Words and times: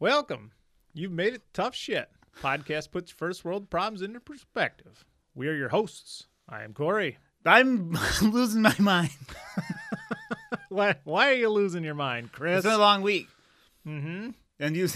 Welcome. 0.00 0.52
You've 0.94 1.12
made 1.12 1.34
it 1.34 1.42
tough 1.52 1.74
shit. 1.74 2.08
Podcast 2.42 2.90
puts 2.90 3.10
first 3.10 3.44
world 3.44 3.68
problems 3.68 4.00
into 4.00 4.18
perspective. 4.18 5.04
We 5.34 5.46
are 5.48 5.54
your 5.54 5.68
hosts. 5.68 6.26
I 6.48 6.62
am 6.62 6.72
Corey. 6.72 7.18
I'm 7.44 7.92
losing 8.22 8.62
my 8.62 8.74
mind. 8.78 9.10
Why, 10.70 10.94
why 11.04 11.30
are 11.30 11.34
you 11.34 11.48
losing 11.50 11.82
your 11.82 11.96
mind, 11.96 12.30
Chris? 12.30 12.58
It's 12.58 12.64
been 12.66 12.74
a 12.74 12.78
long 12.78 13.02
week. 13.02 13.26
mm-hmm. 13.84 14.30
And 14.60 14.76
you, 14.76 14.86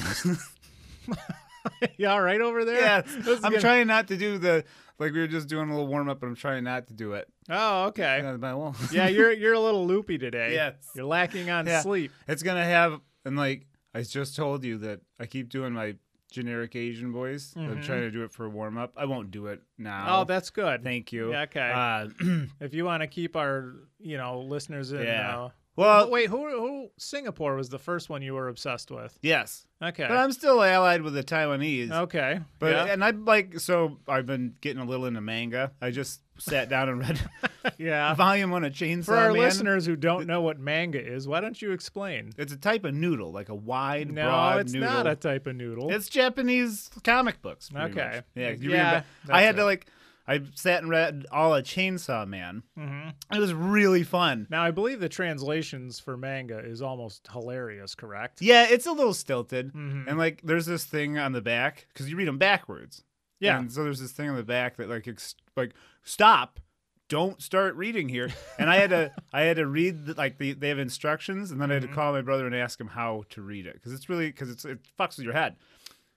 you 1.99 2.07
all 2.09 2.21
right 2.23 2.41
over 2.41 2.65
there? 2.65 2.81
yeah, 2.81 3.03
I'm 3.27 3.41
gonna- 3.43 3.61
trying 3.61 3.89
not 3.89 4.07
to 4.09 4.17
do 4.17 4.39
the 4.39 4.65
like 5.01 5.13
we 5.13 5.19
were 5.19 5.27
just 5.27 5.49
doing 5.49 5.69
a 5.69 5.73
little 5.73 5.89
warm 5.89 6.09
up, 6.09 6.21
but 6.21 6.29
I'm 6.29 6.37
trying 6.37 6.63
not 6.63 6.87
to 6.89 6.95
do 6.95 7.15
it. 7.15 7.27
Oh, 7.51 7.87
okay. 7.87 8.21
Yeah, 8.23 8.37
but 8.37 8.47
I 8.47 8.55
won't. 8.55 8.77
Yeah, 8.93 9.09
you're 9.09 9.33
you're 9.33 9.55
a 9.55 9.61
little 9.61 9.85
loopy 9.85 10.17
today. 10.17 10.53
Yes. 10.55 10.75
You're 10.95 11.07
lacking 11.07 11.51
on 11.51 11.67
Yeah. 11.67 11.81
sleep. 11.81 12.13
it's 12.29 12.45
gonna 12.45 12.65
have 12.65 13.01
and 13.25 13.37
like 13.37 13.67
I 13.95 14.03
just 14.03 14.35
told 14.37 14.65
you 14.65 14.79
that 14.79 15.01
I 15.21 15.27
keep 15.27 15.49
doing 15.49 15.73
my 15.73 15.97
generic 16.31 16.75
Asian 16.75 17.13
voice. 17.13 17.55
I'm 17.57 17.77
Mhm. 17.77 17.85
trying 17.85 18.01
to 18.01 18.11
do 18.11 18.25
it 18.25 18.33
for 18.33 18.45
a 18.45 18.49
warm 18.51 18.77
up. 18.77 18.93
I 18.97 19.05
won't 19.05 19.31
do 19.31 19.47
it 19.47 19.63
now. 19.79 20.21
Oh, 20.21 20.25
that's 20.25 20.51
good. 20.51 20.83
thank 20.83 21.13
you. 21.13 21.31
Yeah, 21.31 21.43
okay. 21.43 21.71
Uh, 21.73 22.09
if 22.61 22.75
you 22.75 22.85
want 22.85 23.03
to 23.03 23.07
keep 23.07 23.37
our, 23.37 23.75
you 24.01 24.17
know, 24.17 24.41
listeners 24.41 24.91
in. 24.93 25.03
Yeah. 25.05 25.45
Uh, 25.45 25.49
well, 25.77 26.07
oh, 26.07 26.09
wait, 26.09 26.29
who 26.31 26.49
who 26.51 26.89
Singapore 26.99 27.55
was 27.57 27.69
the 27.69 27.79
first 27.79 28.09
one 28.11 28.21
you 28.23 28.35
were 28.35 28.49
obsessed 28.49 28.91
with? 28.91 29.17
yes, 29.23 29.67
Okay. 29.83 30.07
but 30.09 30.17
I'm 30.17 30.33
still 30.33 30.61
allied 30.63 31.03
with 31.03 31.15
the 31.15 31.23
Taiwanese. 31.25 31.91
okay. 31.93 32.41
But 32.59 32.73
yeah. 32.73 32.93
and 32.93 33.05
I 33.05 33.11
like 33.11 33.61
so 33.61 33.99
I've 34.09 34.27
been 34.27 34.55
getting 34.61 34.83
a 34.83 34.85
little 34.85 35.07
into 35.07 35.21
manga. 35.21 35.73
I 35.81 35.91
just 35.93 36.21
sat 36.39 36.69
down 36.69 36.89
and 36.89 37.01
read 37.01 37.21
yeah. 37.79 38.13
volume 38.15 38.51
one 38.51 38.65
of 38.65 38.73
Chainsaw 38.73 39.05
For 39.07 39.17
our 39.17 39.33
Man. 39.33 39.41
listeners 39.43 39.87
who 39.87 39.97
don't 39.97 40.27
know 40.27 40.41
what 40.43 40.59
manga 40.59 41.01
is, 41.05 41.27
why 41.29 41.41
don't 41.41 41.61
you 41.61 41.73
explain? 41.73 42.33
It's 42.37 42.53
a 42.53 42.57
type 42.57 42.85
of 42.85 42.95
noodle, 42.95 43.33
like 43.33 43.49
a 43.49 43.55
wide, 43.55 44.11
No, 44.11 44.25
broad 44.25 44.61
it's 44.61 44.73
noodle. 44.73 44.89
not 44.91 45.07
a 45.07 45.15
type 45.15 45.47
of 45.47 45.57
noodle. 45.57 45.93
It's 45.93 46.09
Japanese 46.09 46.91
comic 47.03 47.41
books. 47.43 47.71
Okay. 47.75 48.17
much. 48.17 48.25
Yeah. 48.35 48.51
Yeah, 48.61 49.03
I 49.31 49.43
had 49.43 49.55
it. 49.55 49.59
to 49.59 49.65
like. 49.65 49.87
I 50.27 50.41
sat 50.55 50.81
and 50.81 50.89
read 50.91 51.27
all 51.31 51.55
a 51.55 51.63
Chainsaw 51.63 52.27
Man. 52.27 52.63
hmm 52.79 53.09
It 53.31 53.39
was 53.39 53.53
really 53.53 54.05
fun. 54.05 54.47
Now, 54.49 54.63
I 54.65 54.71
believe 54.71 54.99
the 54.99 55.09
translations 55.11 56.01
for 56.01 56.17
manga 56.17 56.61
is 56.61 56.81
almost 56.81 57.29
hilarious, 57.31 57.95
correct? 57.95 58.41
Yeah, 58.41 58.67
it's 58.71 58.87
a 58.87 58.93
little 58.93 59.13
stilted, 59.13 59.75
Mhm. 59.75 60.07
and 60.09 60.17
like 60.17 60.41
there's 60.43 60.65
this 60.65 60.87
thing 60.87 61.19
on 61.19 61.33
the 61.33 61.43
back 61.43 61.87
because 61.93 62.09
you 62.09 62.17
read 62.17 62.27
them 62.29 62.39
backwards. 62.39 63.05
Yeah. 63.39 63.59
And 63.59 63.71
so 63.71 63.85
there's 63.85 64.01
this 64.01 64.13
thing 64.13 64.31
on 64.31 64.37
the 64.37 64.43
back 64.43 64.79
that 64.79 64.89
like 64.89 65.07
ex- 65.07 65.35
like 65.59 65.73
stop, 66.05 66.61
don't 67.09 67.43
start 67.43 67.75
reading 67.75 68.09
here. 68.09 68.31
And 68.59 68.71
I 68.71 68.77
had 68.77 68.91
to 68.91 69.13
I 69.33 69.43
had 69.43 69.57
to 69.57 69.67
read 69.67 70.07
the, 70.07 70.15
like 70.15 70.39
the, 70.39 70.53
they 70.53 70.69
have 70.69 70.79
instructions, 70.79 71.51
and 71.51 71.61
then 71.61 71.71
I 71.71 71.75
had 71.75 71.83
Mm-hmm. 71.83 71.93
to 71.93 71.97
call 71.97 72.13
my 72.13 72.23
brother 72.23 72.47
and 72.47 72.55
ask 72.55 72.81
him 72.81 72.87
how 72.89 73.25
to 73.31 73.43
read 73.43 73.67
it 73.67 73.75
because 73.75 73.93
it's 73.93 74.09
really 74.09 74.27
because 74.29 74.51
it's 74.51 74.65
it 74.65 74.79
fucks 74.99 75.17
with 75.17 75.25
your 75.25 75.35
head. 75.35 75.57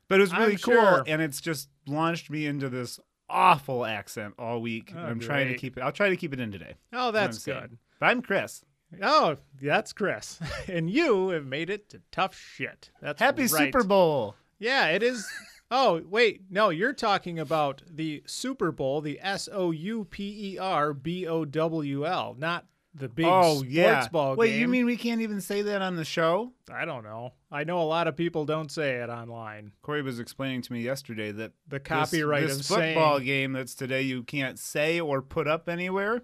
But 0.07 0.19
it 0.19 0.21
was 0.21 0.33
I'm 0.33 0.41
really 0.41 0.57
cool, 0.57 0.73
sure. 0.75 1.03
and 1.07 1.21
it's 1.21 1.41
just 1.41 1.67
launched 1.87 2.29
me 2.29 2.45
into 2.45 2.69
this 2.69 2.99
awful 3.29 3.85
accent 3.85 4.35
all 4.39 4.61
week. 4.61 4.93
Oh, 4.95 4.99
I'm 4.99 5.19
trying 5.19 5.47
to 5.47 5.53
great. 5.53 5.59
keep 5.59 5.77
it. 5.77 5.81
I'll 5.81 5.91
try 5.91 6.09
to 6.09 6.15
keep 6.15 6.31
it 6.31 6.39
in 6.39 6.51
today. 6.51 6.75
Oh, 6.93 7.07
what 7.07 7.11
that's 7.11 7.37
I'm 7.37 7.41
saying. 7.41 7.59
good. 7.61 7.77
But 7.99 8.05
I'm 8.05 8.21
Chris. 8.21 8.63
Oh, 9.01 9.35
that's 9.61 9.91
Chris. 9.91 10.39
and 10.69 10.89
you 10.89 11.27
have 11.29 11.45
made 11.45 11.69
it 11.69 11.89
to 11.89 12.01
tough 12.09 12.33
shit. 12.37 12.89
That's 13.01 13.19
Happy 13.21 13.41
right. 13.41 13.49
Super 13.73 13.83
Bowl. 13.83 14.35
Yeah, 14.59 14.87
it 14.87 15.03
is. 15.03 15.27
Oh, 15.69 16.01
wait. 16.07 16.43
No, 16.49 16.69
you're 16.69 16.93
talking 16.93 17.39
about 17.39 17.81
the 17.89 18.23
Super 18.25 18.71
Bowl, 18.71 19.01
the 19.01 19.19
S 19.21 19.49
O 19.51 19.71
U 19.71 20.05
P 20.05 20.53
E 20.53 20.57
R 20.57 20.93
B 20.93 21.27
O 21.27 21.43
W 21.45 22.05
L, 22.05 22.35
not 22.37 22.65
the 22.93 23.09
big 23.09 23.25
oh 23.27 23.57
sports 23.57 23.69
yeah. 23.71 24.07
ball 24.09 24.35
Wait, 24.35 24.51
game. 24.51 24.61
you 24.61 24.67
mean 24.67 24.85
we 24.85 24.97
can't 24.97 25.21
even 25.21 25.39
say 25.39 25.61
that 25.61 25.81
on 25.81 25.95
the 25.95 26.05
show? 26.05 26.53
I 26.71 26.85
don't 26.85 27.03
know. 27.03 27.33
I 27.51 27.63
know 27.63 27.81
a 27.81 27.83
lot 27.83 28.07
of 28.07 28.15
people 28.15 28.45
don't 28.45 28.71
say 28.71 28.95
it 28.95 29.09
online. 29.09 29.71
Corey 29.81 30.01
was 30.01 30.19
explaining 30.19 30.61
to 30.63 30.73
me 30.73 30.81
yesterday 30.81 31.31
that 31.33 31.51
The 31.67 31.77
this- 31.79 31.87
copyright 31.87 32.47
this, 32.47 32.59
of 32.61 32.65
football 32.65 33.17
saying 33.17 33.25
game 33.25 33.53
that's 33.53 33.75
today 33.75 34.01
you 34.01 34.23
can't 34.23 34.57
say 34.57 34.99
or 34.99 35.21
put 35.21 35.47
up 35.47 35.69
anywhere 35.69 36.23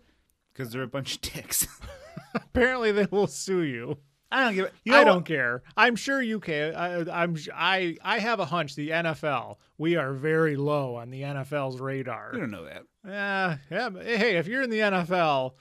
because 0.54 0.72
they're 0.72 0.84
a 0.84 0.88
bunch 0.88 1.16
of 1.16 1.22
dicks. 1.22 1.68
apparently 2.34 2.92
they 2.92 3.08
will 3.12 3.28
sue 3.28 3.62
you. 3.62 3.98
I 4.34 4.44
don't 4.44 4.56
give. 4.56 4.72
You 4.84 4.96
I 4.96 5.04
don't 5.04 5.26
care. 5.26 5.62
I'm 5.78 5.96
sure 5.96 6.20
you 6.20 6.40
can. 6.40 6.74
I, 6.76 7.24
I'm. 7.24 7.38
I. 7.54 7.98
I 8.02 8.18
have 8.18 8.40
a 8.40 8.46
hunch. 8.46 8.76
The 8.76 8.90
NFL. 8.90 9.58
We 9.78 9.96
are 9.96 10.12
very 10.14 10.56
low 10.56 10.96
on 10.96 11.12
the 11.12 11.22
NFL's 11.22 11.80
radar. 11.80 12.32
We 12.34 12.40
don't 12.40 12.50
know 12.50 12.66
that. 12.66 12.84
Yeah, 13.06 13.58
yeah. 13.70 13.90
Hey, 13.92 14.38
if 14.38 14.48
you're 14.48 14.64
in 14.64 14.72
the 14.72 14.80
NFL, 14.80 15.52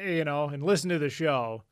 you 0.00 0.24
know, 0.24 0.48
and 0.48 0.62
listen 0.62 0.90
to 0.90 0.98
the 1.00 1.10
show, 1.10 1.64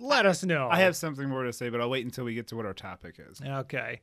let 0.00 0.26
us 0.26 0.42
know. 0.42 0.68
I 0.68 0.78
have 0.78 0.96
something 0.96 1.28
more 1.28 1.44
to 1.44 1.52
say, 1.52 1.68
but 1.68 1.80
I'll 1.80 1.90
wait 1.90 2.04
until 2.04 2.24
we 2.24 2.34
get 2.34 2.48
to 2.48 2.56
what 2.56 2.66
our 2.66 2.74
topic 2.74 3.20
is. 3.20 3.40
Okay. 3.40 4.00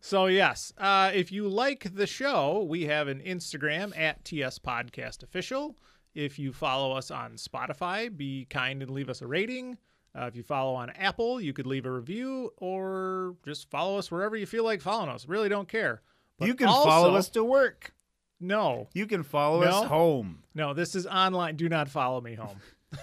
So 0.00 0.26
yes, 0.26 0.72
uh, 0.78 1.10
if 1.12 1.32
you 1.32 1.48
like 1.48 1.94
the 1.94 2.06
show, 2.06 2.64
we 2.68 2.84
have 2.84 3.08
an 3.08 3.20
Instagram 3.20 3.96
at 3.98 4.24
TS 4.24 4.60
Podcast 4.60 5.22
Official. 5.24 5.76
If 6.14 6.38
you 6.38 6.52
follow 6.52 6.92
us 6.92 7.10
on 7.10 7.32
Spotify, 7.32 8.16
be 8.16 8.46
kind 8.46 8.80
and 8.80 8.90
leave 8.90 9.10
us 9.10 9.22
a 9.22 9.26
rating. 9.26 9.76
Uh, 10.18 10.24
if 10.26 10.34
you 10.34 10.42
follow 10.42 10.74
on 10.74 10.90
Apple, 10.90 11.40
you 11.40 11.52
could 11.52 11.66
leave 11.66 11.86
a 11.86 11.90
review 11.90 12.52
or 12.56 13.36
just 13.44 13.70
follow 13.70 13.96
us 13.98 14.10
wherever 14.10 14.36
you 14.36 14.46
feel 14.46 14.64
like 14.64 14.80
following 14.80 15.08
us. 15.10 15.26
Really 15.28 15.48
don't 15.48 15.68
care. 15.68 16.02
But 16.38 16.48
you 16.48 16.54
can 16.54 16.66
follow 16.68 17.14
us 17.14 17.28
to 17.30 17.44
work. 17.44 17.92
No, 18.40 18.88
You 18.94 19.06
can 19.06 19.22
follow 19.22 19.60
No? 19.60 19.66
us 19.68 19.84
home. 19.86 20.42
no, 20.54 20.72
this 20.74 20.94
is 20.94 21.06
online. 21.06 21.56
Do 21.56 21.68
not 21.68 21.88
follow 21.88 22.20
me 22.20 22.34
home. 22.34 22.56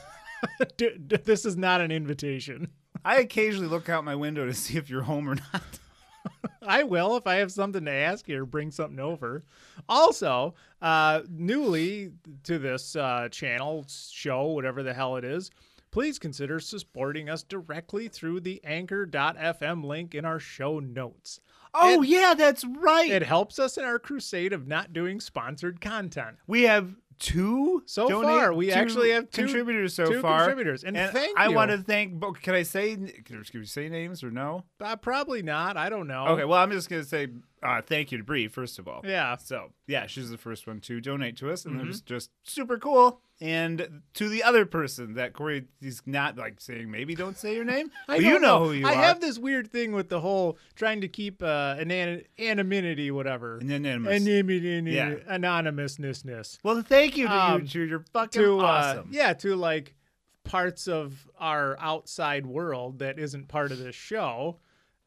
This 0.78 1.46
is 1.46 1.58
not 1.58 1.82
an 1.82 1.92
invitation. 1.92 2.70
I 3.04 3.18
occasionally 3.18 3.68
look 3.68 3.90
out 3.90 4.04
my 4.04 4.16
window 4.16 4.46
to 4.46 4.54
see 4.54 4.78
if 4.78 4.90
you're 4.90 5.02
home 5.04 5.28
or 5.30 5.36
not. 5.36 5.80
I 6.62 6.84
will 6.84 7.16
if 7.18 7.26
I 7.26 7.36
have 7.36 7.52
something 7.52 7.86
to 7.86 7.92
ask 7.92 8.28
you 8.28 8.42
or 8.42 8.46
bring 8.46 8.70
something 8.72 9.00
over. 9.00 9.44
Also, 9.90 10.54
uh, 10.82 11.22
newly 11.30 12.12
to 12.44 12.60
this 12.60 12.96
uh, 12.96 13.30
channel, 13.32 13.86
show, 13.90 14.48
whatever 14.48 14.84
the 14.84 14.94
hell 14.94 15.16
it 15.16 15.24
is, 15.24 15.50
please 15.92 16.20
consider 16.20 16.60
supporting 16.60 17.30
us 17.30 17.44
directly 17.44 18.08
through 18.08 18.42
the 18.42 18.62
anchor.fm 18.64 19.84
link 19.84 20.14
in 20.16 20.26
our 20.26 20.40
show 20.40 20.80
notes. 20.80 21.40
Oh 21.74 22.02
It- 22.04 22.10
yeah, 22.10 22.34
that's 22.36 22.64
right. 22.66 23.12
It 23.12 23.24
helps 23.24 23.60
us 23.60 23.78
in 23.78 23.84
our 23.84 24.00
crusade 24.00 24.54
of 24.54 24.68
not 24.68 24.94
doing 24.94 25.20
sponsored 25.20 25.82
content. 25.82 26.38
we 26.48 26.64
have 26.64 26.96
two 27.20 27.82
So 27.88 28.08
donate- 28.08 28.28
far, 28.30 28.54
we 28.54 28.72
actually 28.72 29.10
have 29.10 29.30
two- 29.32 29.44
contributors 29.46 29.94
so 29.96 30.06
two 30.06 30.22
far. 30.22 30.40
contributors. 30.42 30.84
And 30.84 30.96
thank 30.96 31.38
I 31.38 31.48
you. 31.48 31.56
want 31.56 31.72
to 31.72 31.80
thank. 31.80 32.22
Can 32.44 32.54
I 32.54 32.62
say? 32.62 32.96
Can 32.96 33.44
we 33.56 33.66
say 33.66 33.90
names 33.90 34.24
or 34.24 34.30
no? 34.30 34.66
Uh, 34.80 34.96
probably 34.98 35.42
not. 35.42 35.78
I 35.78 35.90
don't 35.90 36.06
know. 36.08 36.28
Okay. 36.28 36.46
Well, 36.46 36.60
I'm 36.62 36.70
just 36.72 36.90
gonna 36.92 37.04
say 37.04 37.28
uh, 37.64 37.82
thank 37.82 38.12
you 38.12 38.18
to 38.20 38.24
Bree 38.24 38.48
first 38.48 38.78
of 38.80 38.88
all. 38.88 39.02
Yeah. 39.06 39.36
So 39.38 39.72
yeah, 39.88 40.08
she's 40.08 40.30
the 40.30 40.38
first 40.38 40.68
one 40.68 40.80
to 40.82 41.00
donate 41.02 41.38
to 41.38 41.52
us, 41.52 41.66
and 41.66 41.76
Mhm. 41.80 41.84
it 41.84 41.88
was 41.88 42.02
just 42.02 42.32
super 42.44 42.78
cool. 42.78 43.22
And 43.40 44.02
to 44.16 44.30
the 44.30 44.42
other 44.42 44.66
person 44.66 45.14
that 45.14 45.34
Corey 45.34 45.66
is 45.80 46.02
not 46.08 46.38
like 46.38 46.60
saying 46.60 46.90
maybe 46.90 47.14
don't 47.14 47.38
say 47.38 47.54
your 47.54 47.66
name, 47.76 47.92
I 48.08 48.16
you 48.16 48.32
don't 48.32 48.42
know, 48.42 48.64
who 48.66 48.72
you 48.74 48.88
I 48.88 48.94
are. 48.94 48.96
I 48.96 49.02
have 49.06 49.20
this 49.22 49.38
weird 49.38 49.72
thing 49.72 49.92
with 49.92 50.10
the 50.10 50.20
whole 50.22 50.58
trying 50.76 51.02
to 51.02 51.08
keep 51.08 51.44
uh, 51.44 51.76
an 51.78 51.92
an- 51.92 52.24
anonymity, 52.40 53.12
whatever. 53.12 53.58
Anonymous. 53.60 54.12
Anonymity, 54.22 54.92
Yeah. 54.92 55.16
anonymousness. 55.28 56.60
well, 56.64 56.82
thank 56.82 57.18
you 57.18 57.28
to 57.28 57.34
Um, 57.34 57.62
you 57.62 57.68
two. 57.68 57.82
You're 57.84 58.06
fucking 58.14 58.42
To 58.42 58.60
uh, 58.60 58.64
awesome. 58.64 59.10
yeah, 59.12 59.34
to 59.34 59.56
like 59.56 59.96
parts 60.44 60.88
of 60.88 61.28
our 61.38 61.78
outside 61.80 62.46
world 62.46 63.00
that 63.00 63.20
isn't 63.20 63.48
part 63.50 63.72
of 63.72 63.80
this 63.80 63.96
show. 63.96 64.60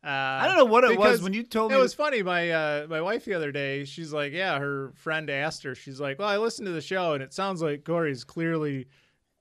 Uh, 0.03 0.09
I 0.09 0.47
don't 0.47 0.57
know 0.57 0.65
what 0.65 0.85
it 0.85 0.99
was 0.99 1.23
when 1.23 1.35
you 1.35 1.43
told 1.43 1.71
It 1.71 1.75
me. 1.75 1.79
It 1.81 1.83
was 1.83 1.93
funny. 1.95 2.23
My 2.23 2.51
uh, 2.51 2.87
my 2.89 3.01
wife 3.03 3.27
the 3.27 3.35
other 3.35 3.53
day, 3.53 3.85
she's 3.85 4.13
like, 4.13 4.33
yeah, 4.33 4.59
her 4.59 4.93
friend 4.95 5.29
asked 5.29 5.63
her. 5.65 5.75
She's 5.75 6.01
like, 6.01 6.19
well, 6.19 6.29
I 6.29 6.39
listened 6.39 6.67
to 6.67 6.73
the 6.73 6.81
show, 6.81 7.13
and 7.13 7.23
it 7.23 7.35
sounds 7.35 7.61
like 7.61 7.85
Corey's 7.85 8.25
clearly 8.25 8.87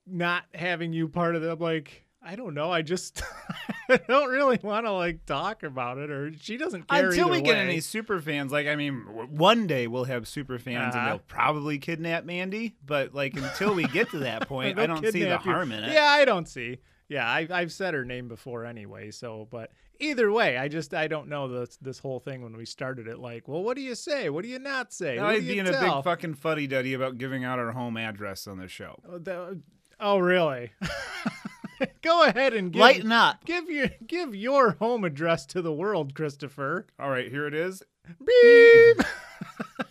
not 0.06 0.44
having 0.54 0.92
you 0.92 1.08
part 1.08 1.34
of 1.34 1.40
the. 1.42 1.52
I'm 1.52 1.58
like, 1.60 2.04
I 2.22 2.36
don't 2.36 2.52
know. 2.52 2.70
I 2.70 2.82
just 2.82 3.22
I 3.88 3.96
don't 4.06 4.28
really 4.28 4.58
want 4.62 4.84
to 4.84 4.92
like 4.92 5.24
talk 5.24 5.62
about 5.62 5.96
it, 5.96 6.10
or 6.10 6.30
she 6.38 6.58
doesn't 6.58 6.88
care 6.88 7.06
until 7.08 7.30
we 7.30 7.40
get 7.40 7.54
way. 7.54 7.60
any 7.60 7.80
super 7.80 8.20
fans, 8.20 8.52
like 8.52 8.66
I 8.66 8.76
mean, 8.76 8.96
one 9.30 9.66
day 9.66 9.86
we'll 9.86 10.04
have 10.04 10.28
super 10.28 10.58
fans 10.58 10.94
and 10.94 11.02
Uh-huh. 11.02 11.08
they'll 11.08 11.18
probably 11.20 11.78
kidnap 11.78 12.24
Mandy. 12.26 12.74
But 12.84 13.14
like 13.14 13.34
until 13.34 13.72
we 13.74 13.84
get 13.84 14.10
to 14.10 14.18
that 14.18 14.46
point, 14.48 14.78
I 14.78 14.86
don't 14.86 15.02
see 15.10 15.22
the 15.22 15.28
you. 15.30 15.36
harm 15.36 15.72
in 15.72 15.84
it. 15.84 15.92
Yeah, 15.94 16.04
I 16.04 16.26
don't 16.26 16.46
see. 16.46 16.80
Yeah, 17.08 17.26
I, 17.26 17.48
I've 17.50 17.72
said 17.72 17.94
her 17.94 18.04
name 18.04 18.28
before 18.28 18.64
anyway. 18.66 19.10
So, 19.10 19.48
but 19.50 19.72
either 20.00 20.30
way, 20.32 20.56
I 20.56 20.68
just 20.68 20.94
I 20.94 21.06
don't 21.08 21.28
know 21.28 21.48
this 21.48 21.76
this 21.80 21.98
whole 21.98 22.18
thing 22.20 22.42
when 22.42 22.56
we 22.56 22.64
started 22.64 23.06
it. 23.06 23.18
Like, 23.18 23.46
well, 23.48 23.62
what 23.62 23.76
do 23.76 23.82
you 23.82 23.94
say? 23.94 24.28
What 24.30 24.42
do 24.42 24.48
you 24.48 24.58
not 24.58 24.92
say? 24.92 25.18
What 25.18 25.26
I'd 25.26 25.46
be 25.46 25.58
in 25.58 25.66
a 25.66 25.72
big 25.72 26.04
fucking 26.04 26.34
fuddy 26.34 26.66
duddy 26.66 26.94
about 26.94 27.18
giving 27.18 27.44
out 27.44 27.58
our 27.58 27.72
home 27.72 27.96
address 27.96 28.46
on 28.46 28.58
the 28.58 28.68
show. 28.68 28.98
Oh, 29.08 29.18
the- 29.18 29.60
oh, 30.00 30.18
really? 30.18 30.72
Go 32.02 32.24
ahead 32.24 32.52
and 32.52 32.72
give, 32.72 32.80
Lighten 32.80 33.12
up. 33.12 33.44
give 33.44 33.70
your 33.70 33.88
give 34.06 34.34
your 34.34 34.72
home 34.72 35.04
address 35.04 35.46
to 35.46 35.62
the 35.62 35.72
world, 35.72 36.14
Christopher. 36.14 36.86
All 36.98 37.08
right, 37.10 37.30
here 37.30 37.46
it 37.46 37.54
is. 37.54 37.82
Beep. 38.24 39.06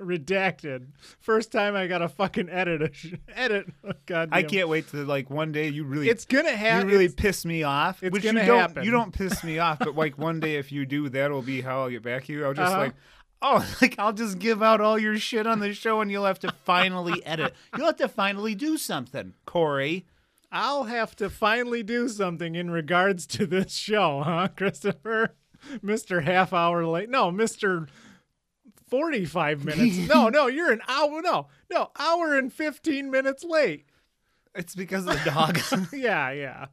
redacted. 0.00 0.86
First 1.20 1.52
time 1.52 1.74
I 1.76 1.86
got 1.86 2.02
a 2.02 2.08
fucking 2.08 2.48
edit 2.48 2.82
a 2.82 2.92
sh- 2.92 3.14
edit. 3.34 3.66
God, 4.06 4.28
I 4.32 4.42
can't 4.42 4.68
wait 4.68 4.88
to 4.90 5.04
like 5.04 5.30
one 5.30 5.52
day 5.52 5.68
you 5.68 5.84
really 5.84 6.08
It's 6.08 6.24
gonna 6.24 6.52
happen. 6.56 6.88
you 6.88 6.94
really 6.94 7.08
piss 7.08 7.44
me 7.44 7.62
off. 7.62 8.02
it's 8.02 8.12
which 8.12 8.22
gonna 8.24 8.40
you 8.40 8.46
don't 8.46 8.58
happen. 8.58 8.84
you 8.84 8.90
don't 8.90 9.12
piss 9.12 9.42
me 9.44 9.58
off, 9.58 9.78
but 9.78 9.94
like 9.96 10.18
one 10.18 10.40
day 10.40 10.56
if 10.56 10.70
you 10.72 10.86
do, 10.86 11.08
that'll 11.08 11.42
be 11.42 11.60
how 11.60 11.82
I'll 11.82 11.90
get 11.90 12.02
back 12.02 12.24
to 12.26 12.32
you. 12.32 12.44
I'll 12.44 12.54
just 12.54 12.72
Uh-huh. 12.72 12.78
like 12.84 12.94
Oh, 13.40 13.64
like 13.80 13.94
I'll 13.98 14.12
just 14.12 14.38
give 14.38 14.62
out 14.62 14.80
all 14.80 14.98
your 14.98 15.16
shit 15.18 15.46
on 15.46 15.60
the 15.60 15.72
show 15.72 16.00
and 16.00 16.10
you'll 16.10 16.24
have 16.26 16.40
to 16.40 16.52
finally 16.64 17.24
edit. 17.24 17.54
You'll 17.76 17.86
have 17.86 17.96
to 17.98 18.08
finally 18.08 18.54
do 18.54 18.76
something, 18.76 19.34
Corey. 19.46 20.06
I'll 20.50 20.84
have 20.84 21.14
to 21.16 21.28
finally 21.28 21.82
do 21.82 22.08
something 22.08 22.54
in 22.54 22.70
regards 22.70 23.26
to 23.28 23.46
this 23.46 23.74
show, 23.74 24.22
huh, 24.24 24.48
Christopher? 24.56 25.34
Mr. 25.84 26.22
Half 26.24 26.52
Hour 26.52 26.86
Late. 26.86 27.10
No, 27.10 27.30
Mr. 27.30 27.86
45 28.88 29.64
minutes. 29.64 29.98
No, 30.08 30.28
no, 30.28 30.46
you're 30.46 30.72
an 30.72 30.80
hour. 30.88 31.20
No, 31.22 31.48
no, 31.70 31.90
hour 31.98 32.34
and 32.36 32.52
15 32.52 33.10
minutes 33.10 33.44
late. 33.44 33.86
It's 34.54 34.74
because 34.74 35.06
of 35.06 35.22
the 35.22 35.30
dog. 35.30 35.58
yeah, 35.92 36.30
yeah. 36.30 36.66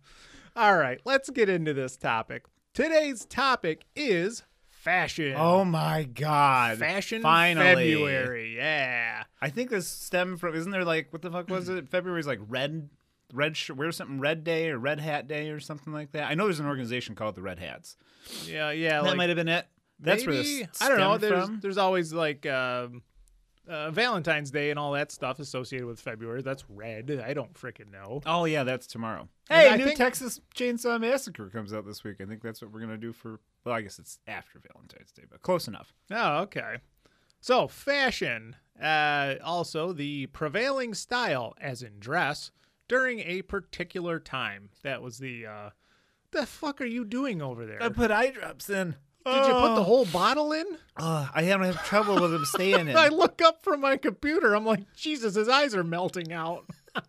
All 0.56 0.78
right, 0.78 1.00
let's 1.06 1.30
get 1.30 1.50
into 1.50 1.74
this 1.74 1.98
topic. 1.98 2.46
Today's 2.74 3.26
topic 3.26 3.86
is 3.96 4.44
fashion. 4.70 5.34
oh 5.38 5.66
my 5.66 6.04
god. 6.04 6.78
fashion 6.78 7.22
finally. 7.22 7.94
February. 7.94 8.56
Yeah. 8.56 9.24
I 9.42 9.50
think 9.50 9.70
this 9.70 9.88
stemmed 9.88 10.40
from 10.40 10.56
isn't 10.56 10.72
there 10.72 10.86
like 10.86 11.12
what 11.12 11.22
the 11.22 11.32
fuck 11.32 11.50
was 11.50 11.70
it? 11.70 11.90
February's 11.90 12.28
like 12.28 12.40
red 12.48 12.90
red 13.34 13.58
sh- 13.58 13.72
wear 13.72 13.92
something 13.92 14.20
red 14.20 14.44
day 14.44 14.70
or 14.70 14.78
red 14.78 15.00
hat 15.00 15.28
day 15.28 15.50
or 15.50 15.60
something 15.60 15.94
like 15.94 16.12
that. 16.12 16.30
I 16.30 16.36
know 16.36 16.46
there's 16.46 16.60
an 16.60 16.68
organization 16.68 17.16
called 17.16 17.36
the 17.36 17.42
Red 17.42 17.60
Hats. 17.60 17.98
Yeah, 18.46 18.72
yeah. 18.72 19.02
that 19.02 19.10
like, 19.10 19.18
might 19.18 19.30
have 19.30 19.36
been 19.36 19.48
it. 19.48 19.68
That's 20.00 20.25
where 20.25 20.36
maybe- 20.36 20.63
this 20.63 20.81
I 20.81 20.89
don't 20.89 20.97
know. 21.00 21.18
There's 21.18 21.45
from. 21.45 21.59
there's 21.62 21.77
always 21.77 22.12
like 22.13 22.45
um, 22.45 23.01
uh, 23.68 23.92
Valentine's 23.92 24.51
Day 24.51 24.69
and 24.69 24.77
all 24.80 24.92
that 24.94 25.12
stuff 25.12 25.39
associated 25.39 25.88
with 25.88 26.00
February. 26.00 26.42
That's 26.42 26.63
red. 26.69 27.21
I 27.25 27.33
don't 27.33 27.53
freaking 27.53 27.92
know. 27.92 28.21
Oh 28.25 28.45
yeah, 28.45 28.63
that's 28.63 28.88
tomorrow. 28.88 29.30
Hey, 29.50 29.75
new 29.77 29.86
think- 29.86 29.97
Texas 29.97 30.39
Chainsaw 30.56 31.00
Massacre 31.00 31.50
comes 31.50 31.74
out 31.74 31.86
this 31.86 32.03
week. 32.03 32.18
I 32.21 32.25
think 32.25 32.42
that's 32.42 32.62
what 32.62 32.71
we're 32.71 32.81
gonna 32.81 32.97
do 32.97 33.13
for. 33.13 33.39
Well, 33.63 33.75
I 33.75 33.81
guess 33.81 33.97
it's 34.00 34.19
after 34.27 34.59
Valentine's 34.71 35.12
Day, 35.12 35.24
but 35.30 35.42
close 35.42 35.68
enough. 35.68 35.94
Oh, 36.12 36.39
okay. 36.44 36.77
So 37.39 37.68
fashion, 37.68 38.56
uh, 38.81 39.36
also 39.44 39.94
the 39.94 40.25
prevailing 40.27 40.94
style, 40.94 41.53
as 41.62 41.83
in 41.83 42.00
dress, 42.00 42.51
during 42.88 43.19
a 43.19 43.44
particular 43.44 44.19
time. 44.19 44.69
That 44.83 45.01
was 45.01 45.19
the. 45.19 45.45
Uh, 45.45 45.69
the 46.31 46.45
fuck 46.45 46.81
are 46.81 46.86
you 46.86 47.06
doing 47.06 47.42
over 47.42 47.65
there? 47.65 47.81
I 47.81 47.88
put 47.89 48.12
eye 48.12 48.31
drops 48.31 48.69
in. 48.69 48.95
Did 49.25 49.48
you 49.48 49.54
put 49.54 49.75
the 49.75 49.83
whole 49.83 50.06
bottle 50.06 50.51
in? 50.51 50.66
Uh, 50.95 51.27
I 51.33 51.42
haven't 51.44 51.66
have 51.68 51.83
trouble 51.86 52.16
with 52.22 52.33
him 52.33 52.45
staying 52.45 52.88
in. 52.89 52.95
I 52.95 53.07
look 53.07 53.42
up 53.42 53.63
from 53.63 53.81
my 53.81 53.98
computer. 53.98 54.54
I'm 54.54 54.66
like, 54.66 54.81
Jesus, 54.95 55.33
his 55.36 55.50
eyes 55.50 55.74
are 55.75 55.83
melting 55.83 56.31
out. 56.31 56.66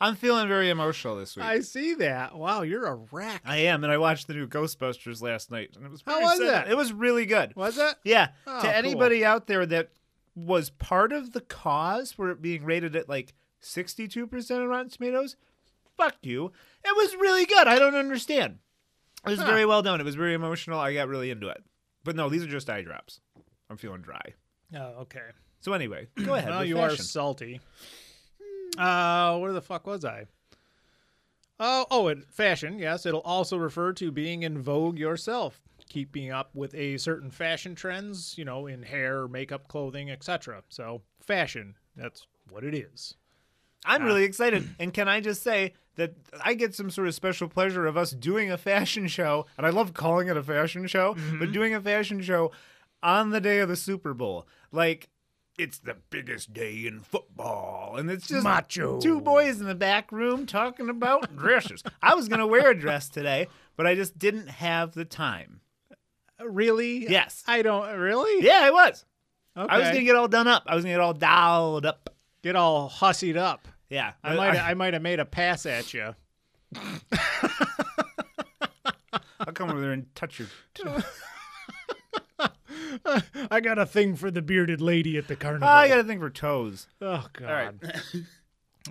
I'm 0.00 0.16
feeling 0.16 0.48
very 0.48 0.70
emotional 0.70 1.16
this 1.16 1.36
week. 1.36 1.44
I 1.44 1.60
see 1.60 1.94
that. 1.94 2.36
Wow, 2.36 2.62
you're 2.62 2.86
a 2.86 2.94
wreck. 3.12 3.42
I 3.44 3.58
am, 3.58 3.84
and 3.84 3.92
I 3.92 3.98
watched 3.98 4.26
the 4.26 4.34
new 4.34 4.46
Ghostbusters 4.48 5.22
last 5.22 5.50
night, 5.50 5.70
and 5.76 5.84
it 5.84 5.90
was 5.90 6.02
How 6.04 6.20
was 6.20 6.38
sad. 6.38 6.48
that? 6.48 6.68
It 6.70 6.76
was 6.76 6.92
really 6.92 7.26
good. 7.26 7.54
Was 7.54 7.78
it? 7.78 7.94
Yeah. 8.04 8.28
Oh, 8.46 8.56
to 8.60 8.66
cool. 8.66 8.70
anybody 8.70 9.24
out 9.24 9.46
there 9.46 9.64
that 9.66 9.90
was 10.34 10.70
part 10.70 11.12
of 11.12 11.32
the 11.32 11.40
cause 11.42 12.10
for 12.10 12.30
it 12.30 12.40
being 12.42 12.64
rated 12.64 12.96
at 12.96 13.08
like 13.08 13.34
62% 13.62 14.50
on 14.50 14.66
Rotten 14.66 14.88
Tomatoes, 14.90 15.36
fuck 15.96 16.16
you. 16.22 16.46
It 16.84 16.96
was 16.96 17.14
really 17.16 17.44
good. 17.46 17.68
I 17.68 17.78
don't 17.78 17.94
understand. 17.94 18.58
It 19.24 19.30
was 19.30 19.40
Huh. 19.40 19.46
very 19.46 19.64
well 19.66 19.82
done. 19.82 20.00
It 20.00 20.04
was 20.04 20.14
very 20.16 20.34
emotional. 20.34 20.78
I 20.80 20.94
got 20.94 21.08
really 21.08 21.30
into 21.30 21.48
it. 21.48 21.62
But 22.04 22.16
no, 22.16 22.28
these 22.28 22.42
are 22.42 22.48
just 22.48 22.68
eye 22.68 22.82
drops. 22.82 23.20
I'm 23.70 23.76
feeling 23.76 24.02
dry. 24.02 24.34
Oh, 24.74 25.02
okay. 25.02 25.20
So 25.60 25.72
anyway, 25.72 26.08
go 26.24 26.34
ahead. 26.34 26.50
Well, 26.50 26.64
you 26.64 26.78
are 26.80 26.96
salty. 26.96 27.60
Uh, 28.76 29.38
where 29.38 29.52
the 29.52 29.60
fuck 29.62 29.86
was 29.86 30.04
I? 30.04 30.26
Oh, 31.60 31.86
oh, 31.90 32.08
it, 32.08 32.24
fashion. 32.30 32.78
Yes, 32.78 33.06
it'll 33.06 33.20
also 33.20 33.56
refer 33.56 33.92
to 33.94 34.10
being 34.10 34.42
in 34.42 34.60
vogue 34.60 34.98
yourself, 34.98 35.60
keeping 35.88 36.32
up 36.32 36.50
with 36.54 36.74
a 36.74 36.96
certain 36.96 37.30
fashion 37.30 37.74
trends, 37.74 38.34
you 38.36 38.44
know, 38.44 38.66
in 38.66 38.82
hair, 38.82 39.28
makeup, 39.28 39.68
clothing, 39.68 40.10
etc. 40.10 40.62
So, 40.70 41.02
fashion. 41.20 41.76
That's 41.94 42.26
what 42.50 42.64
it 42.64 42.74
is. 42.74 43.14
I'm 43.84 44.02
really 44.04 44.24
excited. 44.24 44.68
And 44.80 44.92
can 44.94 45.08
I 45.08 45.20
just 45.20 45.42
say 45.42 45.74
that 45.96 46.14
I 46.42 46.54
get 46.54 46.74
some 46.74 46.90
sort 46.90 47.08
of 47.08 47.14
special 47.14 47.48
pleasure 47.48 47.86
of 47.86 47.96
us 47.96 48.12
doing 48.12 48.50
a 48.50 48.58
fashion 48.58 49.08
show, 49.08 49.46
and 49.56 49.66
I 49.66 49.70
love 49.70 49.94
calling 49.94 50.28
it 50.28 50.36
a 50.36 50.42
fashion 50.42 50.86
show, 50.86 51.14
but 51.14 51.22
mm-hmm. 51.22 51.52
doing 51.52 51.74
a 51.74 51.80
fashion 51.80 52.22
show 52.22 52.50
on 53.02 53.30
the 53.30 53.40
day 53.40 53.58
of 53.58 53.68
the 53.68 53.76
Super 53.76 54.14
Bowl. 54.14 54.46
Like, 54.70 55.08
it's 55.58 55.78
the 55.78 55.96
biggest 56.10 56.52
day 56.52 56.86
in 56.86 57.00
football. 57.00 57.96
And 57.96 58.10
it's 58.10 58.26
just 58.26 58.44
Macho. 58.44 59.00
two 59.00 59.20
boys 59.20 59.60
in 59.60 59.66
the 59.66 59.74
back 59.74 60.10
room 60.10 60.46
talking 60.46 60.88
about 60.88 61.36
dresses. 61.36 61.82
I 62.02 62.14
was 62.14 62.28
going 62.28 62.40
to 62.40 62.46
wear 62.46 62.70
a 62.70 62.78
dress 62.78 63.08
today, 63.08 63.48
but 63.76 63.86
I 63.86 63.94
just 63.94 64.18
didn't 64.18 64.48
have 64.48 64.92
the 64.92 65.04
time. 65.04 65.60
Really? 66.40 67.08
Yes. 67.08 67.44
I 67.46 67.62
don't 67.62 67.98
really. 67.98 68.44
Yeah, 68.44 68.60
I 68.62 68.70
was. 68.70 69.04
Okay. 69.56 69.72
I 69.72 69.78
was 69.78 69.88
going 69.88 70.00
to 70.00 70.04
get 70.04 70.16
all 70.16 70.28
done 70.28 70.48
up. 70.48 70.64
I 70.66 70.74
was 70.74 70.84
going 70.84 70.94
to 70.94 70.98
get 70.98 71.04
all 71.04 71.14
dialed 71.14 71.86
up. 71.86 72.10
get 72.42 72.56
all 72.56 72.88
hussied 72.88 73.36
up. 73.36 73.68
Yeah. 73.92 74.12
I 74.24 74.34
might 74.34 74.58
I 74.58 74.74
might 74.74 74.94
have 74.94 75.02
made 75.02 75.20
a 75.20 75.24
pass 75.26 75.66
at 75.66 75.92
you. 75.92 76.14
I'll 79.40 79.52
come 79.52 79.70
over 79.70 79.80
there 79.80 79.92
and 79.92 80.12
touch 80.14 80.38
your. 80.38 80.48
I 83.50 83.60
got 83.60 83.78
a 83.78 83.86
thing 83.86 84.16
for 84.16 84.30
the 84.30 84.42
bearded 84.42 84.80
lady 84.80 85.16
at 85.18 85.28
the 85.28 85.36
carnival. 85.36 85.68
I 85.68 85.88
got 85.88 85.98
a 85.98 86.04
thing 86.04 86.18
for 86.20 86.30
toes. 86.30 86.86
Oh 87.00 87.26
God. 87.32 87.48
All 87.50 87.54
right. 87.54 87.74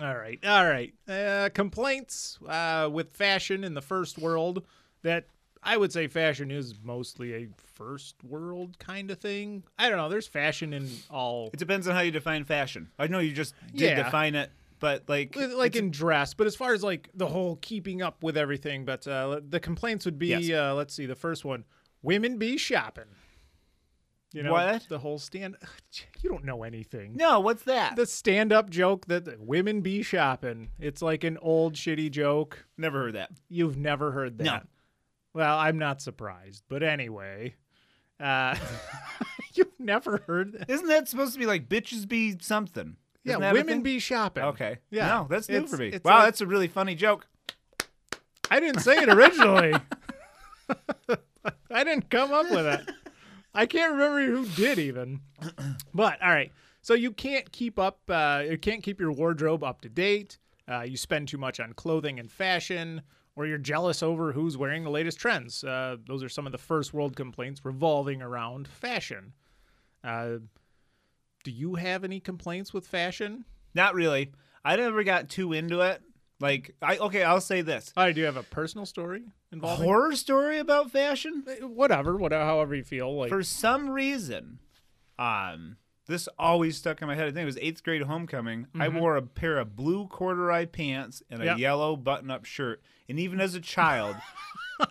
All 0.00 0.16
right. 0.16 0.38
All 0.46 0.66
right. 0.66 0.94
Uh, 1.08 1.48
complaints 1.52 2.38
uh, 2.48 2.88
with 2.90 3.12
fashion 3.12 3.64
in 3.64 3.74
the 3.74 3.82
first 3.82 4.18
world 4.18 4.62
that 5.02 5.24
I 5.62 5.76
would 5.76 5.92
say 5.92 6.06
fashion 6.06 6.50
is 6.50 6.74
mostly 6.82 7.34
a 7.34 7.48
first 7.56 8.16
world 8.24 8.78
kind 8.78 9.10
of 9.10 9.18
thing. 9.18 9.64
I 9.78 9.88
don't 9.88 9.98
know. 9.98 10.08
There's 10.08 10.26
fashion 10.26 10.72
in 10.72 10.88
all, 11.10 11.50
It 11.52 11.58
depends 11.58 11.86
on 11.88 11.94
how 11.94 12.00
you 12.02 12.10
define 12.10 12.44
fashion. 12.44 12.90
I 12.98 13.06
know 13.08 13.18
you 13.18 13.32
just 13.32 13.54
did 13.74 13.96
Yeah. 13.96 14.02
define 14.04 14.34
it, 14.34 14.50
but 14.82 15.08
like, 15.08 15.34
like 15.36 15.76
in 15.76 15.90
dress, 15.90 16.34
but 16.34 16.46
as 16.46 16.54
far 16.54 16.74
as 16.74 16.82
like 16.82 17.08
the 17.14 17.26
whole 17.28 17.56
keeping 17.62 18.02
up 18.02 18.22
with 18.22 18.36
everything, 18.36 18.84
but 18.84 19.06
uh, 19.08 19.40
the 19.48 19.60
complaints 19.60 20.04
would 20.04 20.18
be, 20.18 20.26
Yes. 20.28 20.50
uh, 20.50 20.74
let's 20.74 20.92
see, 20.92 21.06
the 21.06 21.14
first 21.14 21.44
one, 21.44 21.64
women 22.02 22.36
be 22.36 22.58
shopping. 22.58 23.04
You 24.34 24.42
know, 24.42 24.52
What? 24.52 24.86
the 24.88 24.98
whole 24.98 25.18
stand. 25.18 25.56
You 26.22 26.30
don't 26.30 26.44
know 26.44 26.62
anything. 26.62 27.16
no, 27.16 27.40
what's 27.40 27.64
that? 27.64 27.96
The 27.96 28.06
stand-up 28.06 28.70
joke 28.70 29.06
that 29.06 29.40
women 29.40 29.80
be 29.80 30.02
shopping. 30.02 30.70
It's 30.78 31.02
like 31.02 31.24
an 31.24 31.36
old 31.42 31.74
shitty 31.74 32.10
joke. 32.12 32.64
Never 32.78 33.00
heard 33.04 33.14
that. 33.14 33.30
You've 33.48 33.76
never 33.76 34.10
heard 34.12 34.38
that. 34.38 34.44
No. 34.44 34.60
Well, 35.34 35.58
I'm 35.58 35.78
not 35.78 36.00
surprised. 36.00 36.62
But 36.68 36.82
anyway, 36.84 37.54
uh, 38.20 38.54
you've 39.54 39.78
never 39.80 40.22
heard 40.26 40.52
that. 40.52 40.70
Isn't 40.70 40.88
that 40.88 41.08
supposed 41.08 41.32
to 41.32 41.38
be 41.40 41.46
like 41.46 41.68
bitches 41.68 42.06
be 42.08 42.36
something? 42.40 42.96
Yeah, 43.24 43.38
Isn't 43.38 43.52
women 43.52 43.82
be 43.82 43.98
shopping. 43.98 44.42
Okay. 44.44 44.78
Yeah. 44.90 45.06
No, 45.06 45.26
that's 45.30 45.48
new 45.48 45.56
It's- 45.56 45.70
for 45.70 45.76
me. 45.76 45.90
Wow, 46.04 46.16
like- 46.18 46.24
that's 46.26 46.40
a 46.40 46.46
really 46.46 46.68
funny 46.68 46.94
joke. 46.94 47.26
I 48.50 48.60
didn't 48.60 48.80
say 48.80 48.96
it 48.98 49.08
originally. 49.08 49.72
I 51.70 51.84
didn't 51.84 52.10
come 52.10 52.32
up 52.32 52.50
with 52.50 52.66
it. 52.66 52.90
I 53.54 53.66
can't 53.66 53.92
remember 53.92 54.24
who 54.24 54.46
did 54.46 54.78
even. 54.78 55.20
But 55.94 56.22
all 56.22 56.30
right. 56.30 56.52
So 56.80 56.94
you 56.94 57.12
can't 57.12 57.50
keep 57.52 57.78
up 57.78 58.00
uh, 58.08 58.42
you 58.48 58.58
can't 58.58 58.82
keep 58.82 58.98
your 58.98 59.12
wardrobe 59.12 59.62
up 59.62 59.80
to 59.82 59.88
date. 59.88 60.38
Uh, 60.68 60.80
you 60.82 60.96
spend 60.96 61.28
too 61.28 61.38
much 61.38 61.60
on 61.60 61.72
clothing 61.74 62.18
and 62.18 62.30
fashion, 62.30 63.02
or 63.36 63.46
you're 63.46 63.58
jealous 63.58 64.02
over 64.02 64.32
who's 64.32 64.56
wearing 64.56 64.84
the 64.84 64.90
latest 64.90 65.18
trends. 65.18 65.64
Uh, 65.64 65.96
those 66.06 66.22
are 66.22 66.28
some 66.28 66.46
of 66.46 66.52
the 66.52 66.58
first 66.58 66.94
world 66.94 67.14
complaints 67.16 67.64
revolving 67.64 68.22
around 68.22 68.66
fashion. 68.68 69.32
Do 71.44 71.50
you 71.50 71.74
have 71.76 72.04
any 72.04 72.20
complaints 72.20 72.72
with 72.72 72.86
fashion? 72.86 73.44
Not 73.74 73.94
really. 73.94 74.32
I 74.64 74.76
never 74.76 75.02
got 75.02 75.28
too 75.28 75.52
into 75.52 75.80
it. 75.80 76.00
Like, 76.40 76.74
I 76.82 76.96
okay, 76.98 77.22
I'll 77.22 77.40
say 77.40 77.62
this: 77.62 77.92
I 77.96 78.12
do 78.12 78.20
you 78.20 78.26
have 78.26 78.36
a 78.36 78.42
personal 78.42 78.84
story 78.86 79.22
involving 79.52 79.84
horror 79.86 80.14
story 80.16 80.58
about 80.58 80.90
fashion. 80.90 81.44
whatever, 81.62 82.16
whatever, 82.16 82.44
however 82.44 82.74
you 82.74 82.82
feel. 82.84 83.14
Like 83.16 83.28
For 83.28 83.42
some 83.42 83.88
reason, 83.90 84.58
um, 85.18 85.76
this 86.06 86.28
always 86.38 86.76
stuck 86.76 87.00
in 87.00 87.08
my 87.08 87.14
head. 87.14 87.24
I 87.28 87.30
think 87.30 87.42
it 87.42 87.46
was 87.46 87.58
eighth 87.58 87.82
grade 87.84 88.02
homecoming. 88.02 88.66
I 88.78 88.88
wore 88.88 89.16
a 89.16 89.22
pair 89.22 89.58
of 89.58 89.76
blue 89.76 90.06
corduroy 90.08 90.66
pants 90.66 91.22
and 91.30 91.42
a 91.42 91.46
Yep. 91.46 91.58
yellow 91.58 91.96
button-up 91.96 92.44
shirt. 92.44 92.82
And 93.08 93.20
even 93.20 93.40
as 93.40 93.54
a 93.54 93.60
child, 93.60 94.16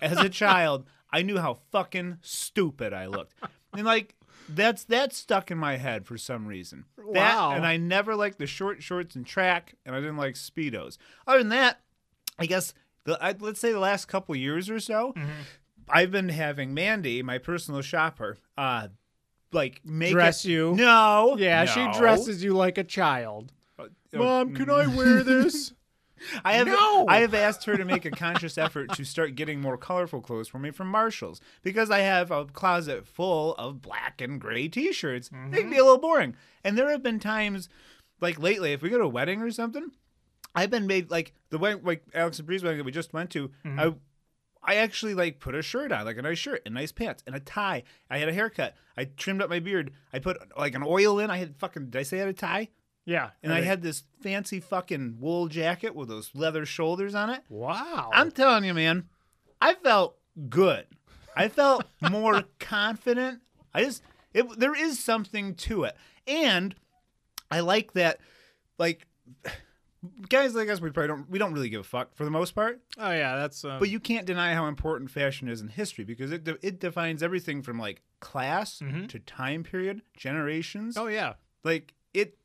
as 0.01 0.19
a 0.19 0.29
child, 0.43 0.85
I 1.11 1.21
knew 1.21 1.37
how 1.37 1.59
fucking 1.71 2.19
stupid 2.21 2.93
I 2.93 3.07
looked. 3.07 3.33
And 3.73 3.85
like 3.85 4.15
that's 4.49 4.83
that 4.85 5.13
stuck 5.13 5.51
in 5.51 5.57
my 5.57 5.77
head 5.77 6.05
for 6.05 6.17
some 6.17 6.47
reason. 6.47 6.85
That 6.97 7.05
Wow. 7.07 7.51
and 7.51 7.65
I 7.65 7.77
never 7.77 8.15
liked 8.15 8.37
the 8.39 8.47
short 8.47 8.81
shorts 8.83 9.15
and 9.15 9.25
track, 9.25 9.75
and 9.85 9.95
I 9.95 9.99
didn't 9.99 10.17
like 10.17 10.35
speedos. 10.35 10.97
Other 11.27 11.39
than 11.39 11.49
that, 11.49 11.81
I 12.39 12.45
guess 12.45 12.73
the 13.03 13.17
I, 13.23 13.35
let's 13.39 13.59
say 13.59 13.71
the 13.71 13.79
last 13.79 14.07
couple 14.07 14.35
years 14.35 14.69
or 14.69 14.79
so, 14.79 15.13
I've 15.89 16.11
been 16.11 16.29
having 16.29 16.73
Mandy, 16.73 17.21
my 17.23 17.37
personal 17.37 17.81
shopper, 17.81 18.37
uh, 18.57 18.87
like 19.51 19.81
make 19.83 20.11
Dress 20.11 20.45
it, 20.45 20.49
you. 20.49 20.73
No. 20.75 21.35
Yeah, 21.37 21.65
she 21.65 21.85
dresses 21.97 22.43
you 22.43 22.53
like 22.55 22.77
a 22.77 22.83
child. 22.83 23.51
Uh, 23.79 23.87
Mom, 24.13 24.53
can 24.55 24.69
I 24.69 24.87
wear 24.87 25.23
this? 25.23 25.73
I 26.45 26.53
have 26.53 26.67
No! 26.67 27.05
I 27.07 27.19
have 27.19 27.33
asked 27.33 27.65
her 27.65 27.77
to 27.77 27.85
make 27.85 28.05
a 28.05 28.11
conscious 28.11 28.57
effort 28.57 28.93
to 28.93 29.03
start 29.03 29.35
getting 29.35 29.61
more 29.61 29.77
colorful 29.77 30.21
clothes 30.21 30.47
for 30.47 30.59
me 30.59 30.71
from 30.71 30.87
Marshalls 30.87 31.41
because 31.61 31.89
I 31.89 31.99
have 31.99 32.31
a 32.31 32.45
closet 32.45 33.07
full 33.07 33.55
of 33.55 33.81
black 33.81 34.21
and 34.21 34.39
gray 34.39 34.67
T-shirts. 34.67 35.29
They 35.29 35.35
can 35.35 35.51
be 35.51 35.57
a 35.57 35.61
mm-hmm. 35.61 35.85
little 35.85 35.97
boring, 35.97 36.35
and 36.63 36.77
there 36.77 36.89
have 36.89 37.03
been 37.03 37.19
times, 37.19 37.69
like 38.19 38.39
lately, 38.39 38.73
if 38.73 38.81
we 38.81 38.89
go 38.89 38.97
to 38.97 39.05
a 39.05 39.09
wedding 39.09 39.41
or 39.41 39.51
something, 39.51 39.91
I've 40.53 40.69
been 40.69 40.87
made 40.87 41.09
like 41.09 41.33
the 41.49 41.57
wedding, 41.57 41.83
like 41.83 42.03
Alex 42.13 42.39
and 42.39 42.45
Bree's 42.45 42.63
wedding 42.63 42.79
that 42.79 42.85
we 42.85 42.91
just 42.91 43.13
went 43.13 43.29
to. 43.31 43.49
Mm-hmm. 43.65 43.79
I 43.79 43.93
I 44.63 44.75
actually 44.75 45.15
like 45.15 45.39
put 45.39 45.55
a 45.55 45.61
shirt 45.61 45.91
on, 45.91 46.05
like 46.05 46.17
a 46.17 46.21
nice 46.21 46.37
shirt 46.37 46.61
and 46.65 46.75
nice 46.75 46.91
pants 46.91 47.23
and 47.25 47.35
a 47.35 47.39
tie. 47.39 47.83
I 48.09 48.19
had 48.19 48.29
a 48.29 48.33
haircut. 48.33 48.75
I 48.95 49.05
trimmed 49.05 49.41
up 49.41 49.49
my 49.49 49.59
beard. 49.59 49.91
I 50.13 50.19
put 50.19 50.37
like 50.57 50.75
an 50.75 50.83
oil 50.85 51.19
in. 51.19 51.31
I 51.31 51.37
had 51.37 51.55
fucking. 51.57 51.89
Did 51.89 51.99
I 51.99 52.03
say 52.03 52.17
I 52.17 52.19
had 52.21 52.29
a 52.29 52.33
tie? 52.33 52.69
Yeah. 53.11 53.29
And 53.43 53.53
I 53.53 53.61
had 53.61 53.81
this 53.81 54.03
fancy 54.21 54.59
fucking 54.59 55.17
wool 55.19 55.47
jacket 55.47 55.95
with 55.95 56.07
those 56.09 56.31
leather 56.33 56.65
shoulders 56.65 57.13
on 57.15 57.29
it. 57.29 57.41
Wow. 57.49 58.09
I'm 58.13 58.31
telling 58.31 58.63
you, 58.63 58.73
man, 58.73 59.09
I 59.61 59.73
felt 59.73 60.17
good. 60.49 60.85
I 61.35 61.49
felt 61.49 61.85
more 62.09 62.43
confident. 62.59 63.41
I 63.73 63.83
just 63.83 64.03
it, 64.33 64.59
there 64.59 64.75
is 64.75 64.97
something 65.03 65.55
to 65.55 65.83
it, 65.83 65.95
and 66.27 66.73
I 67.49 67.59
like 67.59 67.93
that. 67.93 68.19
Like 68.77 69.07
guys 70.29 70.55
like 70.55 70.69
us, 70.69 70.81
we 70.81 70.89
probably 70.89 71.07
don't 71.09 71.29
we 71.29 71.37
don't 71.39 71.53
really 71.53 71.69
give 71.69 71.81
a 71.81 71.85
fuck 71.85 72.15
for 72.15 72.25
the 72.25 72.31
most 72.31 72.55
part. 72.55 72.81
oh 72.97 73.11
yeah, 73.11 73.35
that's. 73.37 73.63
Um, 73.63 73.79
But 73.79 73.89
you 73.89 73.99
can't 73.99 74.25
deny 74.25 74.53
how 74.53 74.65
important 74.67 75.11
fashion 75.11 75.47
is 75.47 75.61
in 75.61 75.67
history 75.67 76.03
because 76.03 76.31
it 76.31 76.43
de- 76.43 76.65
it 76.65 76.79
defines 76.79 77.21
everything 77.21 77.61
from 77.61 77.77
like 77.79 78.01
class 78.19 78.79
to 78.79 79.19
time 79.19 79.63
period, 79.63 80.01
generations. 80.17 80.97
oh 80.97 81.07
yeah, 81.07 81.33
Like 81.63 81.93
it, 82.13 82.37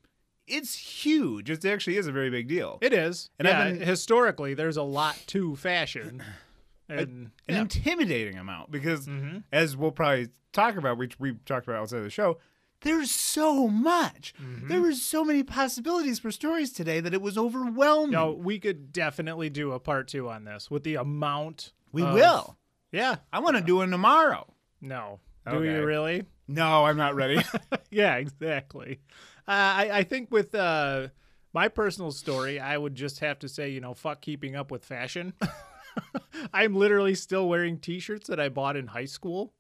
it's 0.47 0.75
huge. 0.75 1.51
It 1.51 1.65
actually 1.65 1.97
is 1.97 2.07
a 2.07 2.13
very 2.13 2.31
big 2.31 2.49
deal. 2.49 2.79
it 2.81 2.93
is. 2.93 3.31
And 3.39 3.49
I've 3.49 3.79
been- 3.79 3.87
historically, 3.87 4.55
there's 4.55 4.77
a 4.77 4.83
lot 4.83 5.17
to 5.29 5.57
fashion, 5.57 6.23
and 6.89 6.99
an 7.01 7.33
yeah. 7.49 7.61
intimidating 7.63 8.39
amount 8.39 8.71
because 8.71 9.07
Mhm. 9.09 9.43
as 9.53 9.77
we'll 9.77 9.91
probably 9.91 10.29
talk 10.53 10.77
about 10.77 10.99
which 10.99 11.19
we 11.19 11.35
talked 11.45 11.67
about 11.67 11.81
outside 11.83 11.99
of 11.99 12.05
the 12.05 12.11
show 12.11 12.39
there's 12.83 13.11
so 13.11 13.67
much 13.69 14.33
Mm-hmm. 14.41 14.69
there 14.69 14.81
were 14.81 14.93
so 14.93 15.25
many 15.25 15.43
possibilities 15.43 16.19
for 16.21 16.31
stories 16.31 16.73
today 16.73 17.01
that 17.01 17.13
it 17.13 17.21
was 17.21 17.37
overwhelming 17.37 18.13
no, 18.13 18.33
we 18.33 18.59
could 18.61 18.93
definitely 18.93 19.51
do 19.51 19.73
a 19.73 19.81
part 19.81 20.07
two 20.09 20.29
on 20.31 20.45
this 20.45 20.71
with 20.71 20.85
the 20.85 20.95
amount. 20.95 21.73
we 21.91 22.03
of- 22.03 22.15
will 22.15 22.57
Yeah. 22.93 23.17
i 23.33 23.39
want 23.41 23.57
to 23.57 23.63
do 23.63 23.81
it 23.83 23.89
tomorrow 23.89 24.47
No. 24.81 25.21
Do 25.51 25.63
you 25.65 25.85
really? 25.85 26.25
no 26.47 26.85
i'm 26.85 26.97
not 26.97 27.15
ready 27.17 27.41
yeah, 27.91 28.15
exactly. 28.17 29.01
I, 29.49 29.91
I 29.93 30.03
think 30.03 30.31
with 30.31 30.55
uh, 30.55 31.09
my 31.53 31.69
personal 31.69 32.11
story, 32.11 32.59
I 32.61 32.77
would 32.77 32.95
just 32.95 33.21
have 33.21 33.39
to 33.41 33.49
say, 33.49 33.71
you 33.71 33.81
know, 33.81 33.95
fuck 33.95 34.21
keeping 34.21 34.57
up 34.57 34.71
with 34.71 34.85
fashion. 34.85 35.33
I'm 36.53 36.75
literally 36.75 37.15
still 37.15 37.49
wearing 37.49 37.79
T-shirts 37.79 38.29
that 38.29 38.41
I 38.41 38.49
bought 38.49 38.77
in 38.77 38.89
high 38.89 39.07
school. 39.07 39.55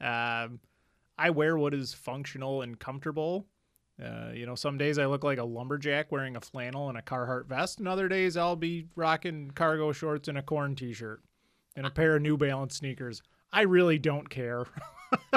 Um, 0.00 0.60
I 1.16 1.30
wear 1.30 1.56
what 1.56 1.74
is 1.74 1.94
functional 1.94 2.62
and 2.62 2.78
comfortable. 2.78 3.46
Uh, 4.02 4.30
you 4.32 4.46
know, 4.46 4.54
some 4.54 4.78
days 4.78 4.98
I 4.98 5.06
look 5.06 5.24
like 5.24 5.38
a 5.38 5.44
lumberjack 5.44 6.12
wearing 6.12 6.36
a 6.36 6.40
flannel 6.40 6.88
and 6.88 6.96
a 6.96 7.02
Carhartt 7.02 7.46
vest, 7.46 7.78
and 7.80 7.88
other 7.88 8.08
days 8.08 8.36
I'll 8.36 8.54
be 8.54 8.86
rocking 8.94 9.50
cargo 9.50 9.90
shorts 9.92 10.28
and 10.28 10.38
a 10.38 10.42
Korn 10.42 10.76
T-shirt 10.76 11.20
and 11.74 11.86
a 11.86 11.90
pair 11.90 12.14
of 12.16 12.22
New 12.22 12.36
Balance 12.36 12.76
sneakers. 12.76 13.22
I 13.52 13.62
really 13.62 13.98
don't 13.98 14.28
care. 14.28 14.66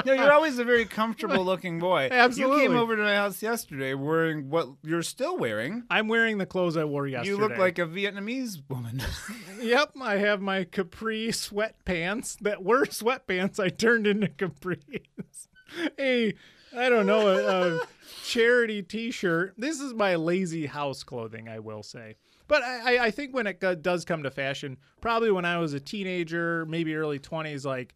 no 0.04 0.12
you're 0.12 0.32
always 0.34 0.58
a 0.58 0.64
very 0.64 0.84
comfortable 0.84 1.44
looking 1.44 1.78
boy 1.78 2.08
Absolutely. 2.12 2.62
you 2.62 2.68
came 2.68 2.76
over 2.76 2.94
to 2.94 3.02
my 3.02 3.14
house 3.14 3.42
yesterday 3.42 3.94
wearing 3.94 4.50
what 4.50 4.68
you're 4.82 5.02
still 5.02 5.38
wearing 5.38 5.84
I'm 5.88 6.08
wearing 6.08 6.36
the 6.36 6.44
clothes 6.44 6.76
I 6.76 6.84
wore 6.84 7.06
yesterday. 7.06 7.30
you 7.30 7.38
look 7.38 7.56
like 7.56 7.78
a 7.78 7.86
vietnamese 7.86 8.60
woman 8.68 9.02
Yep, 9.62 9.92
I 10.00 10.16
have 10.18 10.42
my 10.42 10.64
capri 10.64 11.28
sweatpants 11.28 12.38
that 12.40 12.62
were 12.62 12.84
sweatpants 12.84 13.58
I 13.58 13.68
turned 13.70 14.06
into 14.06 14.26
capris. 14.28 15.48
hey, 15.96 16.34
I 16.76 16.88
don't 16.90 17.06
know, 17.06 17.28
a, 17.28 17.76
a 17.76 17.80
charity 18.24 18.82
T-shirt. 18.82 19.54
This 19.56 19.80
is 19.80 19.94
my 19.94 20.16
lazy 20.16 20.66
house 20.66 21.02
clothing, 21.02 21.48
I 21.48 21.60
will 21.60 21.82
say. 21.82 22.16
But 22.48 22.62
I, 22.62 22.96
I- 22.96 23.04
I 23.06 23.10
think 23.10 23.34
when 23.34 23.46
it 23.46 23.60
does 23.82 24.04
come 24.04 24.22
to 24.24 24.30
fashion, 24.30 24.76
probably 25.00 25.30
when 25.30 25.44
I 25.44 25.58
was 25.58 25.72
a 25.74 25.80
teenager, 25.80 26.66
maybe 26.66 26.94
early 26.94 27.18
twenties, 27.18 27.64
like 27.64 27.94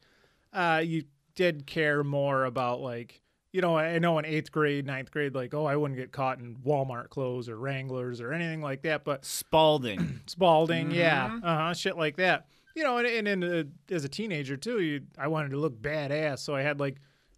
uh, 0.56 0.80
you 0.84 1.04
did 1.34 1.66
care 1.66 2.02
more 2.02 2.44
about 2.44 2.80
like. 2.80 3.20
You 3.52 3.62
know, 3.62 3.78
I 3.78 3.98
know 4.00 4.18
in 4.18 4.26
eighth 4.26 4.52
grade, 4.52 4.84
ninth 4.84 5.10
grade, 5.10 5.34
like, 5.34 5.54
oh, 5.54 5.64
I 5.64 5.76
wouldn't 5.76 5.98
get 5.98 6.12
caught 6.12 6.40
in 6.40 6.56
Walmart 6.56 7.08
clothes 7.08 7.48
or 7.48 7.56
Wranglers 7.56 8.20
or 8.20 8.34
anything 8.34 8.60
like 8.60 8.82
that. 8.82 9.02
But 9.02 9.24
spalding 9.24 10.20
Spalding, 10.26 10.90
yeah, 10.90 11.38
uh 11.42 11.56
huh, 11.56 11.74
shit 11.74 11.96
like 11.96 12.16
that. 12.16 12.48
You 12.74 12.82
know, 12.82 12.98
and 12.98 13.06
and, 13.06 13.28
and 13.28 13.44
uh, 13.44 13.94
as 13.94 14.04
a 14.04 14.10
teenager 14.10 14.58
too, 14.58 14.82
you, 14.82 15.02
I 15.16 15.28
wanted 15.28 15.52
to 15.52 15.56
look 15.56 15.80
badass, 15.80 16.40
so 16.40 16.54
I 16.54 16.60
had 16.60 16.80
like, 16.80 16.96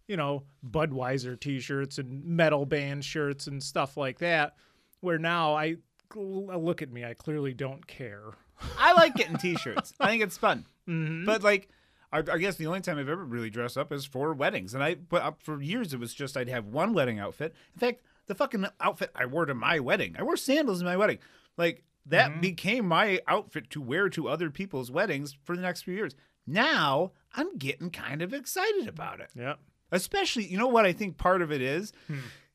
you 0.09 0.17
know, 0.17 0.43
Budweiser 0.69 1.39
T-shirts 1.39 1.99
and 1.99 2.25
metal 2.25 2.65
band 2.65 3.05
shirts 3.05 3.47
and 3.47 3.63
stuff 3.63 3.95
like 3.95 4.19
that. 4.19 4.55
Where 4.99 5.19
now 5.19 5.55
I 5.55 5.77
look 6.15 6.81
at 6.81 6.91
me, 6.91 7.05
I 7.05 7.13
clearly 7.13 7.53
don't 7.53 7.85
care. 7.87 8.33
I 8.77 8.91
like 8.93 9.15
getting 9.15 9.37
t-shirts. 9.37 9.93
I 9.99 10.07
think 10.07 10.23
it's 10.23 10.37
fun. 10.37 10.65
Mm-hmm. 10.87 11.25
But 11.25 11.43
like, 11.43 11.69
I, 12.11 12.19
I 12.19 12.37
guess 12.37 12.55
the 12.55 12.65
only 12.67 12.81
time 12.81 12.97
I've 12.97 13.09
ever 13.09 13.23
really 13.23 13.49
dressed 13.49 13.77
up 13.77 13.91
is 13.91 14.05
for 14.05 14.33
weddings, 14.33 14.73
and 14.73 14.83
I 14.83 14.95
but 14.95 15.21
up 15.21 15.41
for 15.43 15.61
years 15.61 15.93
it 15.93 15.99
was 15.99 16.13
just 16.13 16.35
I'd 16.37 16.49
have 16.49 16.65
one 16.65 16.93
wedding 16.93 17.19
outfit. 17.19 17.53
In 17.73 17.79
fact, 17.79 18.01
the 18.27 18.35
fucking 18.35 18.65
outfit 18.79 19.11
I 19.15 19.25
wore 19.25 19.45
to 19.45 19.53
my 19.53 19.79
wedding, 19.79 20.15
I 20.17 20.23
wore 20.23 20.37
sandals 20.37 20.79
in 20.81 20.85
my 20.85 20.97
wedding. 20.97 21.19
Like 21.57 21.83
that 22.05 22.31
Mm-hmm. 22.31 22.41
became 22.41 22.87
my 22.87 23.19
outfit 23.27 23.69
to 23.71 23.81
wear 23.81 24.09
to 24.09 24.27
other 24.29 24.49
people's 24.49 24.89
weddings 24.89 25.37
for 25.43 25.55
the 25.55 25.61
next 25.61 25.83
few 25.83 25.93
years. 25.93 26.15
Now 26.47 27.11
I'm 27.35 27.57
getting 27.57 27.91
kind 27.91 28.21
of 28.23 28.33
excited 28.33 28.87
about 28.87 29.19
it, 29.19 29.29
Yeah, 29.35 29.55
especially 29.91 30.45
you 30.45 30.57
know 30.57 30.67
what 30.67 30.85
I 30.85 30.93
think 30.93 31.17
part 31.17 31.41
of 31.43 31.51
it 31.51 31.61
is, 31.61 31.93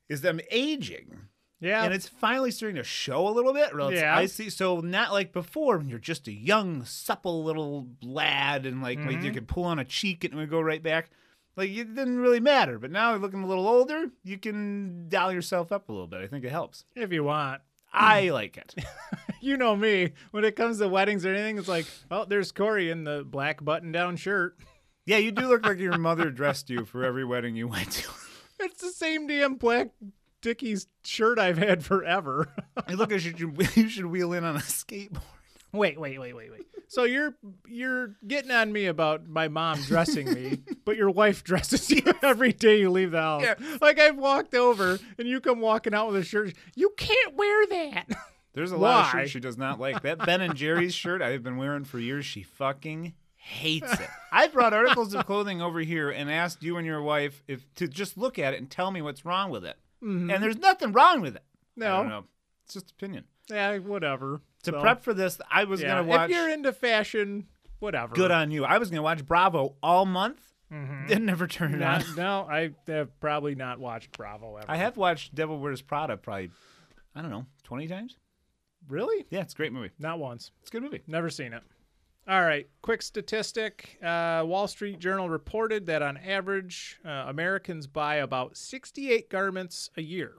is 0.09 0.23
them 0.23 0.41
aging 0.51 1.17
yeah, 1.65 1.85
and 1.85 1.93
it's 1.95 2.09
finally 2.09 2.51
starting 2.51 2.77
to 2.77 2.83
show 2.85 3.27
a 3.27 3.31
little 3.31 3.53
bit. 3.53 3.71
Yeah. 3.93 4.17
I 4.17 4.27
see. 4.27 4.51
So 4.51 4.81
not 4.81 5.13
like 5.13 5.33
before 5.33 5.79
when 5.79 5.89
you're 5.89 5.99
just 5.99 6.29
a 6.29 6.33
young, 6.33 6.85
supple 6.85 7.43
little 7.45 7.89
lad, 8.03 8.67
and 8.67 8.83
like, 8.83 8.99
like 8.99 9.11
you 9.13 9.17
Mm-hmm. 9.19 9.35
could 9.35 9.49
pull 9.49 9.65
on 9.65 9.79
a 9.79 9.85
cheek 9.85 10.25
and 10.25 10.35
it 10.35 10.37
would 10.37 10.51
go 10.51 10.61
right 10.61 10.83
back. 10.83 11.11
Like 11.57 11.71
it 11.71 11.95
didn't 11.95 12.19
really 12.19 12.41
matter. 12.41 12.79
But 12.79 12.91
now 12.91 13.15
looking 13.17 13.43
a 13.43 13.47
little 13.47 13.67
older, 13.69 14.07
you 14.25 14.39
can 14.39 15.09
dial 15.09 15.33
yourself 15.33 15.73
up 15.73 15.89
a 15.89 15.93
little 15.93 16.07
bit. 16.09 16.21
I 16.21 16.27
think 16.27 16.45
it 16.45 16.51
helps. 16.51 16.85
if 16.95 17.13
you 17.13 17.25
want. 17.25 17.63
I 17.93 18.31
like 18.31 18.57
it. 18.57 18.75
You 19.41 19.59
know 19.59 19.77
me. 19.77 20.13
When 20.31 20.43
it 20.43 20.57
comes 20.57 20.79
to 20.79 20.89
weddings 20.89 21.27
or 21.27 21.29
anything, 21.29 21.59
it's 21.59 21.69
like, 21.69 21.85
oh, 22.11 22.25
there's 22.25 22.51
Corey 22.51 22.91
in 22.91 23.05
the 23.05 23.23
black 23.29 23.63
button-down 23.63 24.17
shirt. 24.17 24.57
Yeah, 25.07 25.19
you 25.19 25.33
do 25.33 25.47
look 25.47 25.67
like 25.67 25.79
your 25.79 25.99
mother 25.99 26.31
dressed 26.31 26.71
you 26.71 26.87
for 26.87 27.05
every 27.05 27.27
wedding 27.27 27.55
you 27.57 27.69
went 27.69 27.91
to. 27.93 28.09
It's 28.59 28.81
the 28.81 28.89
same 28.91 29.27
damn 29.27 29.57
black 29.57 29.89
Dickies 30.45 30.89
shirt 31.03 31.39
I've 31.39 31.57
had 31.57 31.83
forever. 31.83 32.53
I 32.87 32.93
look 32.93 33.11
you 33.11 33.19
should, 33.19 33.41
you 33.77 33.89
should 33.89 34.05
wheel 34.05 34.35
in 34.35 34.45
on 34.45 34.57
a 34.57 34.61
skateboard. 34.61 35.23
wait, 35.73 35.99
wait, 35.99 36.21
wait, 36.21 36.37
wait, 36.37 36.53
wait. 36.53 36.67
So 36.87 37.05
you're 37.05 37.35
you're 37.67 38.15
getting 38.29 38.51
on 38.51 38.71
me 38.71 38.85
about 38.85 39.27
my 39.27 39.49
mom 39.49 39.81
dressing 39.81 40.31
me, 40.31 40.59
but 40.85 40.99
your 40.99 41.09
wife 41.09 41.45
dresses 41.45 41.91
you 41.91 42.03
every 42.23 42.53
day 42.53 42.79
you 42.79 42.91
leave 42.91 43.13
the 43.13 43.23
house. 43.23 43.43
Yeah. 43.43 43.55
Like 43.81 43.99
I've 43.99 44.19
walked 44.19 44.55
over 44.55 44.99
and 45.19 45.27
you 45.27 45.41
come 45.41 45.61
walking 45.61 45.95
out 45.95 46.09
with 46.09 46.17
a 46.17 46.25
shirt. 46.25 46.53
You 46.75 46.93
can't 46.99 47.35
wear 47.35 47.67
that. 47.69 48.07
There's 48.53 48.71
a 48.71 48.77
lot 48.77 49.07
of 49.07 49.11
shirts 49.13 49.31
she 49.31 49.41
does 49.41 49.57
not 49.57 49.81
like. 49.81 50.03
That 50.03 50.27
Ben 50.27 50.43
and 50.43 50.57
Jerry's 50.57 50.95
shirt 50.95 51.23
I've 51.23 51.43
been 51.43 51.57
wearing 51.57 51.85
for 51.85 51.99
years. 51.99 52.27
She 52.27 52.43
fucking 52.43 53.15
hates 53.35 53.95
it. 53.95 54.09
I 54.31 54.49
brought 54.49 54.75
articles 54.75 55.15
of 55.15 55.25
clothing 55.25 55.63
over 55.63 55.81
here 55.81 56.11
and 56.11 56.31
asked 56.31 56.63
you 56.63 56.77
and 56.77 56.87
your 56.87 57.01
wife 57.01 57.43
if 57.49 57.65
to 57.77 57.89
just 57.89 58.19
look 58.19 58.39
at 58.39 58.53
it 58.53 58.61
and 58.61 58.71
tell 58.71 58.91
me 58.91 59.01
what's 59.01 59.25
wrong 59.25 59.49
with 59.49 59.65
it. 59.65 59.79
And 60.05 60.43
there's 60.43 60.59
nothing 60.59 60.93
wrong 60.93 61.21
with 61.21 61.37
it. 61.37 61.43
I 61.77 61.81
don't 61.81 61.91
Mm-hmm. 62.01 62.09
No. 62.09 62.21
know. 62.21 62.25
It's 62.65 62.75
just 62.75 62.91
opinion. 62.93 63.25
Yeah, 63.51 63.79
whatever. 63.79 64.41
To 64.65 64.71
So, 64.73 64.81
prep 64.81 65.03
for 65.03 65.13
this, 65.15 65.39
I 65.51 65.65
was 65.65 65.83
yeah, 65.83 65.89
gonna 65.89 66.05
watch. 66.05 66.31
If 66.31 66.37
you're 66.37 66.49
into 66.49 66.73
fashion, 66.73 67.47
whatever. 67.79 68.15
Good 68.15 68.31
on 68.31 68.51
you. 68.51 68.65
I 68.65 68.79
was 68.79 68.91
gonna 68.91 69.03
watch 69.03 69.25
Bravo 69.27 69.77
all 69.83 70.07
month. 70.07 70.41
Then 70.71 71.25
never 71.25 71.47
turned 71.47 71.75
it 71.77 71.83
on. 71.83 72.03
No, 72.17 72.47
I 72.51 72.71
have 72.89 73.21
probably 73.21 73.55
not 73.55 73.79
watched 73.79 74.17
Bravo 74.17 74.57
ever. 74.57 74.67
I 74.69 74.77
have 74.77 74.97
watched 74.97 75.33
Devil 75.35 75.59
Wears 75.61 75.83
Prada 75.83 76.17
probably, 76.17 76.51
I 77.15 77.21
don't 77.23 77.31
know, 77.31 77.47
twenty 77.63 77.87
times. 77.87 78.17
really 78.89 79.25
Yeah, 79.31 79.43
it's 79.43 79.53
a 79.55 79.57
great 79.57 79.73
movie. 79.73 79.91
not 80.01 80.19
once. 80.19 80.51
It's 80.63 80.71
a 80.71 80.73
good 80.73 80.83
movie. 80.83 81.03
Never 81.07 81.31
seen 81.31 81.53
it. 81.53 81.63
All 82.27 82.41
right, 82.43 82.67
quick 82.81 83.03
statistic. 83.03 83.99
Uh, 84.03 84.45
Wall 84.47 84.67
Street 84.67 84.99
Journal 84.99 85.29
reported 85.29 85.85
that 85.87 86.01
on 86.01 86.17
average, 86.17 86.99
uh, 87.05 87.25
Americans 87.29 87.87
buy 87.87 88.17
about 88.17 88.57
68 88.57 89.29
garments 89.29 89.91
a 89.99 90.03
year, 90.03 90.33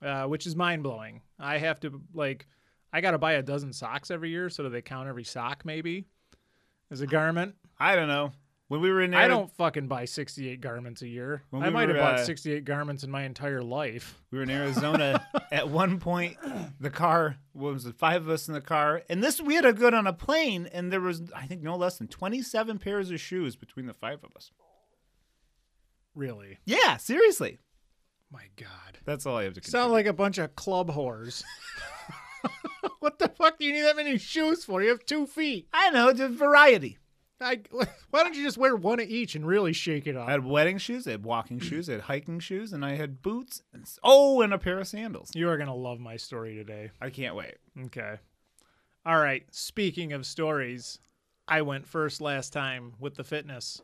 uh, 0.00 0.26
which 0.26 0.46
is 0.46 0.54
mind 0.54 0.84
blowing. 0.84 1.22
I 1.36 1.58
have 1.58 1.80
to, 1.80 2.00
like, 2.14 2.46
I 2.92 3.00
got 3.00 3.10
to 3.10 3.18
buy 3.18 3.32
a 3.32 3.42
dozen 3.42 3.72
socks 3.72 4.12
every 4.12 4.30
year, 4.30 4.48
so 4.48 4.62
do 4.62 4.68
they 4.68 4.82
count 4.82 5.08
every 5.08 5.24
sock 5.24 5.64
maybe 5.64 6.04
as 6.92 7.00
a 7.00 7.08
garment? 7.08 7.56
I 7.76 7.96
don't 7.96 8.08
know. 8.08 8.30
When 8.68 8.80
we 8.80 8.90
were 8.90 9.00
in 9.00 9.12
there, 9.12 9.20
I 9.20 9.28
don't 9.28 9.50
fucking 9.52 9.86
buy 9.86 10.06
68 10.06 10.60
garments 10.60 11.02
a 11.02 11.08
year. 11.08 11.44
When 11.50 11.62
I 11.62 11.68
we 11.68 11.72
might 11.74 11.88
have 11.88 11.98
bought 11.98 12.20
uh, 12.20 12.24
68 12.24 12.64
garments 12.64 13.04
in 13.04 13.10
my 13.10 13.22
entire 13.22 13.62
life. 13.62 14.20
We 14.30 14.38
were 14.38 14.44
in 14.44 14.50
Arizona. 14.50 15.24
At 15.52 15.68
one 15.68 16.00
point, 16.00 16.36
the 16.80 16.90
car 16.90 17.36
what 17.52 17.72
was 17.72 17.86
it, 17.86 17.96
five 17.96 18.22
of 18.22 18.28
us 18.28 18.48
in 18.48 18.54
the 18.54 18.60
car, 18.60 19.02
and 19.08 19.22
this 19.22 19.40
we 19.40 19.54
had 19.54 19.64
a 19.64 19.72
good 19.72 19.94
on 19.94 20.06
a 20.06 20.12
plane, 20.12 20.68
and 20.72 20.92
there 20.92 21.00
was 21.00 21.22
I 21.34 21.46
think 21.46 21.62
no 21.62 21.76
less 21.76 21.98
than 21.98 22.08
twenty-seven 22.08 22.78
pairs 22.78 23.10
of 23.10 23.20
shoes 23.20 23.56
between 23.56 23.86
the 23.86 23.94
five 23.94 24.18
of 24.24 24.34
us. 24.36 24.50
Really? 26.14 26.58
Yeah, 26.64 26.96
seriously. 26.96 27.58
My 28.32 28.44
God. 28.56 28.98
That's 29.04 29.26
all 29.26 29.36
I 29.36 29.44
have 29.44 29.54
to. 29.54 29.70
Sound 29.70 29.92
like 29.92 30.06
a 30.06 30.12
bunch 30.12 30.38
of 30.38 30.56
club 30.56 30.90
whores. 30.90 31.44
what 33.00 33.18
the 33.18 33.28
fuck 33.28 33.58
do 33.58 33.64
you 33.64 33.72
need 33.72 33.82
that 33.82 33.96
many 33.96 34.18
shoes 34.18 34.64
for? 34.64 34.82
You 34.82 34.88
have 34.88 35.04
two 35.04 35.26
feet. 35.26 35.68
I 35.72 35.90
know, 35.90 36.12
just 36.12 36.34
variety. 36.34 36.98
I, 37.40 37.60
why 37.70 38.22
don't 38.22 38.34
you 38.34 38.44
just 38.44 38.58
wear 38.58 38.74
one 38.76 39.00
of 39.00 39.08
each 39.08 39.34
and 39.34 39.46
really 39.46 39.72
shake 39.72 40.06
it 40.06 40.16
off? 40.16 40.28
I 40.28 40.32
had 40.32 40.44
wedding 40.44 40.78
shoes, 40.78 41.06
I 41.06 41.12
had 41.12 41.24
walking 41.24 41.58
shoes, 41.58 41.88
I 41.88 41.92
had 41.92 42.02
hiking 42.02 42.40
shoes, 42.40 42.72
and 42.72 42.84
I 42.84 42.94
had 42.94 43.22
boots. 43.22 43.62
And, 43.72 43.84
oh, 44.02 44.40
and 44.42 44.52
a 44.52 44.58
pair 44.58 44.78
of 44.78 44.88
sandals. 44.88 45.30
You 45.34 45.48
are 45.48 45.56
going 45.56 45.68
to 45.68 45.74
love 45.74 46.00
my 46.00 46.16
story 46.16 46.54
today. 46.54 46.90
I 47.00 47.10
can't 47.10 47.34
wait. 47.34 47.56
Okay. 47.86 48.16
All 49.04 49.18
right. 49.18 49.44
Speaking 49.50 50.12
of 50.12 50.26
stories, 50.26 50.98
I 51.48 51.62
went 51.62 51.86
first 51.86 52.20
last 52.20 52.52
time 52.52 52.94
with 52.98 53.14
the 53.14 53.24
fitness. 53.24 53.80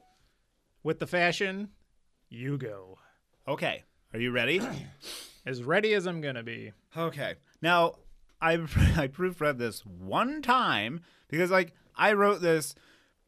With 0.82 0.98
the 0.98 1.06
fashion, 1.06 1.68
you 2.28 2.58
go. 2.58 2.98
Okay, 3.46 3.84
are 4.12 4.20
you 4.20 4.32
ready? 4.32 4.60
As 5.46 5.64
ready 5.64 5.92
as 5.94 6.06
I'm 6.06 6.20
going 6.20 6.36
to 6.36 6.44
be. 6.44 6.70
Okay. 6.96 7.34
Now, 7.60 7.96
I 8.40 8.52
I 8.54 9.08
proofread 9.08 9.58
this 9.58 9.84
one 9.84 10.40
time 10.40 11.00
because 11.28 11.50
like 11.50 11.72
I 11.96 12.12
wrote 12.12 12.40
this 12.40 12.76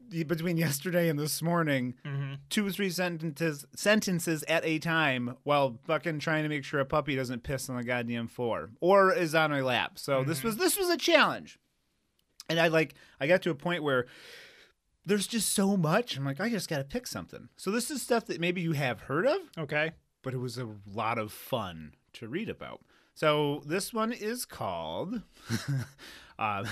between 0.09 0.57
yesterday 0.57 1.09
and 1.09 1.17
this 1.19 1.41
morning, 1.41 1.95
two 2.49 2.67
or 2.67 2.71
three 2.71 2.89
sentences 2.89 3.65
sentences 3.75 4.43
at 4.47 4.65
a 4.65 4.79
time 4.79 5.35
while 5.43 5.79
fucking 5.85 6.19
trying 6.19 6.43
to 6.43 6.49
make 6.49 6.63
sure 6.63 6.79
a 6.79 6.85
puppy 6.85 7.15
doesn't 7.15 7.43
piss 7.43 7.69
on 7.69 7.75
the 7.77 7.83
goddamn 7.83 8.27
floor 8.27 8.69
or 8.79 9.13
is 9.13 9.33
on 9.35 9.51
my 9.51 9.61
lap. 9.61 9.93
So 9.99 10.23
this 10.23 10.43
was 10.43 10.57
this 10.57 10.77
was 10.77 10.89
a 10.89 10.97
challenge. 10.97 11.59
And 12.49 12.59
I 12.59 12.67
like 12.67 12.93
I 13.19 13.27
got 13.27 13.41
to 13.43 13.49
a 13.49 13.55
point 13.55 13.83
where 13.83 14.05
there's 15.05 15.27
just 15.27 15.53
so 15.53 15.77
much. 15.77 16.17
I'm 16.17 16.25
like, 16.25 16.39
I 16.41 16.49
just 16.49 16.67
got 16.69 16.77
to 16.77 16.83
pick 16.83 17.05
something. 17.07 17.49
So 17.57 17.69
this 17.71 17.91
is 17.91 18.01
stuff 18.01 18.25
that 18.25 18.39
maybe 18.39 18.61
you 18.61 18.71
have 18.73 19.01
heard 19.01 19.27
of, 19.27 19.37
Okay. 19.57 19.91
but 20.23 20.33
it 20.33 20.37
was 20.39 20.57
a 20.57 20.67
lot 20.91 21.17
of 21.19 21.31
fun 21.31 21.93
to 22.13 22.27
read 22.27 22.49
about. 22.49 22.81
So 23.13 23.61
this 23.67 23.93
one 23.93 24.11
is 24.11 24.45
called 24.45 25.21
uh, 26.39 26.65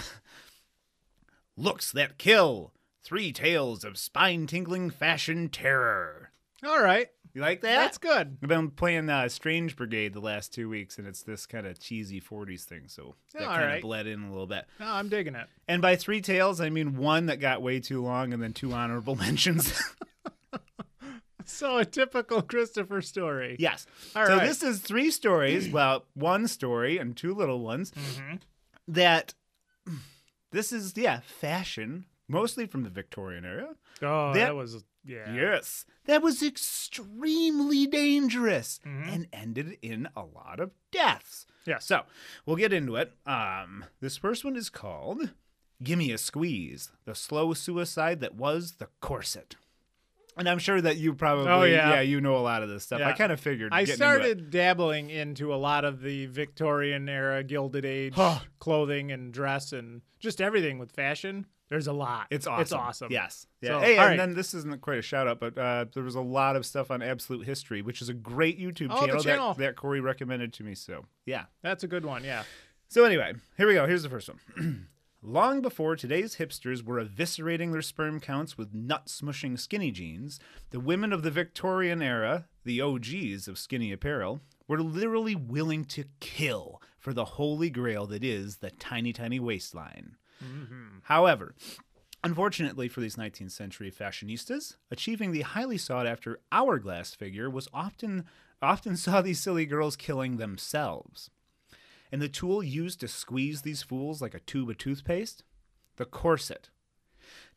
Looks 1.55 1.91
That 1.91 2.17
Kill 2.17 2.73
Three 3.03 3.31
Tales 3.33 3.83
of 3.83 3.97
Spine 3.97 4.47
Tingling 4.47 4.89
Fashion 4.89 5.49
Terror. 5.49 6.31
All 6.65 6.81
right. 6.81 7.09
You 7.33 7.41
like 7.41 7.61
that? 7.61 7.75
That's 7.75 7.97
good. 7.97 8.37
I've 8.41 8.47
been 8.49 8.69
playing 8.69 9.09
uh, 9.09 9.27
Strange 9.27 9.75
Brigade 9.75 10.13
the 10.13 10.19
last 10.21 10.53
two 10.53 10.69
weeks, 10.69 10.97
and 10.99 11.07
it's 11.07 11.23
this 11.23 11.45
kind 11.45 11.65
of 11.65 11.79
cheesy 11.79 12.21
40s 12.21 12.63
thing, 12.63 12.83
so 12.87 13.15
that 13.33 13.41
All 13.41 13.47
kind 13.49 13.63
of 13.63 13.69
right. 13.71 13.81
bled 13.81 14.07
in 14.07 14.23
a 14.23 14.29
little 14.29 14.45
bit. 14.47 14.65
No, 14.79 14.85
I'm 14.85 15.09
digging 15.09 15.33
it. 15.35 15.47
And 15.67 15.81
by 15.81 15.95
three 15.95 16.21
tales, 16.21 16.61
I 16.61 16.69
mean 16.69 16.95
one 16.95 17.25
that 17.25 17.39
got 17.39 17.61
way 17.63 17.79
too 17.79 18.01
long 18.03 18.31
and 18.33 18.41
then 18.41 18.53
two 18.53 18.71
honorable 18.71 19.15
mentions. 19.17 19.73
So 21.45 21.77
a 21.77 21.83
typical 21.85 22.41
Christopher 22.41 23.01
story. 23.01 23.57
yes. 23.59 23.85
All 24.15 24.25
so 24.25 24.37
right. 24.37 24.47
this 24.47 24.63
is 24.63 24.79
three 24.79 25.11
stories, 25.11 25.67
well, 25.71 26.05
one 26.13 26.47
story 26.47 26.97
and 26.97 27.17
two 27.17 27.33
little 27.35 27.59
ones 27.59 27.91
Mhm. 27.91 28.39
that 28.87 29.33
this 30.51 30.71
is, 30.71 30.93
yeah, 30.95 31.19
fashion, 31.25 32.05
mostly 32.33 32.65
from 32.65 32.83
the 32.83 32.89
Victorian 32.89 33.45
era. 33.45 33.75
Oh, 34.01 34.33
That- 34.33 34.39
that, 34.47 34.55
was 34.55 34.83
yeah. 35.05 35.33
Yes. 35.33 35.85
That 36.05 36.21
was 36.21 36.41
extremely 36.43 37.87
dangerous 37.87 38.79
Mhm. 38.85 39.07
and 39.13 39.27
ended 39.33 39.77
in 39.81 40.07
a 40.15 40.23
lot 40.23 40.59
of 40.59 40.71
deaths. 40.91 41.45
Yeah. 41.65 41.79
So 41.79 42.03
we'll 42.45 42.55
get 42.57 42.73
into 42.73 42.95
it. 42.97 43.13
Um, 43.25 43.85
this 44.01 44.17
first 44.17 44.43
one 44.45 44.55
is 44.55 44.69
called 44.69 45.31
Gimme 45.81 46.11
a 46.11 46.17
Squeeze 46.17 46.91
The 47.05 47.15
Slow 47.15 47.53
Suicide 47.53 48.19
That 48.21 48.35
Was 48.35 48.73
the 48.73 48.87
Corset. 49.01 49.55
And 50.35 50.49
I'm 50.49 50.57
sure 50.57 50.81
that 50.81 50.97
you 50.97 51.13
probably, 51.13 51.47
Oh, 51.51 51.61
yeah. 51.63 52.01
you 52.01 52.19
know 52.19 52.35
a 52.35 52.39
lot 52.41 52.63
of 52.63 52.69
this 52.69 52.83
stuff. 52.85 53.01
I 53.01 53.13
kind 53.13 53.31
of 53.31 53.39
figured. 53.39 53.71
I 53.71 53.81
getting 53.81 53.93
into 53.93 53.95
started 53.95 54.49
dabbling 54.49 55.09
into 55.11 55.53
a 55.53 55.57
lot 55.57 55.85
of 55.85 56.01
the 56.01 56.25
Victorian 56.25 57.07
era, 57.07 57.43
Gilded 57.43 57.85
Age 57.85 58.15
clothing 58.59 59.11
and 59.11 59.31
dress 59.31 59.71
and 59.73 60.01
just 60.19 60.41
everything 60.41 60.79
with 60.79 60.91
fashion. 60.91 61.45
There's 61.73 61.87
a 61.87 61.91
lot. 61.93 62.27
It's 62.29 62.45
awesome. 62.45 62.61
It's 62.61 62.71
awesome. 62.71 63.11
Yes. 63.11 63.47
Yeah. 63.59 63.69
So, 63.69 63.79
hey, 63.79 63.97
and 63.97 64.09
right. 64.09 64.15
then 64.15 64.35
this 64.35 64.53
isn't 64.53 64.81
quite 64.81 64.99
a 64.99 65.01
shout 65.01 65.27
out, 65.27 65.39
but 65.39 65.57
uh, 65.57 65.85
there 65.91 66.03
was 66.03 66.13
a 66.13 66.21
lot 66.21 66.55
of 66.55 66.67
stuff 66.67 66.91
on 66.91 67.01
Absolute 67.01 67.47
History, 67.47 67.81
which 67.81 67.99
is 67.99 68.09
a 68.09 68.13
great 68.13 68.59
YouTube 68.59 68.89
Oh, 68.91 69.07
channel, 69.07 69.23
channel. 69.23 69.53
That, 69.55 69.63
that 69.63 69.75
Corey 69.75 69.99
recommended 69.99 70.53
to 70.53 70.63
me. 70.63 70.75
So, 70.75 71.05
yeah. 71.25 71.45
That's 71.63 71.83
a 71.83 71.87
good 71.87 72.05
one. 72.05 72.23
Yeah. 72.23 72.43
So 72.89 73.05
anyway, 73.05 73.33
here 73.57 73.67
we 73.67 73.73
go. 73.73 73.87
Here's 73.87 74.03
the 74.03 74.09
first 74.09 74.29
one. 74.29 74.87
Long 75.23 75.63
before 75.63 75.95
today's 75.95 76.35
hipsters 76.35 76.83
were 76.83 77.03
eviscerating 77.03 77.71
their 77.71 77.81
sperm 77.81 78.19
counts 78.19 78.55
with 78.55 78.75
nut 78.75 79.07
smushing 79.07 79.57
skinny 79.57 79.89
jeans, 79.89 80.39
the 80.69 80.79
women 80.79 81.11
of 81.11 81.23
the 81.23 81.31
Victorian 81.31 82.03
era, 82.03 82.45
the 82.65 82.81
OGs 82.81 83.47
of 83.47 83.57
skinny 83.57 83.91
apparel, 83.91 84.41
were 84.67 84.79
literally 84.79 85.33
willing 85.33 85.85
to 85.85 86.05
kill 86.19 86.83
for 86.99 87.13
the 87.15 87.25
holy 87.25 87.71
grail 87.71 88.05
that 88.05 88.23
is 88.23 88.57
the 88.57 88.69
tiny, 88.69 89.11
tiny 89.11 89.39
waistline. 89.39 90.17
Mm-hmm. 90.43 90.97
However, 91.03 91.55
Unfortunately 92.25 92.87
for 92.87 93.01
these 93.01 93.17
19th 93.17 93.51
century 93.51 93.91
fashionistas, 93.91 94.77
achieving 94.89 95.31
the 95.31 95.41
highly 95.41 95.77
sought 95.77 96.07
after 96.07 96.39
hourglass 96.53 97.13
figure 97.13 97.49
was 97.49 97.67
often 97.73 98.23
often 98.61 98.95
saw 98.97 99.21
these 99.21 99.41
silly 99.41 99.65
girls 99.65 99.97
killing 99.97 100.37
themselves. 100.37 101.29
And 102.11 102.21
the 102.21 102.29
tool 102.29 102.63
used 102.63 103.01
to 103.01 103.07
squeeze 103.07 103.63
these 103.63 103.83
fools 103.83 104.21
like 104.21 104.33
a 104.33 104.39
tube 104.39 104.69
of 104.69 104.77
toothpaste? 104.77 105.43
The 105.97 106.05
corset. 106.05 106.69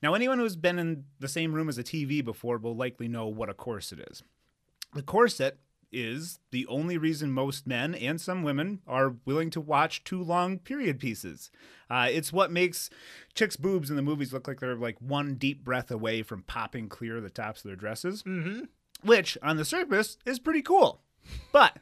Now, 0.03 0.15
anyone 0.15 0.39
who's 0.39 0.57
been 0.57 0.79
in 0.79 1.05
the 1.21 1.29
same 1.29 1.53
room 1.53 1.69
as 1.69 1.79
a 1.79 1.85
TV 1.85 2.25
before 2.25 2.59
will 2.59 2.75
likely 2.75 3.07
know 3.07 3.29
what 3.29 3.49
a 3.49 3.55
corset 3.55 4.01
is. 4.11 4.23
The 4.95 5.03
corset 5.03 5.59
is 5.93 6.39
the 6.51 6.67
only 6.67 6.99
reason 6.99 7.31
most 7.31 7.67
men 7.67 7.95
and 7.95 8.21
some 8.21 8.43
women 8.43 8.81
are 8.87 9.15
willing 9.25 9.51
to 9.51 9.61
watch 9.61 10.05
two 10.05 10.23
long 10.23 10.59
period 10.59 10.99
pieces. 10.99 11.51
Uh, 11.89 12.09
it's 12.11 12.33
what 12.33 12.51
makes 12.51 12.91
chicks' 13.35 13.57
boobs 13.57 13.89
in 13.91 13.97
the 13.97 14.03
movies 14.03 14.33
look 14.33 14.49
like 14.49 14.61
they're 14.61 14.75
like 14.75 15.01
one 15.01 15.35
deep 15.35 15.65
breath 15.65 15.91
away 15.91 16.23
from 16.23 16.43
popping 16.43 16.89
clear 16.89 17.21
the 17.21 17.31
tops 17.31 17.65
of 17.65 17.69
their 17.69 17.77
dresses, 17.77 18.23
Mm-hmm. 18.25 18.65
which 19.05 19.39
on 19.43 19.57
the 19.57 19.65
surface 19.65 20.19
is 20.27 20.39
pretty 20.39 20.63
cool. 20.63 21.01
But 21.53 21.79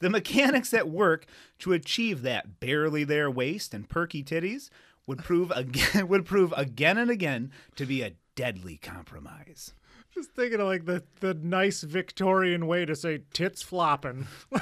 the 0.00 0.10
mechanics 0.10 0.74
at 0.74 0.88
work 0.90 1.26
to 1.60 1.72
achieve 1.72 2.22
that 2.22 2.60
barely 2.60 3.04
there 3.04 3.30
waist 3.30 3.72
and 3.72 3.88
perky 3.88 4.22
titties 4.22 4.68
would 5.06 5.18
prove 5.24 5.50
again 5.52 6.08
would 6.08 6.26
prove 6.26 6.52
again 6.56 6.98
and 6.98 7.10
again 7.10 7.50
to 7.76 7.86
be 7.86 8.02
a 8.02 8.12
deadly 8.34 8.76
compromise. 8.76 9.72
Just 10.16 10.30
thinking 10.32 10.60
of 10.60 10.66
like 10.66 10.86
the, 10.86 11.04
the 11.20 11.34
nice 11.34 11.82
Victorian 11.82 12.66
way 12.66 12.84
to 12.86 12.96
say 12.96 13.20
tits 13.32 13.62
flopping. 13.62 14.26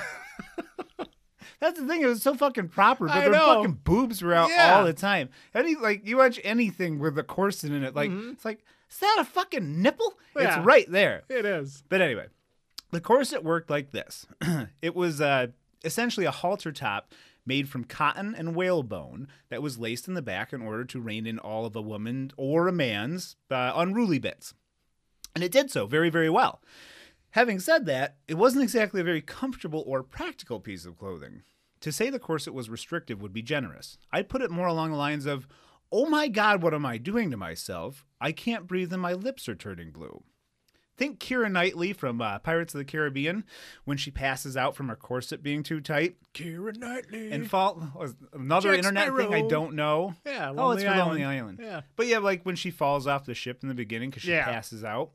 That's 1.60 1.78
the 1.80 1.86
thing; 1.86 2.02
it 2.02 2.06
was 2.06 2.22
so 2.22 2.34
fucking 2.34 2.68
proper, 2.68 3.06
but 3.06 3.16
I 3.16 3.20
their 3.20 3.30
know. 3.32 3.46
fucking 3.62 3.80
boobs 3.84 4.20
were 4.20 4.34
out 4.34 4.50
Yeah. 4.50 4.76
all 4.76 4.84
the 4.84 4.92
time. 4.92 5.30
Any 5.54 5.76
like 5.76 6.06
you 6.06 6.18
watch 6.18 6.38
anything 6.44 6.98
with 6.98 7.16
a 7.18 7.22
corset 7.22 7.70
in 7.72 7.84
it, 7.84 7.94
like 7.94 8.10
it's 8.10 8.44
like 8.44 8.64
is 8.90 8.98
that 8.98 9.16
a 9.20 9.24
fucking 9.24 9.80
nipple? 9.80 10.10
Mm-hmm. 10.36 10.40
Yeah. 10.40 10.56
It's 10.58 10.66
right 10.66 10.90
there. 10.90 11.22
it 11.28 11.44
is. 11.46 11.82
But 11.88 12.02
anyway, 12.02 12.26
the 12.90 13.00
corset 13.00 13.42
worked 13.44 13.70
like 13.70 13.92
this. 13.92 14.26
it 14.82 14.94
was 14.94 15.20
uh, 15.20 15.48
essentially 15.84 16.26
a 16.26 16.30
halter 16.32 16.72
top 16.72 17.12
made 17.46 17.68
from 17.68 17.84
cotton 17.84 18.34
and 18.34 18.54
whalebone 18.54 19.28
that 19.50 19.62
was 19.62 19.78
laced 19.78 20.08
in 20.08 20.14
the 20.14 20.22
back 20.22 20.52
in 20.52 20.60
order 20.62 20.84
to 20.84 21.00
rein 21.00 21.26
in 21.26 21.38
all 21.38 21.64
of 21.66 21.76
a 21.76 21.82
woman 21.82 22.30
or 22.36 22.68
a 22.68 22.72
man's 22.72 23.36
uh, 23.50 23.72
unruly 23.76 24.18
bits. 24.18 24.54
And 25.34 25.42
it 25.42 25.52
did 25.52 25.70
so 25.70 25.86
very, 25.86 26.10
very 26.10 26.30
well. 26.30 26.60
Having 27.30 27.60
said 27.60 27.86
that, 27.86 28.16
it 28.28 28.34
wasn't 28.34 28.62
exactly 28.62 29.00
a 29.00 29.04
very 29.04 29.20
comfortable 29.20 29.82
or 29.86 30.02
practical 30.02 30.60
piece 30.60 30.84
of 30.86 30.96
clothing. 30.96 31.42
To 31.80 31.90
say 31.92 32.08
the 32.08 32.18
corset 32.20 32.54
was 32.54 32.70
restrictive 32.70 33.20
would 33.20 33.32
be 33.32 33.42
generous. 33.42 33.98
I'd 34.12 34.28
put 34.28 34.40
it 34.42 34.50
more 34.50 34.68
along 34.68 34.92
the 34.92 34.96
lines 34.96 35.26
of, 35.26 35.48
oh 35.90 36.06
my 36.06 36.28
god, 36.28 36.62
what 36.62 36.72
am 36.74 36.86
I 36.86 36.96
doing 36.98 37.30
to 37.32 37.36
myself? 37.36 38.06
I 38.20 38.30
can't 38.32 38.66
breathe 38.68 38.92
and 38.92 39.02
my 39.02 39.12
lips 39.12 39.48
are 39.48 39.54
turning 39.56 39.90
blue. 39.90 40.22
Think 40.96 41.18
Keira 41.18 41.50
Knightley 41.50 41.92
from 41.92 42.22
uh, 42.22 42.38
Pirates 42.38 42.72
of 42.72 42.78
the 42.78 42.84
Caribbean 42.84 43.42
when 43.84 43.96
she 43.96 44.12
passes 44.12 44.56
out 44.56 44.76
from 44.76 44.86
her 44.88 44.94
corset 44.94 45.42
being 45.42 45.64
too 45.64 45.80
tight. 45.80 46.14
Keira 46.34 46.76
Knightley. 46.78 47.32
And 47.32 47.50
fall 47.50 47.82
another 48.32 48.68
Jack 48.70 48.78
internet 48.78 49.16
thing 49.16 49.34
I 49.34 49.42
don't 49.48 49.74
know. 49.74 50.14
yeah, 50.24 50.52
Oh, 50.56 50.70
it's 50.70 50.82
Lonely 50.82 50.84
for 50.84 50.88
Island. 50.90 51.08
Lonely 51.10 51.24
Island. 51.24 51.58
Yeah. 51.60 51.80
But 51.96 52.06
yeah, 52.06 52.18
like 52.18 52.44
when 52.44 52.54
she 52.54 52.70
falls 52.70 53.08
off 53.08 53.24
the 53.24 53.34
ship 53.34 53.58
in 53.64 53.68
the 53.68 53.74
beginning 53.74 54.10
because 54.10 54.22
she 54.22 54.30
Yeah. 54.30 54.44
passes 54.44 54.84
out, 54.84 55.10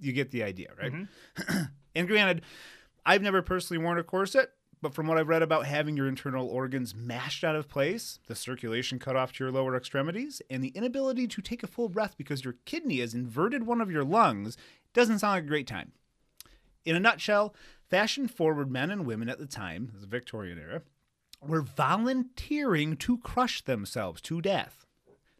you 0.00 0.12
get 0.12 0.30
the 0.30 0.42
idea, 0.42 0.70
right? 0.80 0.92
Mm-hmm. 0.92 1.62
and 1.94 2.08
granted, 2.08 2.42
I've 3.04 3.22
never 3.22 3.42
personally 3.42 3.82
worn 3.82 3.98
a 3.98 4.02
corset, 4.02 4.50
but 4.82 4.94
from 4.94 5.06
what 5.06 5.18
I've 5.18 5.28
read 5.28 5.42
about 5.42 5.66
having 5.66 5.96
your 5.96 6.08
internal 6.08 6.48
organs 6.48 6.94
mashed 6.94 7.44
out 7.44 7.56
of 7.56 7.68
place, 7.68 8.18
the 8.26 8.34
circulation 8.34 8.98
cut 8.98 9.16
off 9.16 9.32
to 9.32 9.44
your 9.44 9.52
lower 9.52 9.76
extremities, 9.76 10.42
and 10.50 10.62
the 10.62 10.68
inability 10.68 11.26
to 11.28 11.42
take 11.42 11.62
a 11.62 11.68
full 11.68 11.88
breath 11.88 12.16
because 12.16 12.44
your 12.44 12.56
kidney 12.64 13.00
has 13.00 13.14
inverted 13.14 13.66
one 13.66 13.80
of 13.80 13.90
your 13.90 14.04
lungs, 14.04 14.56
doesn't 14.92 15.18
sound 15.18 15.34
like 15.34 15.44
a 15.44 15.48
great 15.48 15.66
time. 15.66 15.92
In 16.84 16.96
a 16.96 17.00
nutshell, 17.00 17.54
fashion 17.88 18.28
forward 18.28 18.70
men 18.70 18.90
and 18.90 19.06
women 19.06 19.28
at 19.28 19.38
the 19.38 19.46
time, 19.46 19.92
the 20.00 20.06
Victorian 20.06 20.58
era, 20.58 20.82
were 21.40 21.62
volunteering 21.62 22.96
to 22.96 23.18
crush 23.18 23.62
themselves 23.62 24.20
to 24.22 24.40
death. 24.40 24.85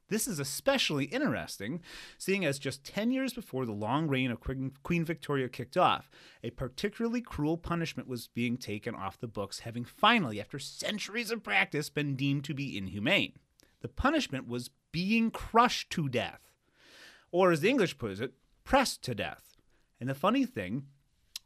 This 0.08 0.28
is 0.28 0.38
especially 0.38 1.06
interesting, 1.06 1.80
seeing 2.16 2.44
as 2.44 2.60
just 2.60 2.84
10 2.84 3.10
years 3.10 3.32
before 3.32 3.66
the 3.66 3.72
long 3.72 4.06
reign 4.06 4.30
of 4.30 4.40
Queen 4.40 5.04
Victoria 5.04 5.48
kicked 5.48 5.76
off, 5.76 6.08
a 6.44 6.50
particularly 6.50 7.20
cruel 7.20 7.56
punishment 7.56 8.08
was 8.08 8.28
being 8.28 8.56
taken 8.56 8.94
off 8.94 9.18
the 9.18 9.26
books, 9.26 9.60
having 9.60 9.84
finally, 9.84 10.40
after 10.40 10.60
centuries 10.60 11.32
of 11.32 11.42
practice, 11.42 11.90
been 11.90 12.14
deemed 12.14 12.44
to 12.44 12.54
be 12.54 12.78
inhumane. 12.78 13.32
The 13.80 13.88
punishment 13.88 14.46
was 14.46 14.70
being 14.92 15.30
crushed 15.30 15.90
to 15.90 16.08
death, 16.08 16.52
or 17.32 17.50
as 17.50 17.60
the 17.60 17.68
English 17.68 17.98
puts 17.98 18.20
it, 18.20 18.34
pressed 18.62 19.02
to 19.02 19.14
death. 19.14 19.56
And 20.00 20.08
the 20.08 20.14
funny 20.14 20.46
thing 20.46 20.86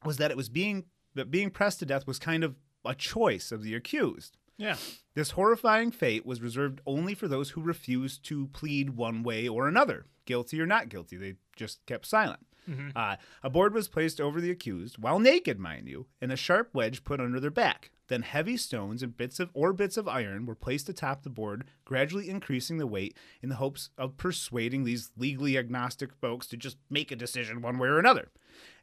was 0.04 0.18
that 0.18 0.30
it 0.30 0.36
was 0.36 0.48
being 0.48 0.84
that 1.14 1.30
being 1.30 1.50
pressed 1.50 1.80
to 1.80 1.86
death 1.86 2.06
was 2.06 2.18
kind 2.18 2.44
of 2.44 2.56
a 2.84 2.94
choice 2.94 3.50
of 3.52 3.62
the 3.62 3.74
accused. 3.74 4.36
Yeah. 4.60 4.76
This 5.14 5.30
horrifying 5.30 5.90
fate 5.90 6.26
was 6.26 6.42
reserved 6.42 6.80
only 6.86 7.14
for 7.14 7.26
those 7.26 7.50
who 7.50 7.62
refused 7.62 8.24
to 8.26 8.48
plead 8.48 8.90
one 8.90 9.22
way 9.22 9.48
or 9.48 9.66
another, 9.66 10.06
guilty 10.26 10.60
or 10.60 10.66
not 10.66 10.88
guilty. 10.90 11.16
They 11.16 11.36
just 11.56 11.84
kept 11.86 12.06
silent. 12.06 12.46
Uh, 12.94 13.16
a 13.42 13.50
board 13.50 13.74
was 13.74 13.88
placed 13.88 14.20
over 14.20 14.40
the 14.40 14.50
accused, 14.50 14.96
while 14.96 15.18
naked, 15.18 15.58
mind 15.58 15.88
you, 15.88 16.06
and 16.20 16.30
a 16.30 16.36
sharp 16.36 16.70
wedge 16.72 17.02
put 17.02 17.20
under 17.20 17.40
their 17.40 17.50
back. 17.50 17.90
Then 18.06 18.22
heavy 18.22 18.56
stones 18.56 19.02
and 19.02 19.16
bits 19.16 19.40
of 19.40 19.50
or 19.54 19.72
bits 19.72 19.96
of 19.96 20.06
iron 20.06 20.46
were 20.46 20.54
placed 20.54 20.88
atop 20.88 21.24
the 21.24 21.30
board, 21.30 21.64
gradually 21.84 22.28
increasing 22.28 22.78
the 22.78 22.86
weight 22.86 23.16
in 23.42 23.48
the 23.48 23.56
hopes 23.56 23.90
of 23.98 24.16
persuading 24.16 24.84
these 24.84 25.10
legally 25.16 25.58
agnostic 25.58 26.14
folks 26.14 26.46
to 26.48 26.56
just 26.56 26.76
make 26.88 27.10
a 27.10 27.16
decision 27.16 27.60
one 27.60 27.78
way 27.78 27.88
or 27.88 27.98
another. 27.98 28.28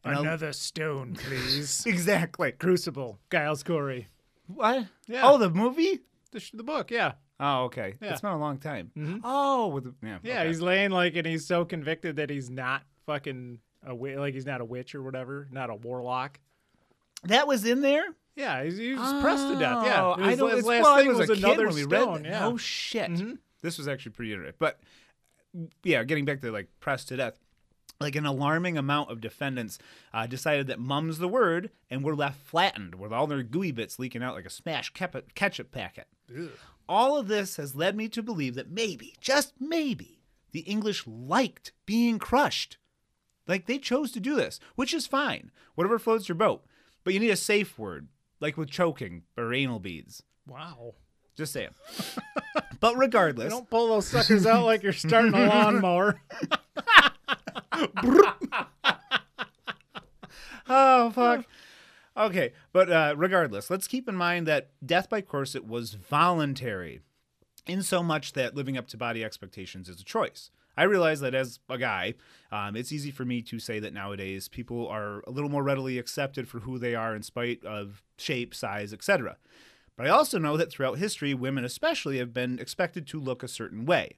And 0.03 0.19
Another 0.19 0.51
stone, 0.51 1.15
please. 1.15 1.85
exactly. 1.87 2.51
Crucible. 2.53 3.19
Giles 3.31 3.63
Corey. 3.63 4.09
What? 4.47 4.85
Yeah. 5.07 5.21
Oh, 5.23 5.37
the 5.37 5.49
movie? 5.49 5.99
The, 6.31 6.39
sh- 6.39 6.51
the 6.53 6.63
book, 6.63 6.91
yeah. 6.91 7.13
Oh, 7.39 7.65
okay. 7.65 7.95
Yeah. 8.01 8.11
It's 8.11 8.21
been 8.21 8.31
a 8.31 8.37
long 8.39 8.57
time. 8.57 8.91
Oh, 9.23 9.67
with 9.67 9.83
the, 9.85 9.93
yeah. 10.05 10.17
Yeah, 10.23 10.39
okay. 10.39 10.47
he's 10.47 10.61
laying 10.61 10.91
like, 10.91 11.15
and 11.15 11.25
he's 11.27 11.45
so 11.45 11.65
convicted 11.65 12.15
that 12.15 12.29
he's 12.29 12.49
not 12.49 12.83
fucking 13.05 13.59
a 13.83 13.89
wi- 13.89 14.17
like 14.19 14.33
he's 14.33 14.45
not 14.45 14.59
a 14.59 14.65
witch 14.65 14.95
or 14.95 15.03
whatever, 15.03 15.47
not 15.51 15.69
a 15.69 15.75
warlock. 15.75 16.39
that 17.25 17.47
was 17.47 17.65
in 17.65 17.81
there. 17.81 18.05
Yeah, 18.35 18.63
he's, 18.63 18.77
he 18.77 18.93
was 18.93 19.21
pressed 19.21 19.47
to 19.47 19.53
death. 19.59 19.83
Yeah, 19.85 20.03
Oh, 20.05 20.15
I 20.17 20.35
don't. 20.35 20.55
his 20.55 20.65
last 20.65 20.83
well, 20.83 20.97
thing 20.97 21.07
was, 21.09 21.27
was, 21.29 21.39
another 21.43 21.71
stone. 21.71 22.13
read. 22.23 22.25
Yeah, 22.25 22.47
Oh 22.47 22.57
shit! 22.57 23.09
Mhm. 23.09 23.37
This 23.63 23.77
was 23.79 23.87
actually 23.87 24.11
pretty 24.11 24.33
interesting. 24.33 24.55
But 24.59 24.79
yeah, 25.83 26.03
getting 26.03 26.25
back 26.25 26.41
to 26.41 26.51
like 26.51 26.67
pressed 26.79 27.07
to 27.09 27.17
death. 27.17 27.37
Like 27.99 28.15
an 28.15 28.25
alarming 28.27 28.77
amount 28.77 29.09
of 29.09 29.21
defendants 29.21 29.79
uh, 30.13 30.27
decided 30.27 30.67
that 30.67 30.79
mum's 30.79 31.17
the 31.17 31.27
word 31.27 31.71
and 31.89 32.03
were 32.03 32.15
left 32.15 32.39
flattened 32.41 32.95
with 32.95 33.11
all 33.11 33.25
their 33.25 33.41
gooey 33.43 33.71
bits 33.71 33.97
leaking 33.97 34.21
out 34.21 34.35
like 34.35 34.45
a 34.45 34.51
smashed 34.51 34.93
ketchup 34.93 35.71
packet. 35.71 36.07
All 36.87 37.17
of 37.17 37.27
this 37.27 37.55
has 37.57 37.75
led 37.75 37.95
me 37.95 38.07
to 38.09 38.21
believe 38.21 38.55
that 38.55 38.69
maybe, 38.69 39.15
just 39.19 39.53
maybe, 39.59 40.19
the 40.51 40.59
English 40.61 41.05
liked 41.07 41.71
being 41.85 42.19
crushed. 42.19 42.77
Like 43.47 43.65
they 43.65 43.79
chose 43.79 44.11
to 44.11 44.19
do 44.19 44.35
this, 44.35 44.59
which 44.75 44.93
is 44.93 45.07
fine. 45.07 45.51
Whatever 45.75 45.97
floats 45.99 46.29
your 46.29 46.35
boat. 46.35 46.63
But 47.03 47.13
you 47.13 47.19
need 47.19 47.29
a 47.31 47.35
safe 47.35 47.79
word, 47.79 48.09
like 48.39 48.57
with 48.57 48.69
choking 48.69 49.23
or 49.37 49.53
anal 49.53 49.79
beads. 49.79 50.23
wow. 50.45 50.93
Just 51.35 51.53
saying. 51.53 51.69
but 52.79 52.95
regardless, 52.97 53.53
Don't 53.53 53.69
pull 53.69 53.89
those 53.89 54.07
suckers 54.07 54.47
out 54.47 54.65
like 54.65 54.81
you're 54.81 54.91
starting 54.91 55.35
a 55.35 55.45
lawnmower. 55.49 56.19
oh 60.67 61.11
fuck. 61.11 61.45
Okay, 62.15 62.53
but 62.73 62.91
uh, 62.91 63.13
regardless, 63.15 63.69
let's 63.69 63.87
keep 63.87 64.09
in 64.09 64.15
mind 64.15 64.47
that 64.47 64.71
death 64.83 65.09
by 65.09 65.21
corset 65.21 65.67
was 65.67 65.93
voluntary, 65.93 67.01
in 67.67 67.83
so 67.83 68.01
much 68.01 68.33
that 68.33 68.55
living 68.55 68.77
up 68.77 68.87
to 68.87 68.97
body 68.97 69.23
expectations 69.23 69.89
is 69.89 70.01
a 70.01 70.03
choice. 70.03 70.49
I 70.75 70.83
realize 70.83 71.19
that 71.21 71.33
as 71.33 71.59
a 71.69 71.77
guy, 71.77 72.13
um, 72.51 72.75
it's 72.75 72.91
easy 72.91 73.11
for 73.11 73.25
me 73.25 73.41
to 73.43 73.59
say 73.59 73.79
that 73.79 73.93
nowadays 73.93 74.47
people 74.47 74.87
are 74.87 75.23
a 75.25 75.31
little 75.31 75.49
more 75.49 75.63
readily 75.63 75.97
accepted 75.97 76.47
for 76.47 76.59
who 76.59 76.77
they 76.77 76.95
are 76.95 77.15
in 77.15 77.23
spite 77.23 77.63
of 77.65 78.03
shape, 78.17 78.53
size, 78.53 78.93
etc. 78.93 79.37
But 79.95 80.05
I 80.05 80.09
also 80.09 80.37
know 80.37 80.55
that 80.55 80.71
throughout 80.71 80.99
history, 80.99 81.33
women 81.33 81.65
especially 81.65 82.19
have 82.19 82.31
been 82.31 82.59
expected 82.59 83.07
to 83.07 83.19
look 83.19 83.41
a 83.41 83.47
certain 83.47 83.85
way. 83.85 84.17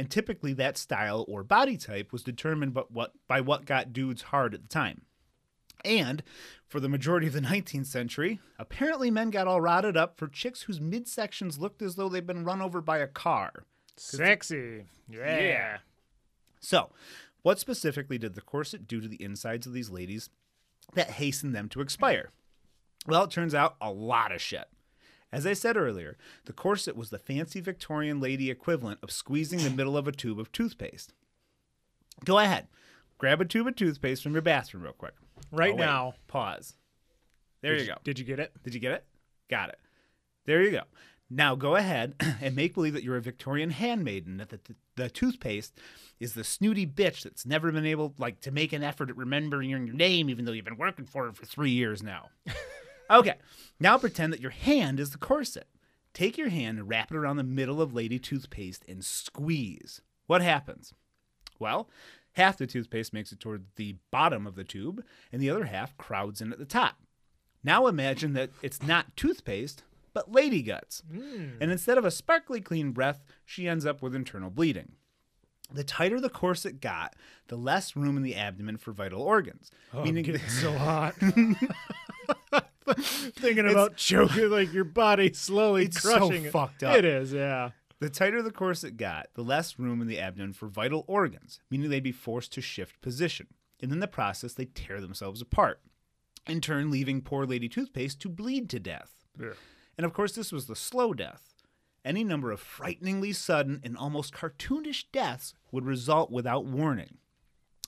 And 0.00 0.08
typically 0.10 0.54
that 0.54 0.78
style 0.78 1.26
or 1.28 1.44
body 1.44 1.76
type 1.76 2.10
was 2.10 2.22
determined 2.22 2.72
by 2.72 2.84
what, 2.88 3.12
by 3.28 3.42
what 3.42 3.66
got 3.66 3.92
dudes 3.92 4.22
hard 4.22 4.54
at 4.54 4.62
the 4.62 4.68
time. 4.68 5.02
And 5.84 6.22
for 6.66 6.80
the 6.80 6.88
majority 6.88 7.26
of 7.26 7.34
the 7.34 7.40
19th 7.42 7.84
century, 7.84 8.40
apparently 8.58 9.10
men 9.10 9.28
got 9.28 9.46
all 9.46 9.60
rotted 9.60 9.98
up 9.98 10.16
for 10.16 10.26
chicks 10.26 10.62
whose 10.62 10.80
midsections 10.80 11.58
looked 11.58 11.82
as 11.82 11.96
though 11.96 12.08
they'd 12.08 12.26
been 12.26 12.46
run 12.46 12.62
over 12.62 12.80
by 12.80 12.96
a 12.96 13.06
car. 13.06 13.66
Sexy. 13.98 14.86
Yeah. 15.06 15.80
So, 16.60 16.88
what 17.42 17.58
specifically 17.58 18.16
did 18.16 18.34
the 18.34 18.40
corset 18.40 18.88
do 18.88 19.02
to 19.02 19.08
the 19.08 19.22
insides 19.22 19.66
of 19.66 19.74
these 19.74 19.90
ladies 19.90 20.30
that 20.94 21.10
hastened 21.10 21.54
them 21.54 21.68
to 21.68 21.82
expire? 21.82 22.30
Well, 23.06 23.24
it 23.24 23.30
turns 23.30 23.54
out 23.54 23.76
a 23.82 23.92
lot 23.92 24.32
of 24.32 24.40
shit. 24.40 24.64
As 25.32 25.46
I 25.46 25.52
said 25.52 25.76
earlier, 25.76 26.16
the 26.46 26.52
corset 26.52 26.96
was 26.96 27.10
the 27.10 27.18
fancy 27.18 27.60
Victorian 27.60 28.20
lady 28.20 28.50
equivalent 28.50 28.98
of 29.02 29.12
squeezing 29.12 29.60
the 29.62 29.70
middle 29.70 29.96
of 29.96 30.08
a 30.08 30.12
tube 30.12 30.40
of 30.40 30.50
toothpaste. 30.50 31.12
Go 32.24 32.38
ahead, 32.38 32.66
grab 33.18 33.40
a 33.40 33.44
tube 33.44 33.66
of 33.68 33.76
toothpaste 33.76 34.22
from 34.22 34.32
your 34.32 34.42
bathroom 34.42 34.82
real 34.82 34.92
quick. 34.92 35.14
Right 35.52 35.74
Oh, 35.74 35.76
now. 35.76 36.14
Pause. 36.26 36.74
There 37.62 37.74
Did 37.76 37.82
you 37.82 37.86
go. 37.88 37.98
Did 38.04 38.18
you 38.18 38.24
get 38.24 38.40
it? 38.40 38.52
Did 38.62 38.74
you 38.74 38.80
get 38.80 38.92
it? 38.92 39.04
Got 39.48 39.68
it. 39.70 39.78
There 40.46 40.62
you 40.62 40.70
go. 40.70 40.82
Now 41.28 41.54
go 41.54 41.76
ahead 41.76 42.14
and 42.40 42.56
make 42.56 42.74
believe 42.74 42.94
that 42.94 43.04
you're 43.04 43.16
a 43.16 43.20
Victorian 43.22 43.70
handmaiden, 43.70 44.38
that 44.38 44.48
the, 44.48 44.58
the, 44.64 44.74
the 44.96 45.10
toothpaste 45.10 45.78
is 46.18 46.34
the 46.34 46.42
snooty 46.42 46.86
bitch 46.86 47.22
that's 47.22 47.46
never 47.46 47.70
been 47.70 47.86
able 47.86 48.14
like 48.18 48.40
to 48.40 48.50
make 48.50 48.72
an 48.72 48.82
effort 48.82 49.10
at 49.10 49.16
remembering 49.16 49.70
your 49.70 49.78
name, 49.78 50.28
even 50.28 50.44
though 50.44 50.52
you've 50.52 50.64
been 50.64 50.76
working 50.76 51.06
for 51.06 51.28
it 51.28 51.36
for 51.36 51.46
three 51.46 51.70
years 51.70 52.02
now. 52.02 52.30
okay. 53.18 53.34
Now 53.78 53.98
pretend 53.98 54.32
that 54.32 54.40
your 54.40 54.50
hand 54.50 55.00
is 55.00 55.10
the 55.10 55.18
corset. 55.18 55.68
Take 56.12 56.36
your 56.36 56.48
hand 56.48 56.78
and 56.78 56.88
wrap 56.88 57.10
it 57.10 57.16
around 57.16 57.36
the 57.36 57.44
middle 57.44 57.80
of 57.80 57.94
lady 57.94 58.18
toothpaste 58.18 58.84
and 58.88 59.04
squeeze. 59.04 60.00
What 60.26 60.42
happens? 60.42 60.92
Well, 61.58 61.88
half 62.32 62.56
the 62.56 62.66
toothpaste 62.66 63.12
makes 63.12 63.32
it 63.32 63.40
toward 63.40 63.66
the 63.76 63.96
bottom 64.10 64.46
of 64.46 64.54
the 64.54 64.64
tube, 64.64 65.04
and 65.32 65.40
the 65.40 65.50
other 65.50 65.64
half 65.64 65.96
crowds 65.96 66.40
in 66.40 66.52
at 66.52 66.58
the 66.58 66.64
top. 66.64 66.96
Now 67.62 67.86
imagine 67.86 68.32
that 68.32 68.50
it's 68.62 68.82
not 68.82 69.16
toothpaste, 69.16 69.82
but 70.12 70.32
lady 70.32 70.62
guts. 70.62 71.02
Hmm. 71.12 71.50
And 71.60 71.70
instead 71.70 71.98
of 71.98 72.04
a 72.04 72.10
sparkly 72.10 72.60
clean 72.60 72.92
breath, 72.92 73.22
she 73.44 73.68
ends 73.68 73.84
up 73.86 74.02
with 74.02 74.14
internal 74.14 74.50
bleeding. 74.50 74.92
The 75.72 75.84
tighter 75.84 76.20
the 76.20 76.30
corset 76.30 76.80
got, 76.80 77.14
the 77.46 77.56
less 77.56 77.94
room 77.94 78.16
in 78.16 78.22
the 78.22 78.34
abdomen 78.34 78.76
for 78.76 78.92
vital 78.92 79.22
organs. 79.22 79.70
Oh, 79.94 80.02
meaning 80.02 80.24
getting 80.24 80.40
so 80.48 80.72
hot. 80.72 81.14
Thinking 83.36 83.68
about 83.68 83.96
choking, 83.96 84.50
like 84.50 84.72
your 84.72 84.84
body 84.84 85.32
slowly 85.32 85.84
It's 85.84 86.02
so 86.02 86.18
crushing 86.18 86.46
it. 86.46 86.52
fucked 86.52 86.82
up. 86.82 86.96
It 86.96 87.04
is, 87.04 87.32
yeah. 87.32 87.70
The 88.00 88.10
tighter 88.10 88.42
the 88.42 88.50
corset 88.50 88.96
got, 88.96 89.28
the 89.34 89.42
less 89.42 89.78
room 89.78 90.00
in 90.00 90.08
the 90.08 90.18
abdomen 90.18 90.54
for 90.54 90.66
vital 90.68 91.04
organs, 91.06 91.60
meaning 91.70 91.90
they'd 91.90 92.02
be 92.02 92.12
forced 92.12 92.52
to 92.54 92.60
shift 92.60 93.00
position. 93.02 93.48
And 93.82 93.92
in 93.92 94.00
the 94.00 94.08
process, 94.08 94.54
they 94.54 94.64
tear 94.64 95.00
themselves 95.00 95.40
apart, 95.42 95.80
in 96.46 96.60
turn, 96.60 96.90
leaving 96.90 97.20
poor 97.20 97.44
lady 97.46 97.68
toothpaste 97.68 98.20
to 98.22 98.28
bleed 98.28 98.68
to 98.70 98.80
death. 98.80 99.24
Yeah. 99.38 99.50
And 99.98 100.04
of 100.06 100.12
course, 100.14 100.32
this 100.34 100.50
was 100.50 100.66
the 100.66 100.76
slow 100.76 101.12
death. 101.12 101.54
Any 102.04 102.24
number 102.24 102.50
of 102.50 102.60
frighteningly 102.60 103.32
sudden 103.34 103.80
and 103.84 103.96
almost 103.96 104.32
cartoonish 104.32 105.04
deaths 105.12 105.52
would 105.70 105.84
result 105.84 106.30
without 106.30 106.64
warning. 106.64 107.18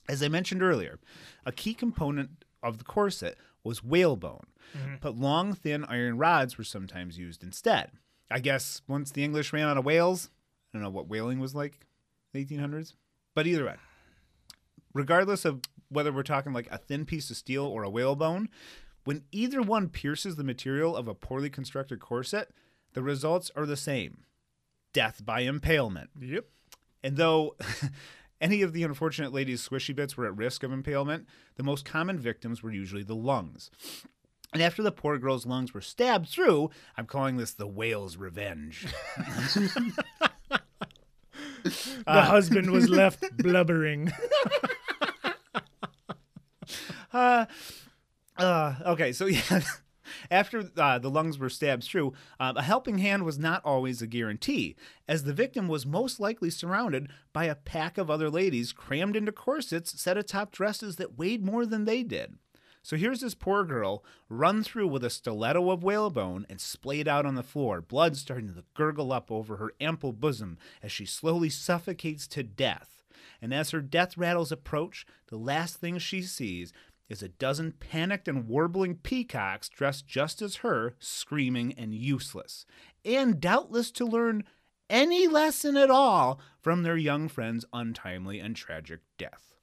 As 0.07 0.21
I 0.21 0.27
mentioned 0.27 0.61
earlier, 0.61 0.99
a 1.45 1.51
key 1.51 1.73
component 1.73 2.45
of 2.61 2.77
the 2.77 2.83
corset 2.83 3.37
was 3.63 3.83
whalebone, 3.83 4.47
mm-hmm. 4.77 4.95
but 5.01 5.17
long, 5.17 5.53
thin 5.53 5.85
iron 5.85 6.17
rods 6.17 6.57
were 6.57 6.63
sometimes 6.63 7.17
used 7.17 7.43
instead. 7.43 7.91
I 8.29 8.39
guess 8.39 8.81
once 8.87 9.11
the 9.11 9.23
English 9.23 9.53
ran 9.53 9.67
out 9.67 9.77
of 9.77 9.85
whales, 9.85 10.29
I 10.73 10.77
don't 10.77 10.83
know 10.83 10.89
what 10.89 11.07
whaling 11.07 11.39
was 11.39 11.55
like 11.55 11.85
in 12.33 12.45
the 12.45 12.57
1800s, 12.57 12.93
but 13.35 13.47
either 13.47 13.65
way, 13.65 13.75
regardless 14.93 15.45
of 15.45 15.61
whether 15.89 16.11
we're 16.11 16.23
talking 16.23 16.53
like 16.53 16.67
a 16.71 16.77
thin 16.77 17.05
piece 17.05 17.29
of 17.29 17.37
steel 17.37 17.65
or 17.65 17.83
a 17.83 17.89
whalebone, 17.89 18.49
when 19.03 19.23
either 19.31 19.61
one 19.61 19.89
pierces 19.89 20.35
the 20.35 20.43
material 20.43 20.95
of 20.95 21.07
a 21.07 21.15
poorly 21.15 21.49
constructed 21.49 21.99
corset, 21.99 22.49
the 22.93 23.03
results 23.03 23.51
are 23.55 23.65
the 23.65 23.77
same 23.77 24.23
death 24.93 25.25
by 25.25 25.41
impalement. 25.41 26.09
Yep. 26.19 26.45
And 27.03 27.17
though 27.17 27.55
any 28.43 28.61
of 28.61 28.73
the 28.73 28.83
unfortunate 28.83 29.33
lady's 29.33 29.67
squishy 29.67 29.95
bits 29.95 30.15
were 30.15 30.27
at 30.27 30.37
risk 30.37 30.61
of 30.63 30.71
impalement, 30.71 31.25
the 31.55 31.63
most 31.63 31.85
common 31.85 32.19
victims 32.19 32.61
were 32.61 32.71
usually 32.71 33.03
the 33.03 33.15
lungs. 33.15 33.71
And 34.53 34.61
after 34.61 34.83
the 34.83 34.91
poor 34.91 35.17
girl's 35.17 35.47
lungs 35.47 35.73
were 35.73 35.81
stabbed 35.81 36.29
through, 36.29 36.69
I'm 36.95 37.07
calling 37.07 37.37
this 37.37 37.53
the 37.53 37.67
whale's 37.67 38.17
revenge. 38.17 38.85
The 42.05 42.21
husband 42.21 42.71
was 42.71 42.89
left 43.01 43.37
blubbering. 43.37 44.11
Uh, 47.13 47.45
uh, 48.37 48.73
okay, 48.87 49.11
so 49.11 49.27
yeah, 49.27 49.61
after 50.29 50.69
uh, 50.77 50.99
the 50.99 51.09
lungs 51.09 51.37
were 51.37 51.49
stabbed 51.49 51.83
through, 51.83 52.13
uh, 52.39 52.53
a 52.55 52.63
helping 52.63 52.99
hand 52.99 53.23
was 53.23 53.39
not 53.39 53.63
always 53.65 54.01
a 54.01 54.07
guarantee, 54.07 54.75
as 55.07 55.23
the 55.23 55.33
victim 55.33 55.67
was 55.67 55.85
most 55.85 56.19
likely 56.19 56.49
surrounded 56.49 57.09
by 57.31 57.45
a 57.45 57.55
pack 57.55 57.97
of 57.97 58.09
other 58.09 58.29
ladies 58.29 58.73
crammed 58.73 59.15
into 59.15 59.31
corsets 59.31 59.99
set 59.99 60.17
atop 60.17 60.51
dresses 60.51 60.95
that 60.97 61.17
weighed 61.17 61.43
more 61.43 61.65
than 61.65 61.85
they 61.85 62.03
did. 62.03 62.37
So 62.85 62.97
here's 62.97 63.21
this 63.21 63.33
poor 63.33 63.63
girl 63.63 64.03
run 64.27 64.61
through 64.61 64.87
with 64.87 65.05
a 65.05 65.09
stiletto 65.09 65.71
of 65.71 65.83
whalebone 65.83 66.45
and 66.49 66.59
splayed 66.59 67.07
out 67.07 67.25
on 67.25 67.35
the 67.35 67.41
floor, 67.41 67.79
blood 67.79 68.17
starting 68.17 68.53
to 68.53 68.63
gurgle 68.73 69.13
up 69.13 69.31
over 69.31 69.55
her 69.55 69.71
ample 69.79 70.11
bosom 70.11 70.57
as 70.81 70.91
she 70.91 71.05
slowly 71.05 71.49
suffocates 71.49 72.27
to 72.27 72.43
death. 72.43 73.01
And 73.41 73.53
as 73.53 73.71
her 73.71 73.81
death 73.81 74.17
rattles 74.17 74.51
approach, 74.51 75.05
the 75.27 75.37
last 75.37 75.77
thing 75.77 75.97
she 75.97 76.21
sees 76.21 76.73
is 77.09 77.21
a 77.21 77.29
dozen 77.29 77.73
panicked 77.73 78.27
and 78.27 78.47
warbling 78.47 78.95
peacocks 78.95 79.69
dressed 79.69 80.07
just 80.07 80.41
as 80.41 80.57
her, 80.57 80.95
screaming 80.99 81.73
and 81.77 81.93
useless, 81.93 82.65
and 83.05 83.39
doubtless 83.39 83.91
to 83.91 84.05
learn 84.05 84.43
any 84.89 85.27
lesson 85.27 85.75
at 85.77 85.89
all 85.89 86.39
from 86.61 86.83
their 86.83 86.97
young 86.97 87.27
friend's 87.27 87.65
untimely 87.73 88.39
and 88.39 88.55
tragic 88.55 89.01
death. 89.17 89.53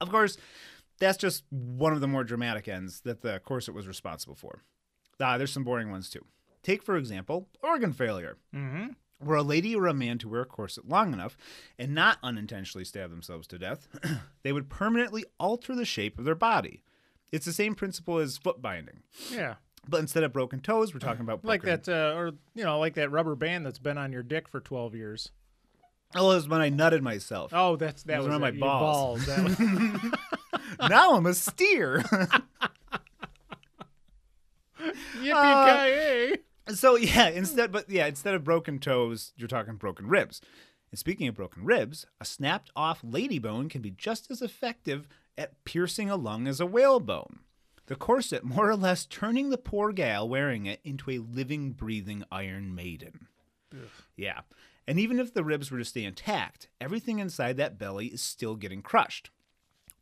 Of 0.00 0.10
course, 0.10 0.36
that's 0.98 1.18
just 1.18 1.44
one 1.50 1.92
of 1.92 2.00
the 2.00 2.08
more 2.08 2.24
dramatic 2.24 2.68
ends 2.68 3.00
that 3.00 3.22
the 3.22 3.40
corset 3.44 3.74
was 3.74 3.86
responsible 3.86 4.34
for. 4.34 4.62
Ah, 5.20 5.38
there's 5.38 5.52
some 5.52 5.64
boring 5.64 5.90
ones 5.90 6.10
too. 6.10 6.24
Take, 6.62 6.82
for 6.82 6.96
example, 6.96 7.48
organ 7.62 7.92
failure. 7.92 8.36
hmm 8.52 8.88
Were 9.22 9.36
a 9.36 9.42
lady 9.42 9.74
or 9.76 9.86
a 9.86 9.94
man 9.94 10.18
to 10.18 10.28
wear 10.28 10.42
a 10.42 10.46
corset 10.46 10.88
long 10.88 11.12
enough 11.12 11.36
and 11.78 11.94
not 11.94 12.18
unintentionally 12.22 12.84
stab 12.84 13.10
themselves 13.10 13.46
to 13.48 13.58
death, 13.58 13.86
they 14.42 14.52
would 14.52 14.68
permanently 14.68 15.24
alter 15.38 15.74
the 15.74 15.84
shape 15.84 16.18
of 16.18 16.24
their 16.24 16.34
body. 16.34 16.82
It's 17.30 17.46
the 17.46 17.52
same 17.52 17.74
principle 17.74 18.18
as 18.18 18.36
foot 18.36 18.60
binding. 18.60 19.00
Yeah. 19.30 19.54
But 19.88 20.00
instead 20.00 20.22
of 20.22 20.32
broken 20.32 20.60
toes, 20.60 20.92
we're 20.92 21.00
talking 21.00 21.22
about 21.22 21.44
Like 21.44 21.62
broken- 21.62 21.82
that, 21.84 22.12
uh, 22.12 22.14
or, 22.16 22.32
you 22.54 22.62
know, 22.64 22.78
like 22.78 22.94
that 22.94 23.10
rubber 23.10 23.34
band 23.34 23.64
that's 23.66 23.78
been 23.78 23.98
on 23.98 24.12
your 24.12 24.22
dick 24.22 24.48
for 24.48 24.60
12 24.60 24.94
years. 24.94 25.30
Oh, 26.14 26.30
it 26.32 26.34
was 26.34 26.48
when 26.48 26.60
I 26.60 26.70
nutted 26.70 27.00
myself. 27.00 27.52
Oh, 27.54 27.76
that's 27.76 28.02
that 28.02 28.18
Those 28.18 28.26
was 28.28 28.36
are 28.36 28.38
my 28.38 28.48
it, 28.48 28.54
your 28.56 28.60
balls. 28.60 29.24
That 29.26 29.42
was- 30.80 30.88
now 30.90 31.14
I'm 31.16 31.24
a 31.26 31.32
steer. 31.34 32.04
Yippee-ki-yay. 35.22 36.36
So 36.78 36.96
yeah, 36.96 37.28
instead, 37.28 37.72
but 37.72 37.88
yeah, 37.88 38.06
instead 38.06 38.34
of 38.34 38.44
broken 38.44 38.78
toes, 38.78 39.32
you're 39.36 39.48
talking 39.48 39.76
broken 39.76 40.08
ribs. 40.08 40.40
And 40.90 40.98
speaking 40.98 41.26
of 41.28 41.34
broken 41.34 41.64
ribs, 41.64 42.06
a 42.20 42.24
snapped 42.24 42.70
off 42.76 43.00
lady 43.02 43.38
bone 43.38 43.68
can 43.68 43.80
be 43.80 43.90
just 43.90 44.30
as 44.30 44.42
effective 44.42 45.08
at 45.38 45.64
piercing 45.64 46.10
a 46.10 46.16
lung 46.16 46.46
as 46.46 46.60
a 46.60 46.66
whalebone. 46.66 47.40
The 47.86 47.96
corset 47.96 48.44
more 48.44 48.68
or 48.68 48.76
less 48.76 49.06
turning 49.06 49.50
the 49.50 49.58
poor 49.58 49.92
gal 49.92 50.28
wearing 50.28 50.66
it 50.66 50.80
into 50.84 51.10
a 51.10 51.18
living, 51.18 51.72
breathing 51.72 52.24
Iron 52.30 52.74
Maiden. 52.74 53.28
Yeah. 54.16 54.40
And 54.86 54.98
even 54.98 55.18
if 55.18 55.32
the 55.32 55.44
ribs 55.44 55.70
were 55.70 55.78
to 55.78 55.84
stay 55.84 56.04
intact, 56.04 56.68
everything 56.80 57.18
inside 57.18 57.56
that 57.56 57.78
belly 57.78 58.08
is 58.08 58.20
still 58.20 58.56
getting 58.56 58.82
crushed. 58.82 59.30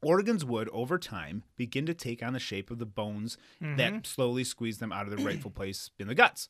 Organs 0.02 0.44
would, 0.44 0.68
over 0.70 0.98
time, 0.98 1.44
begin 1.56 1.86
to 1.86 1.94
take 1.94 2.22
on 2.22 2.32
the 2.32 2.38
shape 2.38 2.70
of 2.70 2.78
the 2.78 2.86
bones 2.86 3.36
that 3.60 3.92
mm-hmm. 3.92 4.04
slowly 4.04 4.44
squeeze 4.44 4.78
them 4.78 4.92
out 4.92 5.06
of 5.06 5.14
their 5.14 5.24
rightful 5.24 5.50
place 5.50 5.90
in 5.98 6.08
the 6.08 6.14
guts. 6.14 6.48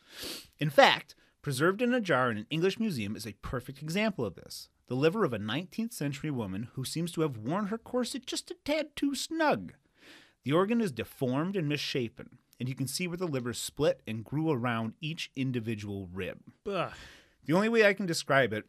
In 0.58 0.70
fact, 0.70 1.14
preserved 1.42 1.82
in 1.82 1.92
a 1.92 2.00
jar 2.00 2.30
in 2.30 2.38
an 2.38 2.46
English 2.50 2.78
museum 2.78 3.16
is 3.16 3.26
a 3.26 3.34
perfect 3.42 3.82
example 3.82 4.24
of 4.24 4.36
this. 4.36 4.68
The 4.86 4.94
liver 4.94 5.24
of 5.24 5.32
a 5.32 5.38
19th 5.38 5.92
century 5.92 6.30
woman 6.30 6.68
who 6.74 6.84
seems 6.84 7.12
to 7.12 7.22
have 7.22 7.36
worn 7.36 7.66
her 7.66 7.78
corset 7.78 8.26
just 8.26 8.50
a 8.50 8.56
tad 8.64 8.94
too 8.96 9.14
snug. 9.14 9.74
The 10.44 10.52
organ 10.52 10.80
is 10.80 10.92
deformed 10.92 11.56
and 11.56 11.68
misshapen, 11.68 12.38
and 12.58 12.68
you 12.68 12.74
can 12.74 12.86
see 12.86 13.06
where 13.06 13.16
the 13.16 13.26
liver 13.26 13.52
split 13.52 14.00
and 14.06 14.24
grew 14.24 14.50
around 14.50 14.94
each 15.00 15.30
individual 15.36 16.08
rib. 16.12 16.38
Ugh. 16.68 16.92
The 17.46 17.52
only 17.52 17.68
way 17.68 17.86
I 17.86 17.94
can 17.94 18.06
describe 18.06 18.52
it 18.52 18.64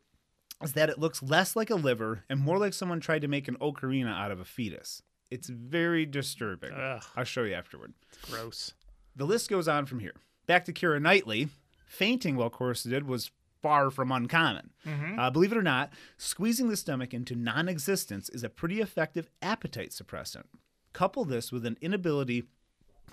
is 0.63 0.73
that 0.73 0.89
it 0.89 0.99
looks 0.99 1.23
less 1.23 1.55
like 1.55 1.69
a 1.69 1.75
liver 1.75 2.23
and 2.29 2.39
more 2.39 2.57
like 2.57 2.73
someone 2.73 2.99
tried 2.99 3.21
to 3.21 3.27
make 3.27 3.47
an 3.47 3.57
ocarina 3.61 4.13
out 4.17 4.31
of 4.31 4.39
a 4.39 4.45
fetus. 4.45 5.01
It's 5.29 5.47
very 5.47 6.05
disturbing. 6.05 6.71
Ugh. 6.73 7.03
I'll 7.15 7.23
show 7.23 7.43
you 7.43 7.53
afterward. 7.53 7.93
Gross. 8.29 8.73
The 9.15 9.25
list 9.25 9.49
goes 9.49 9.67
on 9.67 9.85
from 9.85 9.99
here. 9.99 10.13
Back 10.45 10.65
to 10.65 10.73
Keira 10.73 11.01
Knightley. 11.01 11.49
Fainting 11.87 12.35
while 12.37 12.49
corseted 12.49 13.05
was 13.07 13.31
far 13.61 13.91
from 13.91 14.11
uncommon. 14.11 14.71
Uh, 15.19 15.29
believe 15.29 15.51
it 15.51 15.57
or 15.57 15.61
not, 15.63 15.91
squeezing 16.17 16.69
the 16.69 16.77
stomach 16.77 17.13
into 17.13 17.35
non 17.35 17.67
existence 17.69 18.29
is 18.29 18.43
a 18.43 18.49
pretty 18.49 18.81
effective 18.81 19.29
appetite 19.41 19.91
suppressant. 19.91 20.45
Couple 20.93 21.25
this 21.25 21.51
with 21.51 21.65
an 21.65 21.77
inability 21.81 22.43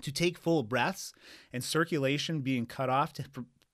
to 0.01 0.11
take 0.11 0.37
full 0.37 0.63
breaths 0.63 1.13
and 1.53 1.63
circulation 1.63 2.39
being 2.41 2.65
cut 2.65 2.89
off 2.89 3.13
to 3.13 3.25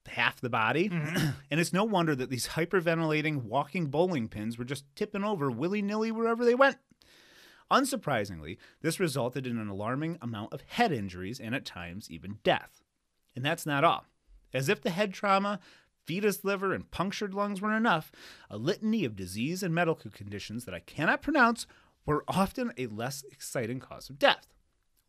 half 0.07 0.41
the 0.41 0.49
body. 0.49 0.89
Mm-hmm. 0.89 1.29
and 1.51 1.59
it's 1.59 1.73
no 1.73 1.83
wonder 1.83 2.15
that 2.15 2.29
these 2.29 2.49
hyperventilating 2.49 3.43
walking 3.43 3.87
bowling 3.87 4.27
pins 4.27 4.57
were 4.57 4.65
just 4.65 4.85
tipping 4.95 5.23
over 5.23 5.51
willy 5.51 5.81
nilly 5.81 6.11
wherever 6.11 6.45
they 6.45 6.55
went. 6.55 6.77
Unsurprisingly, 7.71 8.57
this 8.81 8.99
resulted 8.99 9.47
in 9.47 9.57
an 9.57 9.69
alarming 9.69 10.17
amount 10.21 10.53
of 10.53 10.61
head 10.61 10.91
injuries 10.91 11.39
and 11.39 11.55
at 11.55 11.65
times 11.65 12.11
even 12.11 12.37
death. 12.43 12.83
And 13.35 13.43
that's 13.43 13.65
not 13.65 13.83
all. 13.83 14.05
As 14.53 14.69
if 14.69 14.81
the 14.81 14.91
head 14.91 15.13
trauma, 15.13 15.59
fetus 16.05 16.43
liver, 16.43 16.73
and 16.73 16.89
punctured 16.91 17.33
lungs 17.33 17.61
weren't 17.61 17.75
enough, 17.75 18.11
a 18.49 18.57
litany 18.57 19.03
of 19.03 19.15
disease 19.15 19.63
and 19.63 19.73
medical 19.73 20.11
conditions 20.11 20.65
that 20.65 20.75
I 20.75 20.79
cannot 20.79 21.23
pronounce 21.23 21.65
were 22.05 22.23
often 22.27 22.71
a 22.77 22.87
less 22.87 23.25
exciting 23.31 23.79
cause 23.79 24.09
of 24.09 24.19
death. 24.19 24.47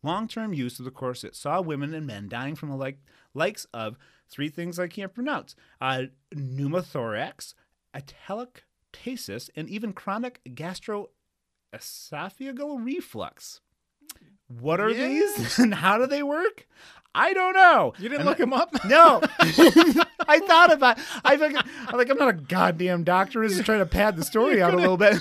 Long 0.02 0.28
term 0.28 0.52
use 0.52 0.78
of 0.78 0.84
the 0.84 0.90
corset 0.90 1.36
saw 1.36 1.60
women 1.60 1.92
and 1.92 2.06
men 2.06 2.28
dying 2.28 2.54
from 2.54 2.70
the 2.70 2.76
like, 2.76 2.98
likes 3.34 3.66
of 3.74 3.98
three 4.28 4.48
things 4.48 4.78
I 4.78 4.88
can't 4.88 5.14
pronounce 5.14 5.54
uh, 5.80 6.02
pneumothorax, 6.34 7.54
atelectasis, 7.94 9.50
and 9.56 9.68
even 9.68 9.92
chronic 9.92 10.40
gastroesophageal 11.74 12.84
reflux. 12.84 13.60
What 14.48 14.80
are 14.80 14.90
Yeah. 14.90 15.08
these 15.08 15.58
and 15.58 15.74
how 15.74 15.98
do 15.98 16.06
they 16.06 16.22
work? 16.22 16.66
I 17.14 17.32
don't 17.32 17.54
know. 17.54 17.94
You 17.98 18.08
didn't 18.10 18.20
And 18.22 18.28
look 18.28 18.38
him 18.38 18.52
up? 18.52 18.74
no, 18.86 19.22
I 20.28 20.38
thought 20.46 20.70
about. 20.72 20.98
I 21.24 21.36
think 21.38 21.56
I'm 21.88 21.96
like 21.96 22.10
I'm 22.10 22.18
not 22.18 22.28
a 22.28 22.32
goddamn 22.34 23.04
doctor. 23.04 23.42
I'm 23.42 23.48
just 23.48 23.64
trying 23.64 23.78
to 23.78 23.86
pad 23.86 24.16
the 24.16 24.24
story 24.24 24.60
out 24.62 24.74
a 24.74 24.76
little 24.76 24.98
bit. 24.98 25.16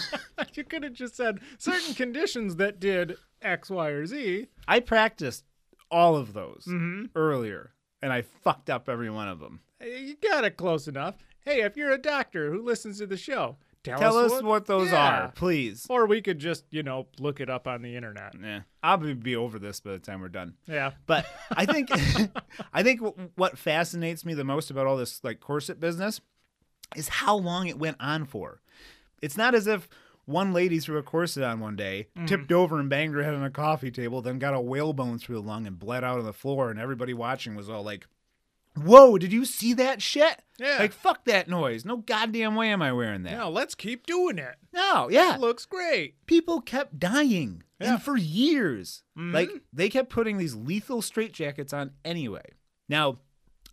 you 0.53 0.63
could 0.65 0.83
have 0.83 0.93
just 0.93 1.15
said 1.15 1.39
certain 1.57 1.93
conditions 1.95 2.57
that 2.57 2.79
did 2.81 3.15
X, 3.41 3.69
Y, 3.69 3.87
or 3.87 4.05
Z. 4.05 4.47
I 4.67 4.79
practiced 4.81 5.45
all 5.89 6.15
of 6.17 6.33
those 6.33 6.65
Mm-hmm. 6.67 7.05
earlier, 7.15 7.71
and 8.01 8.11
I 8.13 8.21
fucked 8.21 8.69
up 8.69 8.89
every 8.89 9.09
one 9.09 9.27
of 9.27 9.39
them. 9.39 9.59
You 9.81 10.15
got 10.21 10.43
it 10.45 10.57
close 10.57 10.87
enough. 10.87 11.15
Hey, 11.43 11.61
if 11.61 11.77
you're 11.77 11.91
a 11.91 11.97
doctor 11.97 12.51
who 12.51 12.61
listens 12.63 12.97
to 12.99 13.05
the 13.07 13.17
show, 13.17 13.57
tell, 13.83 13.99
Tell 13.99 14.17
us 14.17 14.41
what, 14.41 14.65
those 14.65 14.91
Yeah. 14.91 15.25
are, 15.25 15.31
please. 15.35 15.85
Or 15.89 16.07
we 16.07 16.21
could 16.21 16.39
just, 16.39 16.65
you 16.71 16.81
know, 16.81 17.07
look 17.19 17.39
it 17.39 17.49
up 17.49 17.67
on 17.67 17.81
the 17.83 17.95
internet. 17.95 18.33
Yeah, 18.41 18.61
I'll 18.81 18.97
be, 18.97 19.13
be 19.13 19.35
over 19.35 19.59
this 19.59 19.79
by 19.79 19.91
the 19.91 19.99
time 19.99 20.21
we're 20.21 20.29
done. 20.29 20.55
Yeah. 20.67 20.91
But 21.05 21.25
I 21.51 21.65
think 21.71 21.89
I 22.73 22.81
think 22.83 23.01
what 23.35 23.57
fascinates 23.57 24.25
me 24.25 24.33
the 24.33 24.43
most 24.43 24.71
about 24.71 24.87
all 24.87 24.97
this 24.97 25.23
like 25.23 25.39
corset 25.39 25.79
business 25.79 26.19
is 26.95 27.07
how 27.09 27.35
long 27.35 27.67
it 27.67 27.77
went 27.77 27.97
on 27.99 28.25
for. 28.25 28.61
It's 29.21 29.37
not 29.37 29.53
as 29.55 29.67
if 29.67 29.87
one 30.25 30.53
lady 30.53 30.79
threw 30.79 30.97
a 30.97 31.03
corset 31.03 31.43
on 31.43 31.59
one 31.59 31.75
day, 31.75 32.07
tipped 32.25 32.51
over 32.51 32.79
and 32.79 32.89
banged 32.89 33.13
her 33.15 33.23
head 33.23 33.33
on 33.35 33.43
a 33.43 33.49
coffee 33.51 33.91
table, 33.91 34.21
then 34.21 34.39
got 34.39 34.53
a 34.53 34.59
whalebone 34.61 35.19
through 35.19 35.35
the 35.35 35.47
lung 35.47 35.67
and 35.67 35.77
bled 35.79 36.03
out 36.03 36.17
on 36.19 36.25
the 36.25 36.33
floor, 36.33 36.69
and 36.71 36.79
everybody 36.79 37.13
watching 37.13 37.55
was 37.55 37.69
all 37.69 37.83
like, 37.83 38.07
"Whoa, 38.75 39.17
did 39.17 39.31
you 39.31 39.45
see 39.45 39.73
that 39.73 40.01
shit? 40.01 40.41
Yeah. 40.57 40.77
Like 40.79 40.91
fuck 40.93 41.25
that 41.25 41.47
noise. 41.47 41.85
No 41.85 41.97
goddamn 41.97 42.55
way 42.55 42.69
am 42.69 42.81
I 42.81 42.91
wearing 42.91 43.23
that. 43.23 43.37
No, 43.37 43.49
let's 43.49 43.75
keep 43.75 44.05
doing 44.05 44.37
it. 44.37 44.55
No, 44.73 45.09
yeah 45.09 45.35
It 45.35 45.41
looks 45.41 45.65
great. 45.65 46.25
people 46.25 46.59
kept 46.61 46.99
dying 46.99 47.63
Yeah. 47.79 47.93
and 47.93 48.01
for 48.01 48.17
years 48.17 49.03
Mhm. 49.17 49.33
like 49.33 49.49
they 49.71 49.89
kept 49.89 50.09
putting 50.09 50.37
these 50.37 50.55
lethal 50.55 51.01
straitjackets 51.01 51.73
on 51.73 51.91
anyway 52.05 52.43
now 52.89 53.19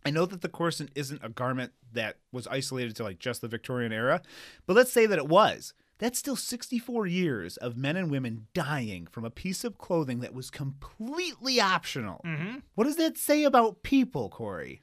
i 0.05 0.09
know 0.09 0.25
that 0.25 0.41
the 0.41 0.49
corset 0.49 0.89
isn't 0.95 1.21
a 1.23 1.29
garment 1.29 1.71
that 1.93 2.17
was 2.31 2.45
isolated 2.47 2.95
to 2.97 3.03
like 3.03 3.17
just 3.19 3.39
the 3.41 3.47
victorian 3.47 3.93
era 3.93 4.21
but 4.65 4.75
let's 4.75 4.91
say 4.91 5.05
that 5.05 5.17
it 5.19 5.27
was 5.27 5.73
that's 6.03 6.19
still 6.19 6.35
64 6.35 7.07
years 7.07 7.55
of 7.57 7.77
men 7.77 7.95
and 7.95 8.11
women 8.11 8.47
dying 8.53 9.07
from 9.07 9.23
a 9.23 9.29
piece 9.29 9.63
of 9.63 9.77
clothing 9.77 10.19
that 10.19 10.33
was 10.33 10.49
completely 10.51 11.61
optional 11.61 12.19
Mm-hmm. 12.25 12.57
what 12.75 12.83
does 12.83 12.97
that 12.97 13.17
say 13.17 13.43
about 13.45 13.81
people 13.83 14.29
corey 14.29 14.81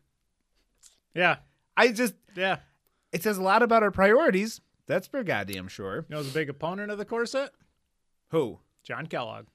Yeah. 1.14 1.36
i 1.76 1.88
just 1.92 2.14
Yeah. 2.34 2.58
it 3.12 3.22
says 3.22 3.38
a 3.38 3.42
lot 3.42 3.62
about 3.62 3.82
our 3.82 3.90
priorities 3.90 4.60
that's 4.86 5.06
for 5.06 5.22
goddamn 5.22 5.68
sure 5.68 6.06
You 6.08 6.16
know 6.16 6.22
who's 6.22 6.30
a 6.30 6.34
big 6.34 6.48
opponent 6.50 6.90
of 6.90 6.98
the 6.98 7.04
corset? 7.04 7.50
who 8.28 8.58
John 8.82 9.06
Kellogg. 9.06 9.46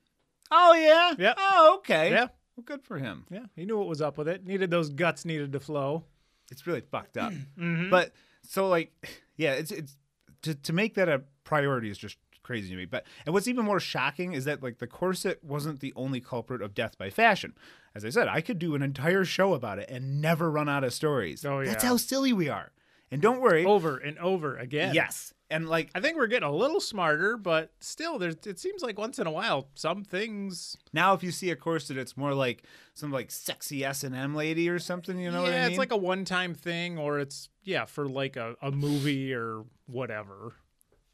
oh 0.51 0.73
yeah 0.73 1.13
Yeah. 1.17 1.33
oh 1.37 1.75
okay 1.79 2.11
Yeah. 2.11 2.27
Well, 2.57 2.63
good 2.63 2.83
for 2.85 2.97
him. 2.99 3.25
Yeah, 3.29 3.47
he 3.53 3.65
knew 3.65 3.77
what 3.77 3.89
was 3.89 4.01
up 4.01 4.17
with 4.17 4.29
it. 4.29 4.45
Needed 4.45 4.71
those 4.71 4.87
guts 4.87 5.25
needed 5.25 5.51
to 5.51 5.59
flow. 5.59 6.05
It's 6.49 6.65
really 6.65 6.79
fucked 6.79 7.17
up. 7.17 7.33
Mhm. 7.59 7.89
But 7.89 8.13
so 8.43 8.69
like, 8.69 8.93
yeah, 9.35 9.51
it's 9.55 9.71
it's 9.71 9.97
to 10.45 10.55
to 10.55 10.73
make 10.73 10.95
that 10.95 11.09
a 11.09 11.21
priority 11.43 11.89
is 11.89 11.97
just 11.97 12.17
crazy 12.45 12.69
to 12.69 12.75
me. 12.75 12.85
But 12.85 13.05
and 13.25 13.33
what's 13.33 13.47
even 13.47 13.65
more 13.65 13.79
shocking 13.79 14.33
is 14.33 14.45
that 14.45 14.63
like 14.63 14.77
the 14.77 14.87
corset 14.87 15.43
wasn't 15.43 15.81
the 15.81 15.91
only 15.95 16.21
culprit 16.21 16.61
of 16.61 16.73
death 16.73 16.97
by 16.97 17.09
fashion. 17.09 17.53
As 17.93 18.05
I 18.05 18.09
said, 18.09 18.27
I 18.27 18.41
could 18.41 18.59
do 18.59 18.75
an 18.75 18.81
entire 18.81 19.25
show 19.25 19.53
about 19.53 19.79
it 19.79 19.89
and 19.89 20.21
never 20.21 20.51
run 20.51 20.69
out 20.69 20.83
of 20.83 20.93
stories. 20.93 21.45
Oh, 21.45 21.61
yeah. 21.61 21.69
That's 21.69 21.83
how 21.83 21.97
silly 21.97 22.33
we 22.33 22.49
are. 22.49 22.71
And 23.09 23.21
don't 23.21 23.39
worry. 23.39 23.65
over 23.65 23.97
and 23.97 24.17
over 24.19 24.57
again. 24.57 24.93
Yes. 24.93 25.33
And 25.49 25.69
like 25.69 25.91
I 25.93 25.99
think 25.99 26.17
we're 26.17 26.27
getting 26.27 26.47
a 26.47 26.51
little 26.51 26.79
smarter, 26.79 27.37
but 27.37 27.71
still, 27.79 28.17
there's. 28.17 28.35
It 28.47 28.59
seems 28.59 28.81
like 28.81 28.97
once 28.97 29.19
in 29.19 29.27
a 29.27 29.31
while, 29.31 29.67
some 29.75 30.03
things. 30.03 30.75
now, 30.91 31.13
if 31.13 31.21
you 31.23 31.29
see 31.31 31.51
a 31.51 31.55
corset, 31.55 31.97
it's 31.97 32.17
more 32.17 32.33
like 32.33 32.63
some 32.95 33.11
like 33.11 33.29
sexy 33.29 33.85
S 33.85 34.03
and 34.03 34.15
M 34.15 34.33
lady 34.33 34.69
or 34.69 34.79
something. 34.79 35.19
You 35.19 35.29
know 35.29 35.43
yeah, 35.43 35.49
what 35.49 35.53
I 35.53 35.61
mean? 35.61 35.69
it's 35.69 35.77
like 35.77 35.91
a 35.91 35.97
one-time 35.97 36.55
thing, 36.55 36.97
or 36.97 37.19
it's 37.19 37.49
yeah 37.63 37.85
for 37.85 38.07
like 38.07 38.37
a, 38.37 38.55
a 38.59 38.71
movie 38.71 39.35
or 39.35 39.65
whatever. 39.87 40.53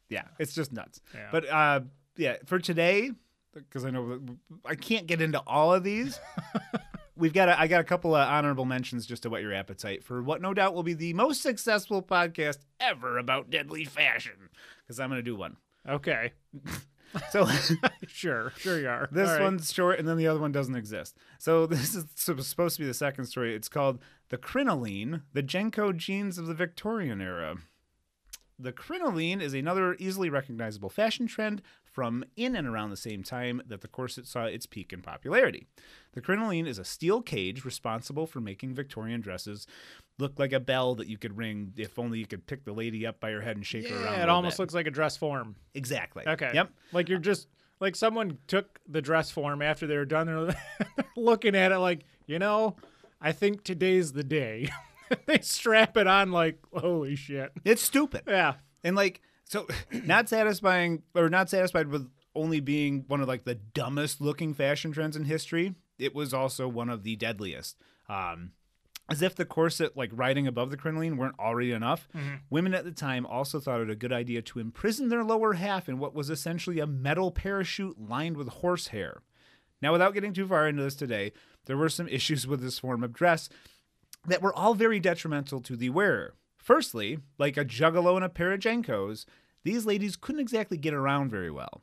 Yeah, 0.08 0.24
it's 0.38 0.54
just 0.54 0.72
nuts. 0.72 1.00
Yeah. 1.14 1.28
But 1.32 1.48
uh, 1.48 1.80
yeah, 2.16 2.36
for 2.46 2.58
today, 2.58 3.12
because 3.54 3.84
I 3.84 3.90
know 3.90 4.20
I 4.64 4.74
can't 4.74 5.06
get 5.06 5.20
into 5.20 5.40
all 5.46 5.72
of 5.72 5.84
these. 5.84 6.20
We've 7.16 7.32
got 7.32 7.48
a, 7.50 7.60
I 7.60 7.66
got 7.66 7.80
a 7.80 7.84
couple 7.84 8.14
of 8.14 8.26
honorable 8.26 8.64
mentions 8.64 9.06
just 9.06 9.22
to 9.24 9.30
whet 9.30 9.42
your 9.42 9.52
appetite 9.52 10.02
for 10.02 10.22
what 10.22 10.40
no 10.40 10.54
doubt 10.54 10.74
will 10.74 10.82
be 10.82 10.94
the 10.94 11.12
most 11.12 11.42
successful 11.42 12.02
podcast 12.02 12.58
ever 12.80 13.18
about 13.18 13.50
deadly 13.50 13.84
fashion. 13.84 14.48
Because 14.82 14.98
I'm 14.98 15.10
going 15.10 15.18
to 15.18 15.22
do 15.22 15.36
one. 15.36 15.56
Okay, 15.86 16.32
So 17.30 17.46
sure, 18.06 18.52
sure 18.56 18.80
you 18.80 18.88
are. 18.88 19.08
this 19.12 19.28
right. 19.28 19.42
one's 19.42 19.72
short, 19.72 19.98
and 19.98 20.08
then 20.08 20.16
the 20.16 20.26
other 20.26 20.40
one 20.40 20.52
doesn't 20.52 20.76
exist. 20.76 21.16
So 21.38 21.66
this 21.66 21.94
is 21.94 22.06
supposed 22.14 22.76
to 22.76 22.82
be 22.82 22.86
the 22.86 22.94
second 22.94 23.26
story. 23.26 23.54
It's 23.54 23.68
called 23.68 23.98
"The 24.30 24.38
Crinoline: 24.38 25.22
The 25.32 25.42
JNCO 25.42 25.96
Jeans 25.96 26.38
of 26.38 26.46
the 26.46 26.54
Victorian 26.54 27.20
Era." 27.20 27.56
The 28.62 28.72
crinoline 28.72 29.40
is 29.40 29.54
another 29.54 29.96
easily 29.98 30.30
recognizable 30.30 30.88
fashion 30.88 31.26
trend 31.26 31.62
from 31.84 32.24
in 32.36 32.54
and 32.54 32.66
around 32.66 32.90
the 32.90 32.96
same 32.96 33.24
time 33.24 33.60
that 33.66 33.80
the 33.80 33.88
corset 33.88 34.26
saw 34.26 34.44
its 34.44 34.66
peak 34.66 34.92
in 34.92 35.02
popularity. 35.02 35.66
The 36.12 36.20
crinoline 36.20 36.68
is 36.68 36.78
a 36.78 36.84
steel 36.84 37.22
cage 37.22 37.64
responsible 37.64 38.26
for 38.26 38.40
making 38.40 38.74
Victorian 38.74 39.20
dresses 39.20 39.66
look 40.18 40.38
like 40.38 40.52
a 40.52 40.60
bell 40.60 40.94
that 40.94 41.08
you 41.08 41.18
could 41.18 41.36
ring 41.36 41.72
if 41.76 41.98
only 41.98 42.20
you 42.20 42.26
could 42.26 42.46
pick 42.46 42.64
the 42.64 42.72
lady 42.72 43.04
up 43.04 43.18
by 43.18 43.32
her 43.32 43.40
head 43.40 43.56
and 43.56 43.66
shake 43.66 43.88
her 43.88 43.96
around. 43.96 44.14
Yeah, 44.14 44.22
it 44.22 44.28
almost 44.28 44.58
bit. 44.58 44.62
looks 44.62 44.74
like 44.74 44.86
a 44.86 44.90
dress 44.92 45.16
form. 45.16 45.56
exactly. 45.74 46.22
Okay. 46.26 46.52
Yep. 46.54 46.70
Like 46.92 47.08
you're 47.08 47.18
just 47.18 47.48
like 47.80 47.96
someone 47.96 48.38
took 48.46 48.78
the 48.88 49.02
dress 49.02 49.32
form 49.32 49.60
after 49.60 49.88
they 49.88 49.96
were 49.96 50.04
done. 50.04 50.54
Looking 51.16 51.56
at 51.56 51.72
it 51.72 51.78
like, 51.78 52.04
you 52.26 52.38
know, 52.38 52.76
I 53.20 53.32
think 53.32 53.64
today's 53.64 54.12
the 54.12 54.24
day. 54.24 54.68
they 55.26 55.40
strap 55.40 55.96
it 55.96 56.06
on 56.06 56.32
like, 56.32 56.58
holy 56.72 57.16
shit. 57.16 57.52
It's 57.64 57.82
stupid. 57.82 58.22
Yeah. 58.26 58.54
And 58.84 58.96
like, 58.96 59.20
so 59.44 59.66
not 60.04 60.28
satisfying 60.28 61.02
or 61.14 61.28
not 61.28 61.50
satisfied 61.50 61.88
with 61.88 62.10
only 62.34 62.60
being 62.60 63.04
one 63.08 63.20
of 63.20 63.28
like 63.28 63.44
the 63.44 63.54
dumbest 63.54 64.20
looking 64.20 64.54
fashion 64.54 64.92
trends 64.92 65.16
in 65.16 65.24
history, 65.24 65.74
it 65.98 66.14
was 66.14 66.32
also 66.32 66.68
one 66.68 66.88
of 66.88 67.02
the 67.02 67.16
deadliest. 67.16 67.76
Um, 68.08 68.52
as 69.10 69.20
if 69.20 69.34
the 69.34 69.44
corset, 69.44 69.96
like 69.96 70.10
riding 70.12 70.46
above 70.46 70.70
the 70.70 70.76
crinoline, 70.76 71.16
weren't 71.16 71.38
already 71.38 71.72
enough, 71.72 72.08
women 72.48 72.72
at 72.72 72.84
the 72.84 72.92
time 72.92 73.26
also 73.26 73.60
thought 73.60 73.80
it 73.80 73.90
a 73.90 73.96
good 73.96 74.12
idea 74.12 74.40
to 74.40 74.58
imprison 74.58 75.08
their 75.08 75.24
lower 75.24 75.54
half 75.54 75.88
in 75.88 75.98
what 75.98 76.14
was 76.14 76.30
essentially 76.30 76.78
a 76.78 76.86
metal 76.86 77.30
parachute 77.30 78.00
lined 78.00 78.36
with 78.36 78.48
horsehair. 78.48 79.22
Now, 79.82 79.92
without 79.92 80.14
getting 80.14 80.32
too 80.32 80.46
far 80.46 80.68
into 80.68 80.82
this 80.82 80.94
today, 80.94 81.32
there 81.66 81.76
were 81.76 81.88
some 81.88 82.08
issues 82.10 82.46
with 82.46 82.62
this 82.62 82.78
form 82.78 83.02
of 83.02 83.12
dress 83.12 83.48
that 84.26 84.42
were 84.42 84.54
all 84.54 84.74
very 84.74 85.00
detrimental 85.00 85.60
to 85.60 85.76
the 85.76 85.90
wearer. 85.90 86.34
Firstly, 86.56 87.18
like 87.38 87.56
a 87.56 87.64
juggalo 87.64 88.16
and 88.16 88.24
a 88.24 88.28
pair 88.28 88.52
of 88.52 88.60
JNCOs, 88.60 89.24
these 89.64 89.86
ladies 89.86 90.16
couldn't 90.16 90.40
exactly 90.40 90.76
get 90.76 90.94
around 90.94 91.30
very 91.30 91.50
well. 91.50 91.82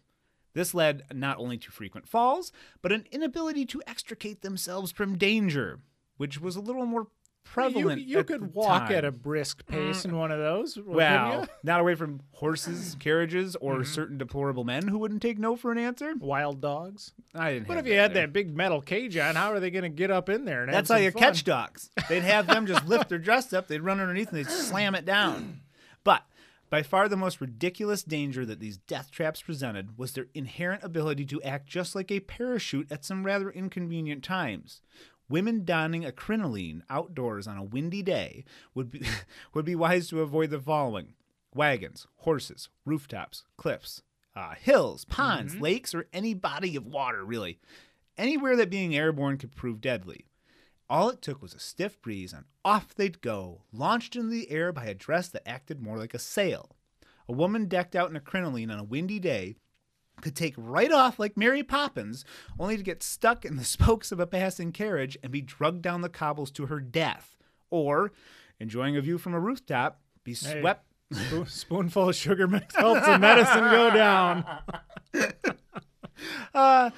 This 0.54 0.74
led 0.74 1.04
not 1.14 1.38
only 1.38 1.58
to 1.58 1.72
frequent 1.72 2.08
falls, 2.08 2.52
but 2.82 2.92
an 2.92 3.06
inability 3.12 3.66
to 3.68 3.84
extricate 3.86 4.42
themselves 4.42 4.92
from 4.92 5.18
danger, 5.18 5.80
which 6.18 6.42
was 6.42 6.56
a 6.56 6.62
little 6.62 6.86
more 6.86 7.08
prevalent. 7.44 8.02
you 8.02 8.20
at 8.20 8.28
could 8.28 8.42
the 8.42 8.48
walk 8.48 8.88
time. 8.88 8.98
at 8.98 9.06
a 9.06 9.12
brisk 9.12 9.66
pace 9.66 10.06
in 10.06 10.12
mm. 10.12 10.18
one 10.18 10.32
of 10.32 10.40
those. 10.40 10.76
couldn't 10.76 10.94
well, 10.94 11.42
you? 11.42 11.48
not 11.64 11.80
away 11.80 11.96
from 11.96 12.22
horses, 12.32 12.96
carriages, 13.00 13.56
or 13.58 13.76
mm-hmm. 13.76 13.84
certain 13.84 14.18
deplorable 14.18 14.64
men 14.64 14.88
who 14.88 14.98
wouldn't 14.98 15.22
take 15.22 15.38
no 15.38 15.56
for 15.56 15.72
an 15.72 15.78
answer. 15.78 16.14
Wild 16.20 16.62
dogs. 16.62 17.14
I 17.34 17.54
didn't. 17.54 17.68
What 17.68 17.78
have 17.78 17.88
if 17.88 17.92
you 17.92 17.98
had 17.98 18.14
there. 18.14 18.28
that 18.28 18.34
big 18.34 18.56
metal 18.56 18.82
cage 18.82 19.18
on? 19.18 19.36
How 19.36 19.52
are 19.52 19.60
they 19.60 19.72
going 19.72 19.84
to 19.84 19.90
get 19.90 20.12
up 20.12 20.30
in 20.30 20.46
there? 20.46 20.64
And 20.64 20.74
That's 20.74 20.90
how 20.90 20.98
you 20.98 21.12
fun? 21.12 21.22
catch 21.22 21.44
dogs. 21.44 21.90
They'd 22.08 22.24
have 22.24 22.48
them 22.48 22.66
just 22.66 22.88
lift 22.88 23.10
their 23.10 23.20
dress 23.20 23.52
up, 23.54 23.68
they'd 23.68 23.82
run 23.82 24.00
underneath, 24.00 24.30
and 24.30 24.38
they'd 24.38 24.50
slam 24.50 24.96
it 24.96 25.06
down. 25.06 25.62
But 26.04 26.24
by 26.70 26.84
far 26.84 27.10
the 27.10 27.18
most 27.18 27.42
ridiculous 27.42 28.04
danger 28.04 28.46
that 28.46 28.60
these 28.60 28.78
death 28.78 29.12
traps 29.12 29.42
presented 29.42 29.98
was 29.98 30.14
their 30.14 30.28
inherent 30.34 30.84
ability 30.84 31.26
to 31.26 31.42
act 31.42 31.68
just 31.68 31.96
like 31.96 32.12
a 32.12 32.20
parachute 32.20 32.92
at 32.92 33.04
some 33.04 33.26
rather 33.26 33.50
inconvenient 33.50 34.24
times. 34.24 34.82
Women 35.30 35.64
donning 35.64 36.04
a 36.04 36.12
crinoline 36.12 36.84
outdoors 36.90 37.48
on 37.48 37.58
a 37.58 37.64
windy 37.64 38.02
day 38.02 38.44
would 38.74 38.90
be 38.90 39.04
would 39.54 39.66
be 39.66 39.76
wise 39.76 40.10
to 40.10 40.22
avoid 40.22 40.50
the 40.50 40.60
following: 40.60 41.14
wagons, 41.54 42.08
horses, 42.18 42.70
rooftops, 42.84 43.44
cliffs, 43.56 44.02
uh, 44.36 44.56
hills, 44.56 45.06
ponds, 45.06 45.56
lakes, 45.58 45.94
or 45.94 46.08
any 46.12 46.34
body 46.34 46.76
of 46.76 46.86
water. 46.86 47.24
Really, 47.24 47.60
anywhere 48.18 48.56
that 48.56 48.72
being 48.72 48.96
airborne 48.96 49.38
could 49.38 49.56
prove 49.56 49.82
deadly. 49.82 50.26
All 50.90 51.10
it 51.10 51.22
took 51.22 51.40
was 51.42 51.54
a 51.54 51.60
stiff 51.60 52.02
breeze, 52.02 52.34
and 52.34 52.46
off 52.66 52.96
they'd 52.96 53.22
go, 53.22 53.62
launched 53.72 54.16
into 54.16 54.30
the 54.30 54.50
air 54.50 54.72
by 54.72 54.86
a 54.86 54.96
dress 54.96 55.30
that 55.30 55.48
acted 55.48 55.80
more 55.80 56.00
like 56.00 56.16
a 56.16 56.20
sail. 56.20 56.76
A 57.28 57.32
woman 57.32 57.68
decked 57.68 57.96
out 57.96 58.10
in 58.10 58.16
a 58.16 58.20
crinoline 58.20 58.72
on 58.72 58.80
a 58.80 58.84
windy 58.84 59.20
day 59.20 59.56
could 60.22 60.36
take 60.36 60.54
right 60.58 60.92
off 60.92 61.20
like 61.20 61.36
Mary 61.38 61.64
Poppins, 61.64 62.26
only 62.60 62.78
to 62.78 62.84
get 62.84 63.02
stuck 63.04 63.46
in 63.46 63.56
the 63.58 63.64
spokes 63.76 64.12
of 64.12 64.20
a 64.20 64.28
passing 64.28 64.72
carriage 64.72 65.18
and 65.24 65.32
be 65.32 65.42
drugged 65.42 65.82
down 65.82 66.02
the 66.02 66.10
cobbles 66.10 66.52
to 66.52 66.68
her 66.68 66.80
death. 66.80 67.36
Or, 67.70 68.12
enjoying 68.60 68.98
a 68.98 69.02
view 69.02 69.18
from 69.18 69.34
a 69.34 69.40
rooftop, 69.40 70.02
be 70.24 70.34
Hey. 70.34 70.60
swept. 70.62 70.86
Spoon- 71.12 71.46
Spoonful 71.48 72.10
of 72.10 72.16
sugar 72.16 72.48
helps 72.76 73.06
the 73.06 73.18
medicine 73.18 73.64
go 73.72 73.90
down. 73.92 74.46
Uh, 76.54 76.90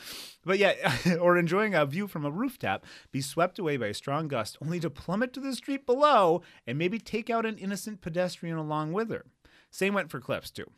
but 0.43 0.57
yeah, 0.57 0.73
or 1.19 1.37
enjoying 1.37 1.75
a 1.75 1.85
view 1.85 2.07
from 2.07 2.25
a 2.25 2.31
rooftop, 2.31 2.85
be 3.11 3.21
swept 3.21 3.59
away 3.59 3.77
by 3.77 3.87
a 3.87 3.93
strong 3.93 4.27
gust, 4.27 4.57
only 4.63 4.79
to 4.79 4.89
plummet 4.89 5.31
to 5.33 5.39
the 5.39 5.55
street 5.55 5.85
below 5.85 6.41
and 6.65 6.77
maybe 6.79 6.97
take 6.97 7.29
out 7.29 7.45
an 7.45 7.57
innocent 7.57 8.01
pedestrian 8.01 8.57
along 8.57 8.93
with 8.93 9.11
her. 9.11 9.25
Same 9.69 9.93
went 9.93 10.09
for 10.09 10.19
cliffs, 10.19 10.49
too. 10.49 10.71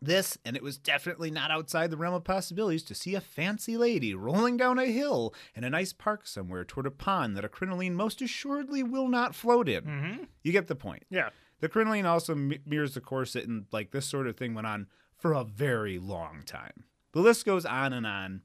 This, 0.00 0.38
and 0.44 0.56
it 0.56 0.62
was 0.62 0.78
definitely 0.78 1.30
not 1.30 1.50
outside 1.50 1.90
the 1.90 1.96
realm 1.96 2.14
of 2.14 2.22
possibilities 2.22 2.84
to 2.84 2.94
see 2.94 3.16
a 3.16 3.20
fancy 3.20 3.76
lady 3.76 4.14
rolling 4.14 4.56
down 4.56 4.78
a 4.78 4.86
hill 4.86 5.34
in 5.56 5.64
a 5.64 5.70
nice 5.70 5.92
park 5.92 6.26
somewhere 6.26 6.64
toward 6.64 6.86
a 6.86 6.90
pond 6.92 7.36
that 7.36 7.44
a 7.44 7.48
crinoline 7.48 7.96
most 7.96 8.22
assuredly 8.22 8.84
will 8.84 9.08
not 9.08 9.34
float 9.34 9.68
in. 9.68 9.84
Mm-hmm. 9.84 10.24
You 10.42 10.52
get 10.52 10.68
the 10.68 10.76
point. 10.76 11.04
Yeah. 11.10 11.30
The 11.60 11.68
crinoline 11.68 12.06
also 12.06 12.36
mi- 12.36 12.60
mirrors 12.64 12.94
the 12.94 13.00
corset, 13.00 13.48
and 13.48 13.66
like 13.72 13.90
this 13.90 14.06
sort 14.06 14.28
of 14.28 14.36
thing 14.36 14.54
went 14.54 14.68
on 14.68 14.86
for 15.16 15.32
a 15.32 15.42
very 15.42 15.98
long 15.98 16.42
time. 16.46 16.84
The 17.12 17.20
list 17.20 17.44
goes 17.44 17.66
on 17.66 17.92
and 17.92 18.06
on. 18.06 18.42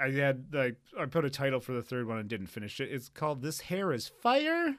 I 0.00 0.10
had 0.10 0.46
like 0.52 0.76
I 0.98 1.06
put 1.06 1.24
a 1.24 1.30
title 1.30 1.60
for 1.60 1.72
the 1.72 1.82
third 1.82 2.08
one 2.08 2.18
and 2.18 2.28
didn't 2.28 2.48
finish 2.48 2.80
it. 2.80 2.90
It's 2.90 3.08
called 3.08 3.42
"This 3.42 3.60
Hair 3.60 3.92
Is 3.92 4.08
Fire." 4.08 4.76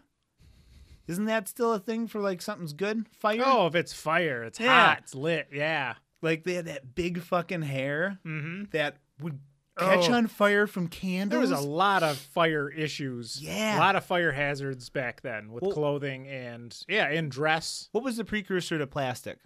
Isn't 1.07 1.25
that 1.25 1.47
still 1.47 1.73
a 1.73 1.79
thing 1.79 2.07
for 2.07 2.19
like 2.21 2.41
something's 2.41 2.73
good? 2.73 3.05
Fire. 3.19 3.43
Oh, 3.45 3.67
if 3.67 3.75
it's 3.75 3.93
fire, 3.93 4.43
it's 4.43 4.59
Yeah. 4.59 4.87
hot, 4.89 4.99
it's 5.03 5.15
lit. 5.15 5.47
Yeah. 5.51 5.95
like 6.21 6.43
they 6.43 6.55
had 6.55 6.65
that 6.65 6.95
big 6.95 7.21
fucking 7.21 7.61
hair 7.61 8.17
Mm-hmm. 8.25 8.63
that 8.71 8.97
would 9.19 9.39
catch 9.77 10.09
Oh. 10.09 10.13
on 10.13 10.25
fire 10.27 10.65
from 10.65 10.87
candles. 10.87 11.29
There 11.29 11.39
was 11.39 11.51
a 11.51 11.67
lot 11.67 12.01
of 12.01 12.17
fire 12.17 12.67
issues. 12.69 13.39
Yeah. 13.43 13.77
A 13.77 13.79
lot 13.79 13.95
of 13.95 14.03
fire 14.05 14.31
hazards 14.31 14.89
back 14.89 15.21
then 15.21 15.51
with 15.51 15.61
Well- 15.61 15.73
clothing 15.73 16.27
and 16.27 16.75
yeah, 16.87 17.09
and 17.09 17.29
dress. 17.29 17.89
what 17.91 18.03
was 18.03 18.17
the 18.17 18.25
precursor 18.25 18.79
to 18.79 18.87
plastic? 18.87 19.37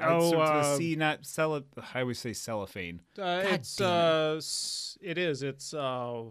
Oh, 0.00 0.30
so, 0.30 0.40
uh, 0.40 0.76
see 0.76 0.94
not 0.94 1.22
cello. 1.22 1.64
I 1.94 2.00
always 2.02 2.18
say 2.18 2.32
cellophane. 2.34 3.00
Uh, 3.18 3.42
it's 3.46 3.80
uh, 3.80 4.38
it 5.00 5.16
is. 5.18 5.42
It's 5.42 5.72
uh, 5.74 6.24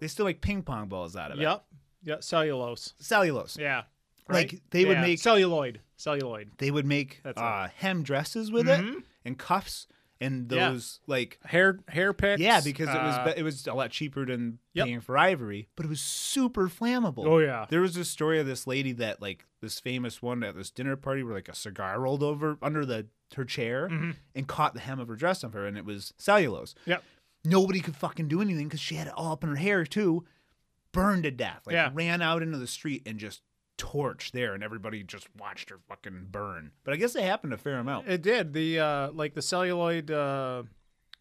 They 0.00 0.08
still 0.08 0.24
make 0.26 0.40
ping 0.40 0.62
pong 0.62 0.88
balls 0.88 1.14
out 1.14 1.30
of 1.30 1.38
it. 1.38 1.42
yep, 1.42 1.64
yeah, 2.06 2.16
cellulose. 2.20 2.94
Cellulose. 2.98 3.58
Yeah. 3.60 3.82
Like, 4.28 4.52
right? 4.52 4.62
they 4.70 4.84
would 4.86 4.98
make- 5.00 5.18
celluloid. 5.18 5.80
Celluloid. 5.98 6.50
they 6.58 6.70
would 6.70 6.86
make 6.86 7.20
That's 7.22 7.38
uh, 7.40 7.68
hem 7.76 8.02
dresses 8.02 8.50
with 8.50 8.68
it 8.68 8.80
Mhm. 8.80 9.02
and 9.24 9.38
cuffs 9.38 9.86
and 10.20 10.50
Yeah. 10.50 10.70
those 10.70 11.00
like 11.06 11.38
Hair 11.44 11.78
hair 11.88 12.12
picks. 12.12 12.40
yeah 12.40 12.60
because 12.62 12.88
it 12.88 12.98
was 13.02 13.14
uh, 13.16 13.34
it 13.36 13.42
was 13.42 13.66
a 13.66 13.72
lot 13.74 13.90
cheaper 13.90 14.24
than 14.26 14.58
Yep. 14.74 14.86
paying 14.86 15.00
for 15.00 15.16
ivory 15.18 15.68
but 15.76 15.84
it 15.86 15.88
was 15.88 16.00
super 16.00 16.68
flammable 16.68 17.26
Oh 17.26 17.38
yeah. 17.38 17.66
there 17.70 17.80
was 17.82 17.94
this 17.94 18.10
story 18.10 18.38
of 18.40 18.46
this 18.46 18.66
lady 18.66 18.92
that 18.92 19.20
like 19.22 19.44
this 19.62 19.78
famous 19.80 20.20
one 20.22 20.42
at 20.42 20.54
this 20.54 20.70
dinner 20.70 20.96
party 20.96 21.22
where 21.22 21.34
like 21.34 21.48
a 21.48 21.54
cigar 21.54 21.98
rolled 22.00 22.22
over 22.22 22.58
under 22.62 22.84
the 22.86 23.06
her 23.34 23.44
chair 23.46 23.88
Mhm. 23.88 24.16
and 24.34 24.46
caught 24.46 24.74
the 24.74 24.80
hem 24.80 25.00
of 25.00 25.08
her 25.08 25.16
dress 25.16 25.42
on 25.44 25.52
her 25.52 25.66
and 25.66 25.78
it 25.78 25.84
was 25.86 26.12
cellulose 26.18 26.74
Yep. 26.84 27.02
nobody 27.44 27.80
could 27.80 27.96
fucking 27.96 28.28
do 28.28 28.40
anything 28.42 28.68
because 28.68 28.80
she 28.80 28.96
had 28.96 29.06
it 29.06 29.14
all 29.16 29.32
up 29.32 29.42
in 29.44 29.48
her 29.50 29.56
hair 29.56 29.84
too. 29.86 30.24
Burned 30.96 31.22
to 31.24 31.30
death. 31.30 31.62
Like 31.66 31.74
Yeah. 31.74 31.90
ran 31.94 32.20
out 32.22 32.42
into 32.42 32.58
the 32.58 32.66
street 32.66 33.02
and 33.06 33.18
just 33.18 33.42
torched 33.78 34.32
there, 34.32 34.54
and 34.54 34.64
everybody 34.64 35.02
just 35.02 35.28
watched 35.38 35.70
her 35.70 35.78
fucking 35.88 36.28
burn. 36.30 36.72
But 36.84 36.94
I 36.94 36.96
guess 36.96 37.14
it 37.14 37.22
happened 37.24 37.52
a 37.52 37.58
fair 37.58 37.78
amount. 37.78 38.08
It 38.08 38.22
did. 38.22 38.52
The 38.52 38.80
uh, 38.80 39.10
like 39.12 39.34
the 39.34 39.42
celluloid 39.42 40.10
uh, 40.10 40.62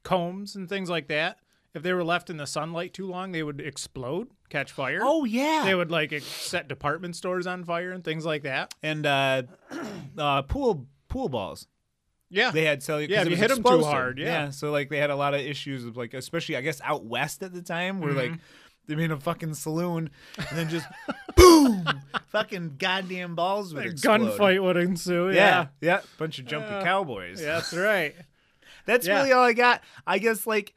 combs 0.04 0.56
and 0.56 0.68
things 0.70 0.90
like 0.90 1.08
that. 1.08 1.40
If 1.74 1.84
they 1.84 1.92
were 1.92 2.06
left 2.06 2.30
in 2.30 2.38
the 2.38 2.48
sunlight 2.48 2.94
too 2.94 3.06
long, 3.06 3.34
they 3.34 3.44
would 3.44 3.60
explode, 3.60 4.30
catch 4.50 4.72
fire. 4.72 5.02
Oh 5.04 5.26
yeah. 5.26 5.64
They 5.66 5.76
would 5.76 5.92
like 5.92 6.14
set 6.22 6.70
department 6.70 7.18
stores 7.18 7.46
on 7.46 7.66
fire 7.66 7.92
and 7.92 8.02
things 8.04 8.26
like 8.26 8.44
that. 8.44 8.74
and 8.82 9.06
uh, 9.06 9.44
uh, 10.18 10.42
pool 10.44 10.88
pool 11.10 11.28
balls. 11.28 11.68
Yeah. 12.30 12.52
They 12.52 12.64
had 12.64 12.82
cellular. 12.82 13.14
Yeah, 13.14 13.24
you 13.24 13.36
hit 13.36 13.52
'em 13.52 13.62
too 13.62 13.84
hard, 13.84 14.18
yeah. 14.20 14.50
So 14.52 14.72
like 14.72 14.90
they 14.90 14.98
had 14.98 15.10
a 15.10 15.16
lot 15.18 15.34
of 15.34 15.42
issues 15.42 15.84
of 15.86 15.98
like, 15.98 16.14
especially 16.14 16.56
I 16.56 16.62
guess 16.62 16.80
out 16.82 17.04
west 17.06 17.44
at 17.44 17.54
the 17.54 17.62
time, 17.62 18.00
where 18.00 18.14
like 18.14 18.32
Mm-hmm. 18.88 18.92
they 18.92 18.96
made 19.08 19.12
a 19.12 19.20
fucking 19.20 19.54
saloon 19.56 20.10
and 20.38 20.58
then 20.58 20.70
just 20.70 20.88
boom, 21.36 21.86
fucking 22.32 22.76
goddamn 22.78 23.36
balls 23.36 23.74
would 23.74 23.86
A 23.86 23.90
explode. 23.90 24.22
gunfight 24.22 24.62
would 24.64 24.78
ensue. 24.78 25.30
Yeah, 25.30 25.34
Yeah. 25.34 25.68
yeah, 25.82 26.02
bunch 26.18 26.40
of 26.40 26.46
jumpy 26.46 26.70
Uh, 26.70 26.84
cowboys. 26.84 27.42
Yeah, 27.42 27.56
that's 27.56 27.74
right. 27.78 28.16
That's 28.86 29.08
Yeah. 29.08 29.18
really 29.20 29.32
all 29.32 29.44
I 29.44 29.54
got. 29.54 29.82
I 30.06 30.20
guess 30.20 30.46
like 30.46 30.74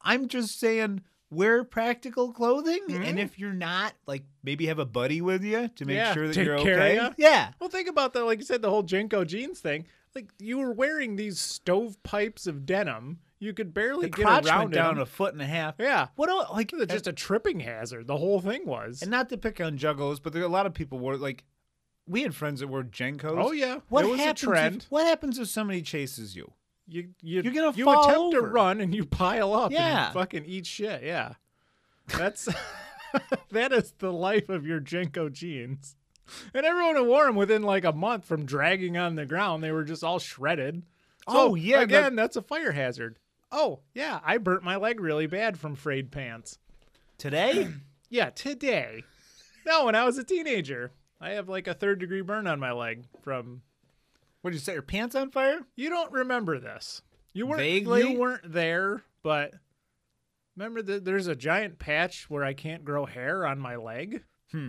I'm 0.00 0.28
just 0.28 0.58
saying 0.58 1.02
wear 1.30 1.64
practical 1.64 2.32
clothing, 2.32 2.80
and 2.90 3.18
if 3.18 3.38
you're 3.38 3.54
not, 3.54 3.94
like 4.06 4.24
maybe 4.42 4.66
have 4.66 4.78
a 4.78 4.84
buddy 4.84 5.20
with 5.22 5.42
you 5.42 5.68
to 5.76 5.84
make 5.86 5.96
Mm-hmm. 5.96 6.06
Yeah, 6.06 6.12
sure 6.14 6.28
that 6.28 6.36
you're 6.44 6.58
okay. 6.58 6.96
ya. 6.96 7.10
Yeah. 7.16 7.52
Well, 7.60 7.70
think 7.70 7.88
about 7.88 8.12
that. 8.14 8.24
Like 8.24 8.38
you 8.40 8.44
said, 8.44 8.60
the 8.62 8.68
whole 8.70 8.82
JNCO 8.82 9.26
jeans 9.26 9.60
thing. 9.60 9.86
Like 10.14 10.28
you 10.38 10.58
were 10.58 10.72
wearing 10.72 11.16
these 11.16 11.38
stovepipes 11.38 12.46
of 12.46 12.66
denim. 12.66 13.20
You 13.42 13.52
could 13.52 13.74
barely 13.74 14.06
The 14.06 14.16
get 14.16 14.24
crotch 14.26 14.46
around 14.46 14.58
went 14.60 14.72
down 14.74 14.94
them. 14.94 15.02
a 15.02 15.06
foot 15.06 15.32
and 15.32 15.42
a 15.42 15.46
half. 15.46 15.74
Yeah. 15.78 16.06
What 16.14 16.30
el- 16.30 16.48
like 16.52 16.72
It's 16.72 16.92
just 16.92 17.08
a 17.08 17.12
tripping 17.12 17.58
hazard. 17.58 18.06
The 18.06 18.16
whole 18.16 18.40
thing 18.40 18.66
was. 18.66 19.02
and 19.02 19.10
not 19.10 19.28
to 19.30 19.36
pick 19.36 19.60
on 19.60 19.76
juggles, 19.76 20.20
but 20.20 20.32
there 20.32 20.44
a 20.44 20.48
lot 20.48 20.64
of 20.66 20.74
people 20.74 21.00
were 21.00 21.16
like 21.16 21.42
we 22.06 22.22
had 22.22 22.34
friends 22.36 22.60
that 22.60 22.68
wore 22.68 22.84
JNCOs. 22.84 23.44
oh 23.44 23.50
yeah, 23.50 23.80
What 23.88 24.04
was 24.06 24.20
a 24.20 24.22
happens 24.22 24.40
trend. 24.40 24.76
If, 24.84 24.90
what 24.92 25.06
happens 25.06 25.38
if 25.40 25.48
somebody 25.48 25.82
chases 25.82 26.36
you? 26.36 26.52
You 26.86 27.08
you 27.20 27.42
You're 27.42 27.52
gonna 27.52 27.72
you 27.76 27.84
fall 27.84 28.08
attempt 28.08 28.34
to 28.34 28.40
run 28.42 28.80
and 28.80 28.94
you 28.94 29.04
pile 29.04 29.54
up 29.54 29.72
Yeah. 29.72 30.06
and 30.06 30.14
fucking 30.14 30.44
eat 30.44 30.66
shit. 30.66 31.02
Yeah, 31.02 31.34
that's 32.16 32.48
that 33.50 33.72
is 33.72 33.92
the 33.98 34.12
life 34.12 34.48
of 34.48 34.66
your 34.66 34.80
JNCO 34.80 35.32
jeans. 35.32 35.96
And 36.54 36.64
everyone 36.64 36.96
who 36.96 37.04
wore 37.04 37.26
them 37.26 37.36
within 37.36 37.62
like 37.62 37.84
a 37.84 37.92
month 37.92 38.24
from 38.24 38.46
dragging 38.46 38.96
on 38.96 39.16
the 39.16 39.26
ground, 39.26 39.62
they 39.62 39.72
were 39.72 39.84
just 39.84 40.04
all 40.04 40.18
shredded. 40.20 40.82
Oh, 41.26 41.32
so, 41.32 41.50
Oh, 41.50 41.54
yeah, 41.54 41.80
again, 41.82 42.14
that's 42.16 42.36
a 42.36 42.42
fire 42.42 42.72
hazard. 42.72 43.18
Oh 43.52 43.80
yeah, 43.94 44.18
I 44.24 44.38
burnt 44.38 44.62
my 44.64 44.76
leg 44.76 44.98
really 45.00 45.26
bad 45.26 45.58
from 45.58 45.76
frayed 45.76 46.10
pants. 46.10 46.58
Today? 47.18 47.68
Yeah, 48.10 48.28
today. 48.28 49.04
No, 49.66 49.86
when 49.86 49.94
I 49.94 50.04
was 50.04 50.18
a 50.18 50.24
teenager, 50.24 50.92
I 51.18 51.30
have 51.30 51.48
like 51.48 51.66
a 51.66 51.72
third 51.72 51.98
degree 51.98 52.20
burn 52.20 52.46
on 52.46 52.60
my 52.60 52.72
leg 52.72 53.04
from 53.22 53.62
what 54.42 54.50
did 54.50 54.56
you 54.56 54.60
set 54.60 54.74
your 54.74 54.82
pants 54.82 55.14
on 55.14 55.30
fire? 55.30 55.60
You 55.76 55.88
don't 55.88 56.12
remember 56.12 56.58
this. 56.58 57.00
You 57.32 57.46
weren't 57.46 57.60
Vaguely? 57.62 58.02
You 58.12 58.18
weren't 58.20 58.52
there, 58.52 59.02
but 59.22 59.54
remember 60.58 60.82
that 60.82 61.06
there's 61.06 61.26
a 61.26 61.34
giant 61.34 61.78
patch 61.78 62.28
where 62.28 62.44
I 62.44 62.52
can't 62.52 62.84
grow 62.84 63.06
hair 63.06 63.46
on 63.46 63.58
my 63.58 63.76
leg. 63.76 64.22
Hmm. 64.50 64.68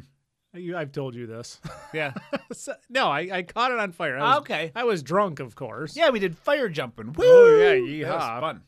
You, 0.53 0.77
I've 0.77 0.93
told 0.93 1.13
you 1.13 1.27
this. 1.27 1.59
Yeah. 1.93 2.13
So- 2.53 2.75
no, 2.89 3.07
I, 3.07 3.27
I 3.29 3.43
caught 3.43 3.71
it 3.73 3.79
on 3.79 3.91
fire. 3.91 4.17
I 4.17 4.21
was, 4.29 4.37
okay. 4.37 4.71
I 4.73 4.85
was 4.85 5.03
drunk, 5.03 5.41
of 5.41 5.55
course. 5.55 5.97
Yeah, 5.97 6.11
we 6.11 6.19
did 6.19 6.37
fire 6.37 6.69
jumping. 6.69 7.11
Woo! 7.11 7.25
Oh, 7.27 7.73
yeah, 7.73 8.05
That 8.07 8.15
was 8.15 8.39
fun. 8.41 8.61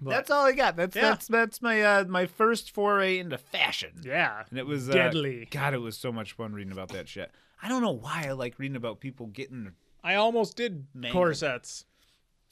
But- 0.00 0.10
that's 0.10 0.30
all 0.30 0.44
I 0.44 0.52
got. 0.52 0.76
That's 0.76 0.94
Yeah. 0.96 1.02
that's 1.02 1.26
that's 1.28 1.62
my 1.62 1.82
uh 1.82 2.04
my 2.04 2.26
first 2.26 2.70
foray 2.72 3.18
into 3.18 3.38
fashion. 3.38 3.92
Yeah. 4.04 4.42
And 4.50 4.58
it 4.58 4.66
was 4.66 4.88
uh, 4.90 4.92
Deadly. 4.92 5.48
God, 5.50 5.74
it 5.74 5.78
was 5.80 5.96
so 5.96 6.12
much 6.12 6.32
fun 6.32 6.52
reading 6.52 6.72
about 6.72 6.88
that 6.88 7.08
shit. 7.08 7.30
I 7.62 7.68
don't 7.68 7.82
know 7.82 7.92
why 7.92 8.26
I 8.28 8.32
like 8.32 8.58
reading 8.58 8.76
about 8.76 9.00
people 9.00 9.26
getting. 9.28 9.72
I 10.04 10.16
almost 10.16 10.56
did 10.56 10.86
Mangled. 10.94 11.12
corsets. 11.12 11.86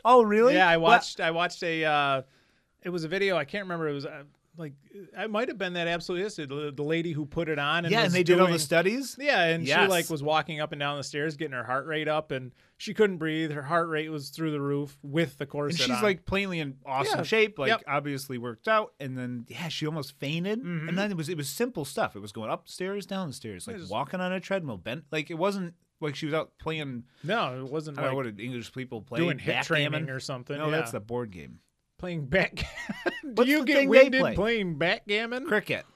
Oh, 0.04 0.22
really? 0.22 0.54
Yeah, 0.54 0.68
I 0.68 0.76
What- 0.78 0.88
watched. 0.88 1.20
I 1.20 1.30
watched 1.30 1.62
a. 1.62 1.84
Uh, 1.84 2.22
it 2.82 2.88
was 2.90 3.04
a 3.04 3.08
video. 3.08 3.36
I 3.36 3.44
can't 3.44 3.64
remember. 3.64 3.88
It 3.88 3.92
was 3.94 4.06
uh, 4.06 4.24
like 4.56 4.74
I 5.16 5.26
might 5.26 5.48
have 5.48 5.58
been 5.58 5.72
that 5.72 5.88
absolutely 5.88 6.26
is 6.26 6.36
the, 6.36 6.72
the 6.74 6.82
lady 6.82 7.12
who 7.12 7.26
put 7.26 7.48
it 7.48 7.58
on. 7.58 7.84
And 7.84 7.92
yeah, 7.92 8.04
and 8.04 8.12
they 8.12 8.22
did 8.22 8.40
all 8.40 8.46
the 8.46 8.58
studies. 8.58 9.16
Yeah, 9.18 9.42
and 9.44 9.66
she 9.66 9.74
like 9.74 10.08
was 10.10 10.22
walking 10.22 10.60
up 10.60 10.72
and 10.72 10.78
down 10.80 10.96
the 10.96 11.02
stairs, 11.04 11.36
getting 11.36 11.52
her 11.54 11.64
heart 11.64 11.86
rate 11.86 12.06
up, 12.08 12.30
and 12.30 12.52
she 12.76 12.94
couldn't 12.94 13.18
breathe. 13.18 13.50
Her 13.52 13.62
heart 13.62 13.88
rate 13.88 14.08
was 14.10 14.30
through 14.30 14.52
the 14.52 14.60
roof 14.60 14.96
with 15.02 15.38
the 15.38 15.44
And 15.44 15.50
corset 15.50 15.80
she's 15.80 15.90
on. 15.96 16.02
like 16.02 16.24
plainly 16.26 16.60
in 16.60 16.76
awesome 16.86 17.18
Yeah. 17.20 17.24
shape, 17.24 17.58
like 17.58 17.68
Yep. 17.70 17.82
obviously 17.88 18.38
worked 18.38 18.68
out, 18.68 18.92
and 19.00 19.16
then 19.18 19.44
yeah, 19.48 19.68
she 19.68 19.86
almost 19.86 20.18
fainted. 20.18 20.62
Mhm. 20.62 20.88
And 20.88 20.96
then 20.98 21.10
it 21.10 21.16
was 21.16 21.28
it 21.28 21.36
was 21.36 21.48
simple 21.48 21.84
stuff. 21.84 22.14
It 22.14 22.20
was 22.20 22.32
going 22.32 22.50
upstairs, 22.50 23.06
downstairs, 23.06 23.66
like 23.66 23.76
It 23.76 23.80
was- 23.80 23.90
walking 23.90 24.20
on 24.20 24.32
a 24.32 24.40
treadmill, 24.40 24.76
bent 24.78 25.04
like 25.10 25.30
it 25.30 25.34
wasn't 25.38 25.74
like 26.00 26.14
she 26.16 26.26
was 26.26 26.34
out 26.34 26.52
playing. 26.58 27.04
no, 27.22 27.64
it 27.64 27.70
wasn't 27.72 27.98
I 27.98 28.02
don't 28.02 28.10
know 28.10 28.16
what 28.16 28.24
did 28.24 28.38
English 28.40 28.72
people 28.72 29.00
play 29.00 29.20
doing 29.20 29.38
hit 29.38 29.52
backgammon? 29.54 29.92
training 30.04 30.10
or 30.10 30.20
something. 30.20 30.56
No, 30.58 30.66
yeah. 30.66 30.70
that's 30.76 30.90
the 30.92 31.00
board 31.00 31.30
game. 31.30 31.60
Playing 32.04 32.26
back. 32.26 32.56
Do 33.22 33.30
What's 33.34 33.48
you 33.48 33.64
get 33.64 33.88
winded 33.88 34.20
play? 34.20 34.34
playing 34.34 34.76
backgammon? 34.76 35.46
Cricket. 35.46 35.86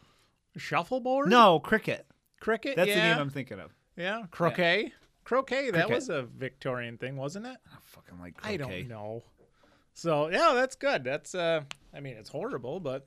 Shuffleboard? 0.56 1.28
No, 1.28 1.60
cricket. 1.60 2.06
cricket. 2.40 2.76
That's 2.76 2.88
yeah. 2.88 2.94
the 3.10 3.14
game 3.14 3.20
I'm 3.20 3.30
thinking 3.30 3.60
of. 3.60 3.74
yeah, 3.94 4.22
croquet. 4.30 4.94
Croquet. 5.24 5.66
That 5.66 5.72
Cricket. 5.86 5.90
was 5.94 6.08
a 6.08 6.22
Victorian 6.22 6.96
thing, 6.96 7.16
wasn't 7.18 7.44
it? 7.44 7.58
I 7.70 7.76
fucking 7.84 8.18
like 8.18 8.36
I 8.42 8.56
croquet. 8.56 8.78
don't 8.80 8.88
know. 8.88 9.22
So 9.92 10.30
yeah, 10.30 10.52
that's 10.54 10.76
good. 10.76 11.04
That's 11.04 11.34
uh, 11.34 11.60
I 11.94 12.00
mean, 12.00 12.16
it's 12.16 12.30
horrible, 12.30 12.80
but 12.80 13.04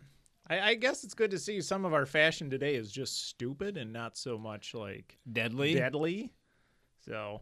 I, 0.47 0.59
I 0.59 0.73
guess 0.75 1.03
it's 1.03 1.15
good 1.15 1.31
to 1.31 1.39
see 1.39 1.59
some 1.59 1.85
of 1.85 1.93
our 1.95 2.05
fashion 2.05 2.51
today 2.51 2.75
is 2.75 2.91
just 2.91 3.27
stupid 3.29 3.77
and 3.77 3.91
not 3.91 4.15
so 4.15 4.37
much 4.37 4.75
like 4.75 5.17
Deadly. 5.31 5.73
deadly. 5.73 6.33
So 7.03 7.41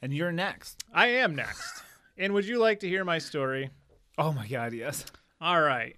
And 0.00 0.14
you're 0.14 0.32
next. 0.32 0.84
I 0.92 1.08
am 1.08 1.34
next. 1.34 1.82
and 2.16 2.32
would 2.32 2.46
you 2.46 2.58
like 2.58 2.80
to 2.80 2.88
hear 2.88 3.04
my 3.04 3.18
story? 3.18 3.70
Oh 4.18 4.32
my 4.32 4.46
god, 4.46 4.72
yes. 4.72 5.04
All 5.40 5.60
right. 5.60 5.96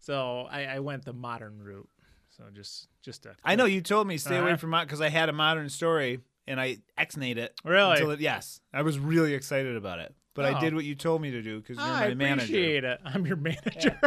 So 0.00 0.46
I, 0.50 0.64
I 0.66 0.78
went 0.80 1.04
the 1.04 1.12
modern 1.14 1.62
route. 1.62 1.88
So 2.36 2.44
just 2.52 2.88
just 3.02 3.26
a 3.26 3.34
I 3.44 3.54
know 3.56 3.64
you 3.64 3.80
told 3.80 4.06
me 4.06 4.18
stay 4.18 4.36
away 4.38 4.48
Uh-huh. 4.50 4.56
from 4.56 4.74
it 4.74 4.84
because 4.84 5.00
I 5.00 5.08
had 5.08 5.28
a 5.28 5.32
modern 5.32 5.68
story 5.68 6.20
and 6.46 6.60
I 6.60 6.78
exnayed 6.98 7.36
it. 7.38 7.58
Really? 7.64 8.00
It, 8.12 8.20
yes, 8.20 8.60
I 8.72 8.82
was 8.82 8.98
really 8.98 9.34
excited 9.34 9.76
about 9.76 9.98
it, 10.00 10.14
but 10.34 10.44
I 10.44 10.54
Oh. 10.56 10.60
did 10.60 10.74
what 10.74 10.84
you 10.84 10.94
told 10.94 11.22
me 11.22 11.30
to 11.30 11.40
do 11.42 11.60
because 11.60 11.76
you're 11.78 11.86
I 11.86 12.08
my 12.08 12.14
manager. 12.14 12.52
appreciate 12.54 12.84
it. 12.84 13.00
I'm 13.04 13.24
your 13.26 13.36
manager. 13.36 13.98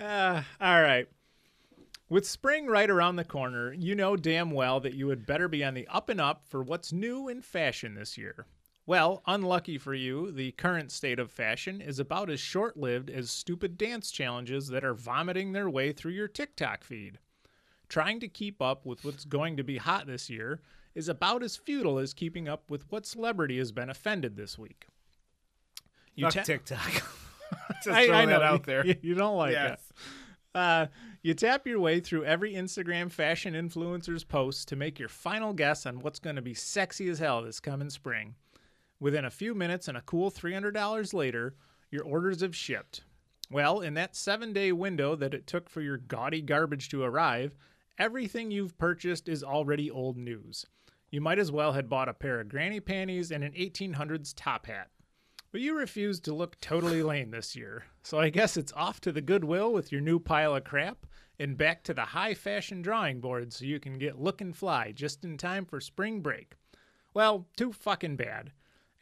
Uh, 0.00 0.42
all 0.60 0.80
right. 0.82 1.08
With 2.08 2.26
spring 2.26 2.66
right 2.66 2.90
around 2.90 3.16
the 3.16 3.24
corner, 3.24 3.72
you 3.72 3.94
know 3.94 4.16
damn 4.16 4.50
well 4.50 4.80
that 4.80 4.94
you 4.94 5.08
had 5.08 5.24
better 5.26 5.48
be 5.48 5.64
on 5.64 5.74
the 5.74 5.86
up 5.88 6.08
and 6.10 6.20
up 6.20 6.42
for 6.46 6.62
what's 6.62 6.92
new 6.92 7.28
in 7.28 7.40
fashion 7.40 7.94
this 7.94 8.18
year. 8.18 8.46
Well, 8.84 9.22
unlucky 9.26 9.78
for 9.78 9.94
you, 9.94 10.32
the 10.32 10.52
current 10.52 10.90
state 10.90 11.18
of 11.20 11.30
fashion 11.30 11.80
is 11.80 11.98
about 12.00 12.28
as 12.30 12.40
short 12.40 12.76
lived 12.76 13.10
as 13.10 13.30
stupid 13.30 13.78
dance 13.78 14.10
challenges 14.10 14.68
that 14.68 14.84
are 14.84 14.94
vomiting 14.94 15.52
their 15.52 15.70
way 15.70 15.92
through 15.92 16.12
your 16.12 16.26
TikTok 16.28 16.82
feed. 16.82 17.18
Trying 17.88 18.18
to 18.20 18.28
keep 18.28 18.60
up 18.60 18.84
with 18.84 19.04
what's 19.04 19.24
going 19.24 19.56
to 19.56 19.62
be 19.62 19.76
hot 19.78 20.06
this 20.06 20.28
year 20.28 20.60
is 20.94 21.08
about 21.08 21.42
as 21.42 21.56
futile 21.56 21.98
as 21.98 22.12
keeping 22.12 22.48
up 22.48 22.70
with 22.70 22.90
what 22.90 23.06
celebrity 23.06 23.58
has 23.58 23.70
been 23.70 23.88
offended 23.88 24.36
this 24.36 24.58
week. 24.58 24.86
You 26.14 26.26
Fuck 26.26 26.34
ta- 26.34 26.42
TikTok. 26.42 26.90
Just 27.84 27.88
I, 27.88 28.06
throw 28.06 28.16
I 28.16 28.26
that 28.26 28.42
out 28.42 28.64
there. 28.64 28.84
You, 28.84 28.96
you 29.02 29.14
don't 29.14 29.36
like 29.36 29.52
Yes. 29.52 29.80
it. 29.90 29.96
Uh, 30.54 30.86
you 31.22 31.32
tap 31.34 31.66
your 31.66 31.80
way 31.80 32.00
through 32.00 32.24
every 32.24 32.52
Instagram 32.52 33.10
fashion 33.10 33.54
influencer's 33.54 34.24
post 34.24 34.68
to 34.68 34.76
make 34.76 34.98
your 34.98 35.08
final 35.08 35.54
guess 35.54 35.86
on 35.86 36.00
what's 36.00 36.18
going 36.18 36.36
to 36.36 36.42
be 36.42 36.52
sexy 36.52 37.08
as 37.08 37.20
hell 37.20 37.42
this 37.42 37.60
coming 37.60 37.88
spring. 37.88 38.34
Within 39.02 39.24
a 39.24 39.30
few 39.30 39.52
minutes 39.52 39.88
and 39.88 39.98
a 39.98 40.02
cool 40.02 40.30
$300 40.30 41.12
later, 41.12 41.56
your 41.90 42.04
orders 42.04 42.40
have 42.40 42.54
shipped. 42.54 43.02
Well, 43.50 43.80
in 43.80 43.94
that 43.94 44.14
seven 44.14 44.52
day 44.52 44.70
window 44.70 45.16
that 45.16 45.34
it 45.34 45.48
took 45.48 45.68
for 45.68 45.80
your 45.80 45.96
gaudy 45.96 46.40
garbage 46.40 46.88
to 46.90 47.02
arrive, 47.02 47.56
everything 47.98 48.52
you've 48.52 48.78
purchased 48.78 49.28
is 49.28 49.42
already 49.42 49.90
old 49.90 50.16
news. 50.16 50.66
You 51.10 51.20
might 51.20 51.40
as 51.40 51.50
well 51.50 51.72
had 51.72 51.88
bought 51.88 52.08
a 52.08 52.14
pair 52.14 52.38
of 52.38 52.48
granny 52.48 52.78
panties 52.78 53.32
and 53.32 53.42
an 53.42 53.54
1800s 53.54 54.34
top 54.36 54.66
hat. 54.66 54.90
But 55.50 55.62
you 55.62 55.76
refused 55.76 56.24
to 56.26 56.32
look 56.32 56.60
totally 56.60 57.02
lame 57.02 57.32
this 57.32 57.56
year, 57.56 57.86
so 58.04 58.20
I 58.20 58.28
guess 58.28 58.56
it's 58.56 58.72
off 58.74 59.00
to 59.00 59.10
the 59.10 59.20
Goodwill 59.20 59.72
with 59.72 59.90
your 59.90 60.00
new 60.00 60.20
pile 60.20 60.54
of 60.54 60.62
crap 60.62 61.06
and 61.40 61.58
back 61.58 61.82
to 61.82 61.92
the 61.92 62.02
high 62.02 62.34
fashion 62.34 62.82
drawing 62.82 63.20
board 63.20 63.52
so 63.52 63.64
you 63.64 63.80
can 63.80 63.98
get 63.98 64.20
looking 64.20 64.52
fly 64.52 64.92
just 64.92 65.24
in 65.24 65.38
time 65.38 65.64
for 65.64 65.80
spring 65.80 66.20
break. 66.20 66.54
Well, 67.12 67.48
too 67.56 67.72
fucking 67.72 68.14
bad. 68.14 68.52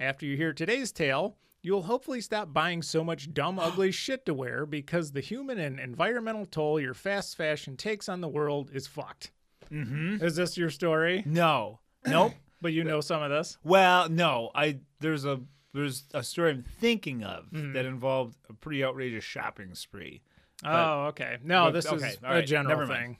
After 0.00 0.24
you 0.26 0.36
hear 0.36 0.52
today's 0.52 0.90
tale, 0.92 1.36
you'll 1.62 1.82
hopefully 1.82 2.20
stop 2.22 2.52
buying 2.52 2.80
so 2.82 3.04
much 3.04 3.32
dumb, 3.34 3.58
ugly 3.58 3.90
shit 3.92 4.24
to 4.26 4.34
wear 4.34 4.64
because 4.66 5.12
the 5.12 5.20
human 5.20 5.58
and 5.58 5.78
environmental 5.78 6.46
toll 6.46 6.80
your 6.80 6.94
fast 6.94 7.36
fashion 7.36 7.76
takes 7.76 8.08
on 8.08 8.20
the 8.22 8.28
world 8.28 8.70
is 8.72 8.86
fucked. 8.86 9.30
Mm-hmm. 9.70 10.24
Is 10.24 10.34
this 10.36 10.56
your 10.56 10.70
story? 10.70 11.22
No. 11.26 11.78
Nope. 12.06 12.32
But 12.62 12.72
you 12.72 12.82
know 12.82 13.02
some 13.02 13.22
of 13.22 13.30
this? 13.30 13.58
well, 13.62 14.08
no. 14.08 14.50
I 14.54 14.78
there's 15.00 15.26
a 15.26 15.38
there's 15.74 16.04
a 16.14 16.22
story 16.22 16.50
I'm 16.52 16.62
thinking 16.62 17.22
of 17.24 17.44
Mm-hmm. 17.50 17.74
that 17.74 17.84
involved 17.84 18.36
a 18.48 18.54
pretty 18.54 18.82
outrageous 18.82 19.22
shopping 19.22 19.74
spree. 19.74 20.22
Oh, 20.64 21.08
okay. 21.08 21.36
No, 21.44 21.66
but- 21.66 21.72
this 21.72 21.86
okay, 21.86 22.08
is 22.08 22.18
a 22.24 22.42
general 22.42 22.86
thing. 22.86 23.18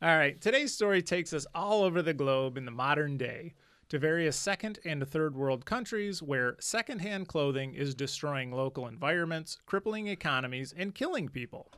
All 0.00 0.16
right. 0.16 0.40
Today's 0.40 0.72
story 0.72 1.02
takes 1.02 1.32
us 1.32 1.44
all 1.56 1.82
over 1.82 2.02
the 2.02 2.14
globe 2.14 2.56
in 2.56 2.64
the 2.66 2.70
modern 2.70 3.16
day 3.16 3.54
to 3.88 3.98
various 3.98 4.36
second 4.36 4.78
and 4.84 5.06
third 5.06 5.34
world 5.36 5.64
countries 5.64 6.22
where 6.22 6.56
secondhand 6.60 7.28
clothing 7.28 7.74
is 7.74 7.94
destroying 7.94 8.50
local 8.52 8.86
environments, 8.86 9.58
crippling 9.66 10.08
economies, 10.08 10.74
and 10.76 10.94
killing 10.94 11.28
people. 11.28 11.70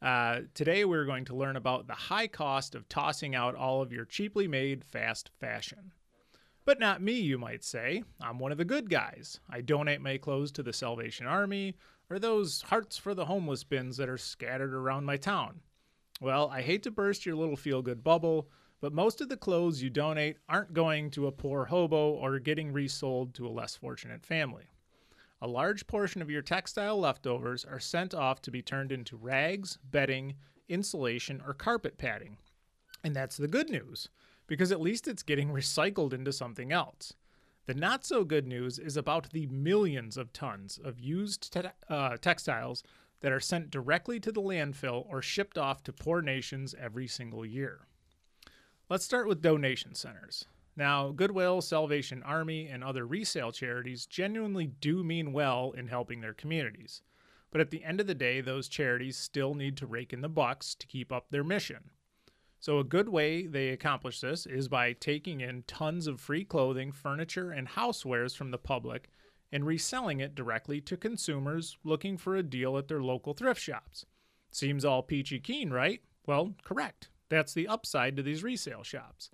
Uh, 0.00 0.40
today, 0.54 0.84
we're 0.84 1.04
going 1.04 1.24
to 1.24 1.34
learn 1.34 1.56
about 1.56 1.86
the 1.86 1.94
high 1.94 2.26
cost 2.26 2.74
of 2.74 2.88
tossing 2.88 3.34
out 3.34 3.54
all 3.54 3.82
of 3.82 3.92
your 3.92 4.04
cheaply 4.04 4.46
made 4.46 4.84
fast 4.84 5.30
fashion. 5.40 5.92
But 6.64 6.78
not 6.78 7.02
me, 7.02 7.14
you 7.14 7.38
might 7.38 7.64
say. 7.64 8.04
I'm 8.20 8.38
one 8.38 8.52
of 8.52 8.58
the 8.58 8.64
good 8.64 8.90
guys. 8.90 9.40
I 9.48 9.62
donate 9.62 10.00
my 10.00 10.18
clothes 10.18 10.52
to 10.52 10.62
the 10.62 10.72
Salvation 10.72 11.26
Army 11.26 11.74
or 12.10 12.18
those 12.18 12.62
Hearts 12.62 12.96
for 12.96 13.14
the 13.14 13.24
Homeless 13.24 13.64
bins 13.64 13.96
that 13.96 14.08
are 14.08 14.18
scattered 14.18 14.74
around 14.74 15.04
my 15.04 15.16
town. 15.16 15.60
Well, 16.20 16.48
I 16.52 16.62
hate 16.62 16.82
to 16.82 16.90
burst 16.90 17.24
your 17.24 17.36
little 17.36 17.56
feel 17.56 17.80
good 17.80 18.04
bubble, 18.04 18.50
but 18.80 18.92
most 18.92 19.20
of 19.20 19.28
the 19.28 19.36
clothes 19.36 19.82
you 19.82 19.90
donate 19.90 20.36
aren't 20.48 20.72
going 20.72 21.10
to 21.10 21.26
a 21.26 21.32
poor 21.32 21.66
hobo 21.66 22.10
or 22.10 22.38
getting 22.38 22.72
resold 22.72 23.34
to 23.34 23.46
a 23.46 23.50
less 23.50 23.76
fortunate 23.76 24.24
family. 24.24 24.68
A 25.40 25.48
large 25.48 25.86
portion 25.86 26.20
of 26.20 26.30
your 26.30 26.42
textile 26.42 26.98
leftovers 26.98 27.64
are 27.64 27.80
sent 27.80 28.14
off 28.14 28.42
to 28.42 28.50
be 28.50 28.62
turned 28.62 28.90
into 28.90 29.16
rags, 29.16 29.78
bedding, 29.84 30.34
insulation, 30.68 31.42
or 31.46 31.54
carpet 31.54 31.96
padding. 31.98 32.38
And 33.04 33.14
that's 33.14 33.36
the 33.36 33.48
good 33.48 33.70
news, 33.70 34.08
because 34.46 34.72
at 34.72 34.80
least 34.80 35.06
it's 35.06 35.22
getting 35.22 35.48
recycled 35.52 36.12
into 36.12 36.32
something 36.32 36.72
else. 36.72 37.14
The 37.66 37.74
not 37.74 38.04
so 38.04 38.24
good 38.24 38.46
news 38.46 38.78
is 38.78 38.96
about 38.96 39.30
the 39.30 39.46
millions 39.46 40.16
of 40.16 40.32
tons 40.32 40.80
of 40.82 40.98
used 40.98 41.52
te- 41.52 41.68
uh, 41.88 42.16
textiles 42.16 42.82
that 43.20 43.32
are 43.32 43.40
sent 43.40 43.70
directly 43.70 44.18
to 44.20 44.32
the 44.32 44.40
landfill 44.40 45.04
or 45.08 45.20
shipped 45.20 45.58
off 45.58 45.82
to 45.84 45.92
poor 45.92 46.22
nations 46.22 46.74
every 46.80 47.06
single 47.06 47.44
year. 47.44 47.86
Let's 48.90 49.04
start 49.04 49.28
with 49.28 49.42
donation 49.42 49.94
centers. 49.94 50.46
Now, 50.74 51.10
Goodwill, 51.10 51.60
Salvation 51.60 52.22
Army, 52.22 52.68
and 52.68 52.82
other 52.82 53.06
resale 53.06 53.52
charities 53.52 54.06
genuinely 54.06 54.66
do 54.66 55.04
mean 55.04 55.34
well 55.34 55.72
in 55.72 55.88
helping 55.88 56.22
their 56.22 56.32
communities. 56.32 57.02
But 57.50 57.60
at 57.60 57.70
the 57.70 57.84
end 57.84 58.00
of 58.00 58.06
the 58.06 58.14
day, 58.14 58.40
those 58.40 58.66
charities 58.66 59.18
still 59.18 59.52
need 59.52 59.76
to 59.76 59.86
rake 59.86 60.14
in 60.14 60.22
the 60.22 60.28
bucks 60.30 60.74
to 60.76 60.86
keep 60.86 61.12
up 61.12 61.26
their 61.28 61.44
mission. 61.44 61.90
So, 62.60 62.78
a 62.78 62.84
good 62.84 63.10
way 63.10 63.46
they 63.46 63.68
accomplish 63.68 64.22
this 64.22 64.46
is 64.46 64.68
by 64.68 64.94
taking 64.94 65.42
in 65.42 65.64
tons 65.66 66.06
of 66.06 66.18
free 66.18 66.44
clothing, 66.44 66.90
furniture, 66.90 67.50
and 67.50 67.68
housewares 67.68 68.34
from 68.34 68.52
the 68.52 68.56
public 68.56 69.10
and 69.52 69.66
reselling 69.66 70.20
it 70.20 70.34
directly 70.34 70.80
to 70.80 70.96
consumers 70.96 71.76
looking 71.84 72.16
for 72.16 72.36
a 72.36 72.42
deal 72.42 72.78
at 72.78 72.88
their 72.88 73.02
local 73.02 73.34
thrift 73.34 73.60
shops. 73.60 74.06
Seems 74.50 74.82
all 74.82 75.02
peachy 75.02 75.40
keen, 75.40 75.68
right? 75.68 76.00
Well, 76.26 76.54
correct. 76.64 77.10
That's 77.28 77.52
the 77.54 77.68
upside 77.68 78.16
to 78.16 78.22
these 78.22 78.42
resale 78.42 78.82
shops. 78.82 79.30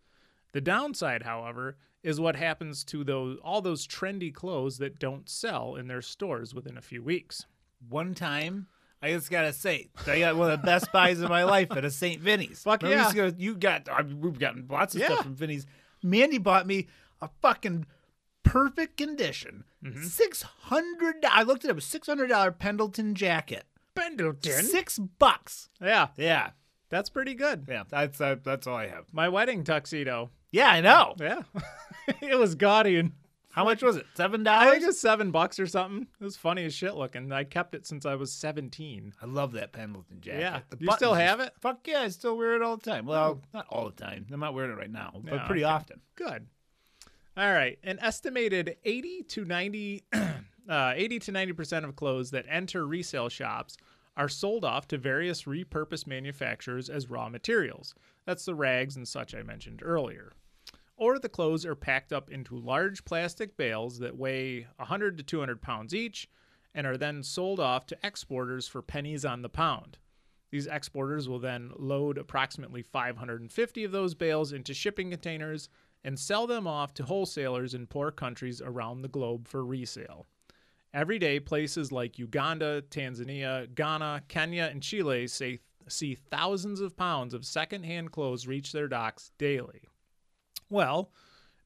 The 0.53 0.61
downside, 0.61 1.23
however, 1.25 1.77
is 2.03 2.21
what 2.21 2.37
happens 2.37 2.85
to 2.85 3.03
those 3.05 3.39
all 3.43 3.61
those 3.63 3.87
trendy 3.87 4.33
clothes 4.33 4.79
that 4.79 4.99
don't 4.99 5.29
sell 5.29 5.75
in 5.77 5.87
their 5.89 6.03
stores 6.03 6.55
within 6.55 6.77
a 6.77 6.83
few 6.83 7.03
weeks. 7.03 7.47
One 7.89 8.15
time, 8.15 8.69
I 9.03 9.11
just 9.11 9.31
gotta 9.31 9.53
say, 9.53 9.89
I 10.07 10.19
got 10.21 10.37
one 10.37 10.51
of 10.51 10.61
the 10.61 10.67
best 10.67 10.93
buys 10.93 11.21
of 11.21 11.29
my 11.29 11.45
life 11.45 11.71
at 11.73 11.85
a 11.85 11.91
St. 11.91 12.21
Vinny's. 12.21 12.63
Fuck 12.63 12.83
Remember 12.83 13.17
yeah. 13.17 13.27
you 13.27 13.35
You 13.37 13.55
got, 13.57 13.89
I 13.91 14.03
mean, 14.03 14.21
we've 14.21 14.39
gotten 14.39 14.67
lots 14.71 14.95
of 14.95 15.01
Yeah. 15.01 15.09
stuff 15.09 15.25
from 15.25 15.35
Vinny's. 15.35 15.67
Mandy 16.03 16.39
bought 16.39 16.67
me 16.67 16.87
a 17.21 17.29
fucking 17.43 17.87
perfect 18.43 18.97
condition, 18.97 19.65
Mm-hmm. 19.85 20.05
six 20.05 20.43
hundred. 20.43 21.17
I 21.31 21.43
looked 21.43 21.65
it 21.65 21.71
up, 21.71 21.81
six 21.83 22.07
hundred 22.07 22.29
dollar 22.29 22.51
Pendleton 22.53 23.15
jacket, 23.15 23.65
Pendleton. 23.95 24.65
six 24.65 24.99
bucks. 24.99 25.69
Yeah, 25.83 26.09
Yeah, 26.17 26.51
that's 26.95 27.11
pretty 27.11 27.35
good. 27.35 27.67
yeah. 27.69 27.83
That's 27.89 28.21
uh, 28.21 28.37
that's 28.43 28.67
all 28.67 28.77
I 28.77 28.87
have. 28.89 29.07
My 29.13 29.29
wedding 29.29 29.65
tuxedo. 29.65 30.31
Yeah, 30.53 30.69
I 30.71 30.81
know. 30.81 31.15
Yeah. 31.19 31.43
it 32.23 32.39
was 32.39 32.55
gaudy 32.55 32.97
and 32.99 33.13
How 33.51 33.65
much 33.65 33.83
was 33.83 33.97
it? 33.97 34.07
Seven 34.15 34.47
I 34.47 34.61
think 34.61 34.71
dollars. 34.71 34.83
it 34.85 34.87
was 34.87 35.01
seven 35.01 35.31
bucks 35.33 35.59
or 35.59 35.67
something. 35.67 36.07
It 36.21 36.25
was 36.25 36.37
funny 36.37 36.65
as 36.65 36.73
shit 36.75 36.95
looking. 36.95 37.33
I 37.33 37.43
kept 37.45 37.75
it 37.75 37.87
since 37.87 38.07
I 38.07 38.15
was 38.15 38.33
17. 38.33 39.15
I 39.21 39.27
love 39.27 39.53
that 39.53 39.73
Pendleton 39.73 40.21
jacket. 40.21 40.41
Yeah. 40.41 40.61
The 40.71 40.77
You 40.81 40.93
still 40.93 41.15
have 41.15 41.39
just- 41.39 41.49
it? 41.51 41.55
Fuck 41.61 41.87
yeah, 41.89 42.01
I 42.03 42.09
still 42.09 42.37
wear 42.37 42.55
it 42.55 42.63
all 42.63 42.77
the 42.77 42.89
time. 42.89 43.07
Well, 43.07 43.41
not 43.53 43.67
all 43.69 43.87
the 43.91 44.01
time. 44.03 44.27
I'm 44.33 44.39
not 44.41 44.55
wearing 44.55 44.71
it 44.71 44.77
right 44.79 44.91
now, 44.91 45.13
but 45.25 45.35
Yeah, 45.35 45.47
pretty 45.47 45.65
okay. 45.65 45.73
often. 45.73 46.01
Good. 46.15 46.47
All 47.37 47.53
right. 47.53 47.79
An 47.83 47.99
estimated 48.01 48.77
80 48.85 49.23
to 49.25 49.45
90 49.45 50.05
uh, 50.69 50.93
80 50.95 51.19
to 51.19 51.33
90% 51.33 51.85
of 51.85 51.97
clothes 51.97 52.31
that 52.31 52.47
enter 52.49 52.87
resale 52.87 53.29
shops 53.29 53.77
are 54.17 54.29
sold 54.29 54.65
off 54.65 54.87
to 54.89 54.99
various 54.99 55.43
repurposed 55.45 56.07
manufacturers 56.07 56.89
as 56.89 57.11
raw 57.11 57.29
materials. 57.29 57.95
That's 58.25 58.45
the 58.45 58.55
rags 58.55 58.97
and 58.97 59.07
such 59.07 59.35
I 59.35 59.43
mentioned 59.43 59.83
earlier. 59.83 60.33
Or 60.97 61.19
the 61.19 61.29
clothes 61.29 61.67
are 61.67 61.75
packed 61.75 62.13
up 62.13 62.31
into 62.31 62.57
large 62.57 63.05
plastic 63.05 63.57
bales 63.57 63.99
that 63.99 64.17
weigh 64.17 64.67
100 64.77 65.19
to 65.19 65.25
200 65.25 65.61
pounds 65.61 65.95
each 65.95 66.29
and 66.75 66.87
are 66.87 66.97
then 66.97 67.23
sold 67.23 67.61
off 67.61 67.87
to 67.87 67.99
exporters 68.03 68.69
for 68.69 68.83
pennies 68.83 69.25
on 69.25 69.43
the 69.43 69.49
pound. 69.49 69.99
These 70.51 70.67
exporters 70.69 71.29
will 71.29 71.41
then 71.41 71.73
load 71.77 72.17
approximately 72.17 72.83
550 72.83 73.85
of 73.85 73.93
those 73.93 74.15
bales 74.15 74.53
into 74.53 74.73
shipping 74.73 75.11
containers 75.11 75.69
and 76.05 76.19
sell 76.19 76.47
them 76.47 76.67
off 76.67 76.95
to 76.95 77.05
wholesalers 77.05 77.75
in 77.75 77.87
poor 77.87 78.13
countries 78.13 78.61
around 78.61 79.03
the 79.03 79.09
globe 79.09 79.49
for 79.49 79.65
resale. 79.65 80.27
Every 80.95 81.19
day, 81.19 81.41
places 81.41 81.91
like 81.91 82.21
Uganda, 82.21 82.81
Tanzania, 82.83 83.75
Ghana, 83.75 84.23
Kenya, 84.29 84.69
and 84.71 84.81
Chile 84.81 85.27
say, 85.27 85.59
see 85.89 86.15
thousands 86.15 86.81
of 86.81 86.97
pounds 86.97 87.35
of 87.35 87.45
secondhand 87.45 88.13
clothes 88.13 88.47
reach 88.47 88.71
their 88.71 88.87
docks 88.87 89.33
daily. 89.37 89.83
Well, 90.71 91.11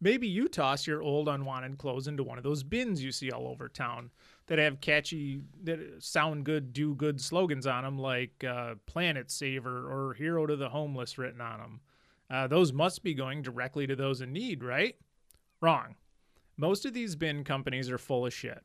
maybe 0.00 0.26
you 0.26 0.48
toss 0.48 0.86
your 0.86 1.02
old 1.02 1.28
unwanted 1.28 1.76
clothes 1.76 2.08
into 2.08 2.24
one 2.24 2.38
of 2.38 2.42
those 2.42 2.62
bins 2.62 3.04
you 3.04 3.12
see 3.12 3.30
all 3.30 3.48
over 3.48 3.68
town 3.68 4.10
that 4.46 4.58
have 4.58 4.80
catchy, 4.80 5.42
that 5.62 6.02
sound 6.02 6.44
good, 6.44 6.72
do 6.72 6.94
good 6.94 7.20
slogans 7.20 7.66
on 7.66 7.84
them, 7.84 7.98
like 7.98 8.42
uh, 8.42 8.76
Planet 8.86 9.30
Saver 9.30 9.92
or 9.92 10.14
Hero 10.14 10.46
to 10.46 10.56
the 10.56 10.70
Homeless 10.70 11.18
written 11.18 11.42
on 11.42 11.58
them. 11.58 11.80
Uh, 12.30 12.46
those 12.46 12.72
must 12.72 13.02
be 13.02 13.12
going 13.12 13.42
directly 13.42 13.86
to 13.86 13.94
those 13.94 14.22
in 14.22 14.32
need, 14.32 14.64
right? 14.64 14.96
Wrong. 15.60 15.96
Most 16.56 16.86
of 16.86 16.94
these 16.94 17.14
bin 17.14 17.44
companies 17.44 17.90
are 17.90 17.98
full 17.98 18.24
of 18.24 18.32
shit 18.32 18.62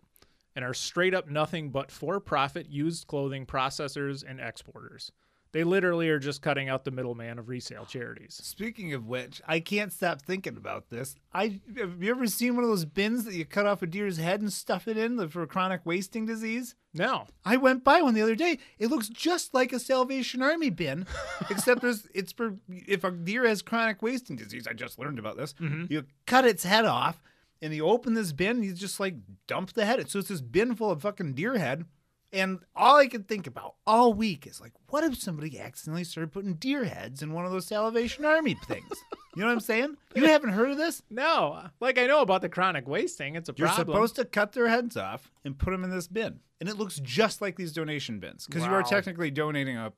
and 0.55 0.63
are 0.63 0.73
straight 0.73 1.13
up 1.13 1.29
nothing 1.29 1.69
but 1.69 1.91
for 1.91 2.19
profit 2.19 2.69
used 2.69 3.07
clothing 3.07 3.45
processors 3.45 4.23
and 4.27 4.39
exporters. 4.39 5.11
They 5.53 5.63
literally 5.63 6.09
are 6.09 6.17
just 6.17 6.41
cutting 6.41 6.67
out 6.67 6.83
the 6.83 6.89
middleman 6.89 7.37
of 7.37 7.47
resale 7.47 7.85
charities. 7.85 8.39
Speaking 8.43 8.93
of 8.93 9.05
which, 9.05 9.39
I 9.47 9.59
can't 9.59 9.93
stop 9.93 10.23
thinking 10.23 10.57
about 10.57 10.89
this. 10.89 11.15
I 11.31 11.59
have 11.77 12.01
you 12.01 12.09
ever 12.09 12.25
seen 12.25 12.55
one 12.55 12.63
of 12.63 12.71
those 12.71 12.85
bins 12.85 13.23
that 13.25 13.35
you 13.35 13.45
cut 13.45 13.67
off 13.67 13.83
a 13.83 13.85
deer's 13.85 14.17
head 14.17 14.41
and 14.41 14.51
stuff 14.51 14.87
it 14.87 14.97
in 14.97 15.29
for 15.29 15.45
chronic 15.45 15.81
wasting 15.85 16.25
disease? 16.25 16.73
No. 16.91 17.27
I 17.45 17.57
went 17.57 17.83
by 17.83 18.01
one 18.01 18.15
the 18.15 18.23
other 18.23 18.35
day. 18.35 18.57
It 18.79 18.87
looks 18.87 19.09
just 19.09 19.53
like 19.53 19.71
a 19.71 19.79
Salvation 19.79 20.41
Army 20.41 20.71
bin, 20.71 21.05
except 21.51 21.81
there's 21.81 22.07
it's 22.15 22.31
for 22.31 22.55
if 22.67 23.03
a 23.03 23.11
deer 23.11 23.47
has 23.47 23.61
chronic 23.61 24.01
wasting 24.01 24.35
disease. 24.35 24.67
I 24.67 24.73
just 24.73 24.97
learned 24.97 25.19
about 25.19 25.37
this. 25.37 25.53
Mm-hmm. 25.53 25.93
You 25.93 26.05
cut 26.25 26.45
its 26.45 26.63
head 26.63 26.85
off, 26.85 27.21
and 27.63 27.73
you 27.73 27.87
open 27.87 28.13
this 28.13 28.33
bin. 28.33 28.61
You 28.61 28.73
just 28.73 28.99
like 28.99 29.15
dump 29.47 29.73
the 29.73 29.85
head. 29.85 30.09
So 30.09 30.19
it's 30.19 30.27
this 30.27 30.41
bin 30.41 30.75
full 30.75 30.91
of 30.91 31.01
fucking 31.01 31.33
deer 31.33 31.57
head. 31.57 31.85
And 32.33 32.59
all 32.75 32.97
I 32.97 33.07
could 33.07 33.27
think 33.27 33.45
about 33.45 33.75
all 33.85 34.11
week 34.11 34.47
is 34.47 34.59
like, 34.59 34.73
what 34.89 35.03
if 35.03 35.15
somebody 35.17 35.59
accidentally 35.59 36.03
started 36.03 36.31
putting 36.31 36.55
deer 36.55 36.83
heads 36.83 37.21
in 37.21 37.31
one 37.31 37.45
of 37.45 37.51
those 37.51 37.67
Salvation 37.67 38.25
Army 38.25 38.57
things? 38.65 38.89
You 39.35 39.41
know 39.41 39.47
what 39.47 39.53
I'm 39.53 39.59
saying? 39.59 39.97
You 40.15 40.25
haven't 40.25 40.49
heard 40.49 40.71
of 40.71 40.77
this? 40.77 41.03
No. 41.11 41.67
Like 41.79 41.97
I 41.99 42.07
know 42.07 42.21
about 42.21 42.41
the 42.41 42.49
chronic 42.49 42.87
wasting. 42.87 43.35
It's 43.35 43.49
a 43.49 43.53
You're 43.55 43.67
problem. 43.67 43.95
supposed 43.95 44.15
to 44.15 44.25
cut 44.25 44.51
their 44.53 44.67
heads 44.67 44.97
off 44.97 45.31
and 45.45 45.57
put 45.57 45.71
them 45.71 45.83
in 45.83 45.91
this 45.91 46.07
bin. 46.07 46.39
And 46.59 46.67
it 46.67 46.77
looks 46.77 46.99
just 46.99 47.39
like 47.41 47.55
these 47.55 47.71
donation 47.71 48.19
bins 48.19 48.47
because 48.47 48.65
you 48.65 48.71
are 48.71 48.83
technically 48.83 49.31
donating 49.31 49.77
a. 49.77 49.93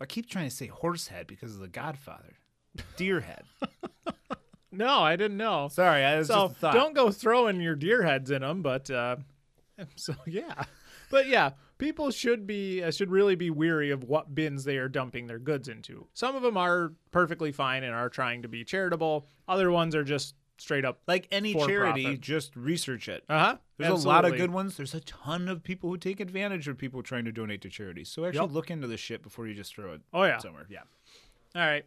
I 0.00 0.06
keep 0.06 0.28
trying 0.28 0.48
to 0.48 0.54
say 0.54 0.68
horse 0.68 1.08
head 1.08 1.26
because 1.26 1.54
of 1.54 1.60
the 1.60 1.68
Godfather. 1.68 2.34
Deer 2.96 3.20
head. 3.20 3.44
No, 4.70 5.00
I 5.00 5.16
didn't 5.16 5.36
know. 5.38 5.68
Sorry, 5.68 6.04
I 6.04 6.18
was 6.18 6.26
So 6.28 6.48
just 6.48 6.60
don't 6.60 6.94
go 6.94 7.10
throwing 7.10 7.60
your 7.60 7.74
deer 7.74 8.02
heads 8.02 8.30
in 8.30 8.42
them. 8.42 8.62
But 8.62 8.90
uh, 8.90 9.16
so 9.96 10.14
yeah, 10.26 10.64
but 11.10 11.26
yeah, 11.26 11.50
people 11.78 12.10
should 12.10 12.46
be 12.46 12.82
uh, 12.82 12.90
should 12.90 13.10
really 13.10 13.34
be 13.34 13.50
weary 13.50 13.90
of 13.90 14.04
what 14.04 14.34
bins 14.34 14.64
they 14.64 14.76
are 14.76 14.88
dumping 14.88 15.26
their 15.26 15.38
goods 15.38 15.68
into. 15.68 16.06
Some 16.14 16.36
of 16.36 16.42
them 16.42 16.56
are 16.56 16.92
perfectly 17.12 17.52
fine 17.52 17.82
and 17.82 17.94
are 17.94 18.08
trying 18.10 18.42
to 18.42 18.48
be 18.48 18.64
charitable. 18.64 19.26
Other 19.48 19.70
ones 19.70 19.94
are 19.94 20.04
just 20.04 20.34
straight 20.60 20.84
up. 20.84 21.00
like 21.06 21.28
any 21.30 21.54
charity, 21.54 22.02
profit. 22.02 22.20
just 22.20 22.56
research 22.56 23.08
it. 23.08 23.24
Uh 23.28 23.38
huh. 23.38 23.56
There's 23.78 24.04
a 24.04 24.08
lot 24.08 24.24
of 24.24 24.36
good 24.36 24.50
ones. 24.50 24.76
There's 24.76 24.92
a 24.94 25.00
ton 25.00 25.48
of 25.48 25.62
people 25.62 25.88
who 25.88 25.96
take 25.96 26.18
advantage 26.18 26.66
of 26.66 26.76
people 26.76 27.02
trying 27.02 27.24
to 27.26 27.32
donate 27.32 27.62
to 27.62 27.68
charities. 27.68 28.08
So 28.10 28.24
actually 28.26 28.46
Yep. 28.46 28.52
look 28.52 28.70
into 28.72 28.86
this 28.88 28.98
shit 29.00 29.22
before 29.22 29.46
you 29.46 29.54
just 29.54 29.72
throw 29.74 29.92
it 29.94 30.00
Oh 30.12 30.24
yeah. 30.24 30.38
somewhere. 30.38 30.66
Yeah. 30.68 30.80
All 31.54 31.62
right. 31.62 31.84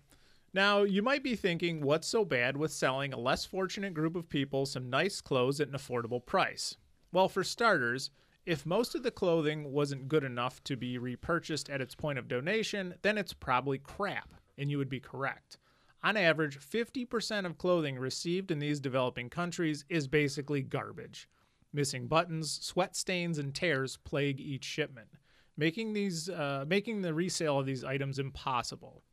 Now, 0.54 0.84
you 0.84 1.02
might 1.02 1.24
be 1.24 1.36
thinking, 1.36 1.80
what's 1.82 2.08
so 2.08 2.26
bad 2.26 2.58
with 2.58 2.74
selling 2.74 3.14
a 3.14 3.20
less 3.20 3.45
fortunate 3.45 3.93
group 3.93 4.18
of 4.18 4.28
people 4.28 4.66
some 4.66 4.89
nice 4.89 5.22
clothes 5.22 5.62
at 5.62 5.70
an 5.70 5.76
affordable 5.76 6.26
price? 6.26 6.76
Well, 7.14 7.30
for 7.30 7.43
starters, 7.43 8.12
if 8.45 8.66
most 8.66 8.93
of 8.93 9.04
the 9.04 9.12
clothing 9.12 9.72
wasn't 9.72 10.10
good 10.10 10.26
enough 10.26 10.62
to 10.66 10.76
be 10.76 10.97
repurchased 10.97 11.70
at 11.70 11.80
its 11.80 11.95
point 11.95 12.20
of 12.20 12.28
donation, 12.28 12.95
then 13.02 13.18
it's 13.18 13.34
probably 13.34 13.78
crap, 13.78 14.34
and 14.58 14.70
you 14.70 14.78
would 14.78 14.89
be 14.89 14.99
correct. 14.99 15.58
On 16.04 16.18
average, 16.18 16.60
50% 16.60 17.45
of 17.45 17.58
clothing 17.58 17.97
received 17.97 18.52
in 18.52 18.60
these 18.60 18.82
developing 18.82 19.30
countries 19.30 19.86
is 19.88 20.08
basically 20.08 20.64
garbage. 20.64 21.30
Missing 21.72 22.08
buttons, 22.08 22.60
sweat 22.62 22.97
stains, 22.97 23.38
and 23.38 23.56
tears 23.56 23.97
plague 24.04 24.41
each 24.41 24.66
shipment, 24.66 25.08
making 25.56 25.93
these 25.93 26.28
uh, 26.28 26.66
making 26.68 27.02
the 27.02 27.14
resale 27.14 27.60
of 27.60 27.66
these 27.66 27.86
items 27.86 28.20
impossible. 28.20 29.04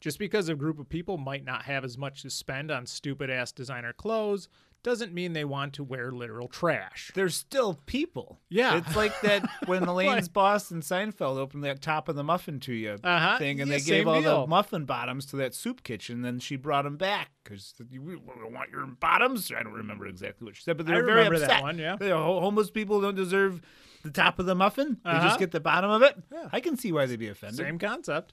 Just 0.00 0.18
because 0.18 0.48
a 0.48 0.54
group 0.54 0.78
of 0.78 0.88
people 0.88 1.18
might 1.18 1.44
not 1.44 1.62
have 1.62 1.84
as 1.84 1.98
much 1.98 2.22
to 2.22 2.30
spend 2.30 2.70
on 2.70 2.86
stupid 2.86 3.30
ass 3.30 3.50
designer 3.52 3.92
clothes 3.92 4.48
doesn't 4.84 5.12
mean 5.12 5.32
they 5.32 5.44
want 5.44 5.72
to 5.72 5.82
wear 5.82 6.12
literal 6.12 6.46
trash. 6.46 7.10
There's 7.16 7.34
still 7.34 7.80
people. 7.86 8.38
Yeah. 8.48 8.76
It's 8.76 8.94
like 8.94 9.20
that 9.22 9.44
when 9.66 9.82
Elaine's 9.82 10.26
Like- 10.26 10.32
boss 10.32 10.70
and 10.70 10.84
Seinfeld 10.84 11.36
opened 11.36 11.64
that 11.64 11.82
top 11.82 12.08
of 12.08 12.14
the 12.14 12.22
muffin 12.22 12.60
to 12.60 12.72
you 12.72 12.96
Uh-huh. 13.02 13.38
thing, 13.38 13.60
and 13.60 13.68
Yeah, 13.68 13.78
they 13.78 13.82
gave 13.84 14.06
all 14.06 14.22
deal. 14.22 14.42
the 14.42 14.46
muffin 14.46 14.84
bottoms 14.84 15.26
to 15.26 15.36
that 15.36 15.52
soup 15.52 15.82
kitchen. 15.82 16.22
Then 16.22 16.38
she 16.38 16.54
brought 16.54 16.82
them 16.84 16.96
back 16.96 17.30
because 17.42 17.74
you 17.90 18.20
don't 18.24 18.52
want 18.52 18.70
your 18.70 18.86
bottoms. 18.86 19.50
I 19.50 19.64
don't 19.64 19.72
remember 19.72 20.06
exactly 20.06 20.44
what 20.44 20.54
she 20.54 20.62
said, 20.62 20.76
but 20.76 20.86
they 20.86 20.92
I 20.92 20.96
were 20.98 21.02
very 21.02 21.16
remember 21.24 21.40
that 21.40 21.50
upset. 21.50 21.62
one, 21.62 21.78
yeah. 21.78 21.96
The 21.96 22.16
ho- 22.16 22.40
homeless 22.40 22.70
people 22.70 23.00
don't 23.00 23.16
deserve 23.16 23.60
the 24.04 24.10
top 24.12 24.38
of 24.38 24.46
the 24.46 24.54
muffin. 24.54 24.98
They 25.04 25.10
Uh-huh. 25.10 25.26
just 25.26 25.40
get 25.40 25.50
the 25.50 25.58
bottom 25.60 25.90
of 25.90 26.02
it. 26.02 26.14
Yeah. 26.32 26.50
I 26.52 26.60
can 26.60 26.76
see 26.76 26.92
why 26.92 27.06
they'd 27.06 27.18
be 27.18 27.26
offended. 27.28 27.56
Same 27.58 27.80
concept. 27.80 28.32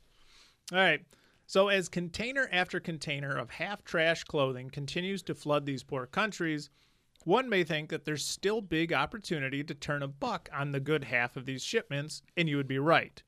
All 0.72 0.78
right. 0.78 1.01
So, 1.48 1.68
as 1.68 1.89
container 1.89 2.50
after 2.52 2.80
container 2.80 3.38
of 3.38 3.52
half 3.52 3.84
trash 3.84 4.24
clothing 4.24 4.72
continues 4.72 5.22
to 5.24 5.36
flood 5.36 5.66
these 5.66 5.84
poor 5.84 6.08
countries, 6.08 6.70
one 7.24 7.50
may 7.50 7.64
think 7.64 7.89
that 7.89 8.06
there's 8.06 8.26
still 8.26 8.62
big 8.62 8.91
opportunity 8.91 9.64
to 9.64 9.74
turn 9.74 10.04
a 10.04 10.08
buck 10.08 10.50
on 10.54 10.72
the 10.72 10.80
good 10.80 11.06
half 11.06 11.36
of 11.36 11.46
these 11.46 11.64
shipments, 11.64 12.24
and 12.36 12.50
you 12.50 12.58
would 12.58 12.68
be 12.68 12.80
right. 12.80 13.22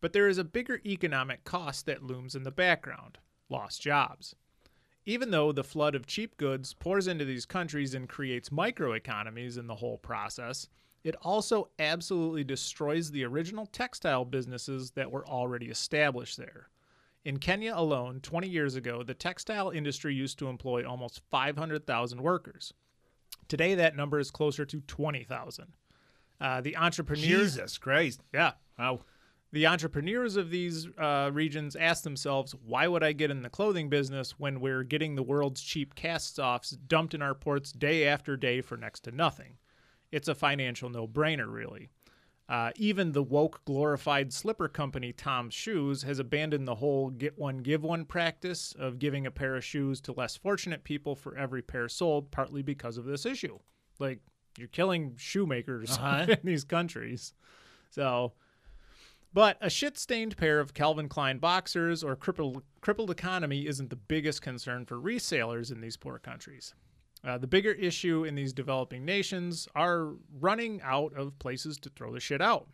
But 0.00 0.12
there 0.12 0.28
is 0.28 0.38
a 0.38 0.44
bigger 0.44 0.80
economic 0.84 1.44
cost 1.44 1.86
that 1.86 2.02
looms 2.02 2.34
in 2.34 2.42
the 2.42 2.50
background 2.50 3.18
lost 3.48 3.80
jobs. 3.80 4.34
Even 5.06 5.30
though 5.30 5.52
the 5.52 5.64
flood 5.64 5.94
of 5.94 6.06
cheap 6.06 6.36
goods 6.36 6.74
pours 6.74 7.06
into 7.06 7.24
these 7.24 7.46
countries 7.46 7.94
and 7.94 8.08
creates 8.08 8.48
microeconomies 8.48 9.58
in 9.58 9.66
the 9.66 9.74
whole 9.74 9.98
process, 9.98 10.68
it 11.02 11.14
also 11.22 11.68
absolutely 11.78 12.44
destroys 12.44 13.10
the 13.10 13.24
original 13.24 13.66
textile 13.66 14.24
businesses 14.24 14.90
that 14.92 15.10
were 15.10 15.26
already 15.26 15.66
established 15.66 16.38
there. 16.38 16.68
In 17.24 17.38
Kenya 17.38 17.72
alone, 17.74 18.20
20 18.20 18.48
years 18.48 18.74
ago, 18.74 19.02
the 19.02 19.14
textile 19.14 19.70
industry 19.70 20.14
used 20.14 20.38
to 20.40 20.48
employ 20.48 20.86
almost 20.86 21.22
500,000 21.30 22.20
workers. 22.20 22.74
Today, 23.48 23.74
that 23.74 23.96
number 23.96 24.18
is 24.18 24.30
closer 24.30 24.66
to 24.66 24.80
20,000. 24.80 25.74
Uh, 26.40 26.60
the 26.60 26.76
entrepreneurs, 26.76 27.54
Jesus 27.54 27.78
Christ! 27.78 28.20
yeah, 28.32 28.52
Wow. 28.78 29.00
the 29.52 29.66
entrepreneurs 29.66 30.36
of 30.36 30.50
these 30.50 30.86
uh, 30.98 31.30
regions 31.32 31.76
ask 31.76 32.02
themselves, 32.02 32.54
why 32.66 32.88
would 32.88 33.02
I 33.02 33.12
get 33.12 33.30
in 33.30 33.42
the 33.42 33.48
clothing 33.48 33.88
business 33.88 34.38
when 34.38 34.60
we're 34.60 34.82
getting 34.82 35.14
the 35.14 35.22
world's 35.22 35.62
cheap 35.62 35.94
cast 35.94 36.38
offs 36.38 36.70
dumped 36.72 37.14
in 37.14 37.22
our 37.22 37.34
ports 37.34 37.72
day 37.72 38.06
after 38.06 38.36
day 38.36 38.60
for 38.60 38.76
next 38.76 39.00
to 39.04 39.12
nothing? 39.12 39.56
It's 40.12 40.28
a 40.28 40.34
financial 40.34 40.90
no 40.90 41.08
brainer, 41.08 41.50
really. 41.50 41.88
Uh, 42.46 42.70
even 42.76 43.12
the 43.12 43.22
woke, 43.22 43.64
glorified 43.64 44.30
slipper 44.32 44.68
company 44.68 45.12
Tom's 45.12 45.54
Shoes 45.54 46.02
has 46.02 46.18
abandoned 46.18 46.68
the 46.68 46.74
whole 46.74 47.08
get 47.10 47.38
one, 47.38 47.58
give 47.58 47.82
one 47.82 48.04
practice 48.04 48.74
of 48.78 48.98
giving 48.98 49.26
a 49.26 49.30
pair 49.30 49.56
of 49.56 49.64
shoes 49.64 50.00
to 50.02 50.12
less 50.12 50.36
fortunate 50.36 50.84
people 50.84 51.14
for 51.16 51.36
every 51.38 51.62
pair 51.62 51.88
sold, 51.88 52.30
partly 52.30 52.60
because 52.62 52.98
of 52.98 53.06
this 53.06 53.24
issue. 53.24 53.58
Like, 53.98 54.20
you're 54.58 54.68
killing 54.68 55.14
shoemakers 55.16 55.90
Uh-huh. 55.98 56.26
in 56.28 56.38
these 56.44 56.64
countries. 56.64 57.32
So, 57.90 58.34
but 59.32 59.56
a 59.62 59.70
shit 59.70 59.96
stained 59.96 60.36
pair 60.36 60.60
of 60.60 60.74
Calvin 60.74 61.08
Klein 61.08 61.38
boxers 61.38 62.04
or 62.04 62.14
crippled, 62.14 62.62
crippled 62.82 63.10
economy 63.10 63.66
isn't 63.66 63.88
the 63.88 63.96
biggest 63.96 64.42
concern 64.42 64.84
for 64.84 64.96
resellers 64.96 65.72
in 65.72 65.80
these 65.80 65.96
poor 65.96 66.18
countries. 66.18 66.74
Uh, 67.26 67.38
the 67.38 67.46
bigger 67.46 67.72
issue 67.72 68.24
in 68.24 68.34
these 68.34 68.52
developing 68.52 69.04
nations 69.04 69.66
are 69.74 70.12
running 70.40 70.80
out 70.82 71.12
of 71.14 71.38
places 71.38 71.78
to 71.78 71.88
throw 71.90 72.12
the 72.12 72.20
shit 72.20 72.42
out. 72.42 72.68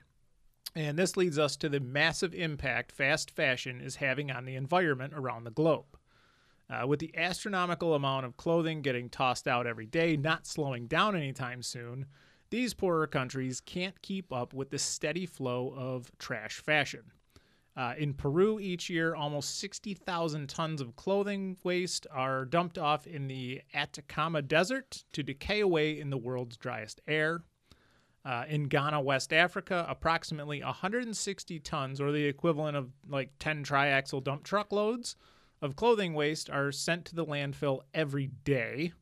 And 0.75 0.99
this 0.99 1.17
leads 1.17 1.39
us 1.39 1.57
to 1.57 1.69
the 1.69 1.81
massive 1.81 2.35
impact 2.35 2.93
fast 2.93 3.31
fashion 3.31 3.81
is 3.81 3.97
having 3.97 4.31
on 4.31 4.45
the 4.45 4.57
environment 4.57 5.13
around 5.15 5.45
the 5.45 5.51
globe. 5.51 5.97
Uh, 6.69 6.87
with 6.87 7.01
the 7.01 7.17
astronomical 7.17 7.95
amount 7.95 8.25
of 8.25 8.37
clothing 8.37 8.81
getting 8.81 9.09
tossed 9.09 9.49
out 9.49 9.67
every 9.67 9.87
day 9.87 10.17
not 10.17 10.47
slowing 10.47 10.87
down 10.87 11.17
anytime 11.17 11.63
soon, 11.63 12.07
these 12.51 12.75
poorer 12.75 13.07
countries 13.07 13.61
can't 13.61 14.01
keep 14.03 14.33
up 14.33 14.53
with 14.53 14.71
the 14.71 14.79
steady 14.79 15.27
flow 15.27 15.73
of 15.77 16.11
trash 16.19 16.61
fashion. 16.61 17.03
Uh, 17.81 17.95
in 17.97 18.13
Peru, 18.13 18.61
each 18.61 18.91
year, 18.91 19.15
almost 19.15 19.59
60,000 19.59 20.51
tons 20.51 20.83
of 20.83 20.95
clothing 20.97 21.57
waste 21.65 22.07
are 22.11 22.45
dumped 22.45 22.77
off 22.77 23.07
in 23.07 23.27
the 23.27 23.63
Atacama 23.73 24.43
Desert 24.43 25.03
to 25.15 25.23
decay 25.23 25.61
away 25.61 25.99
in 25.99 26.11
the 26.11 26.19
world's 26.19 26.59
driest 26.59 27.01
air. 27.09 27.41
Uh, 28.23 28.45
in 28.51 28.65
Ghana, 28.65 29.01
West 29.01 29.33
Africa, 29.33 29.87
approximately 29.89 30.63
160 30.63 31.59
tons, 31.61 32.03
or 32.03 32.13
the 32.13 32.27
equivalent 32.27 32.77
of 32.77 32.91
like 33.09 33.31
10 33.39 33.65
triaxle 33.65 34.23
dump 34.23 34.45
truck 34.45 34.73
loads, 34.73 35.17
of 35.63 35.75
clothing 35.75 36.13
waste 36.13 36.51
are 36.51 36.71
sent 36.73 37.07
to 37.07 37.15
the 37.15 37.25
landfill 37.25 37.81
every 37.95 38.27
day. 38.45 38.93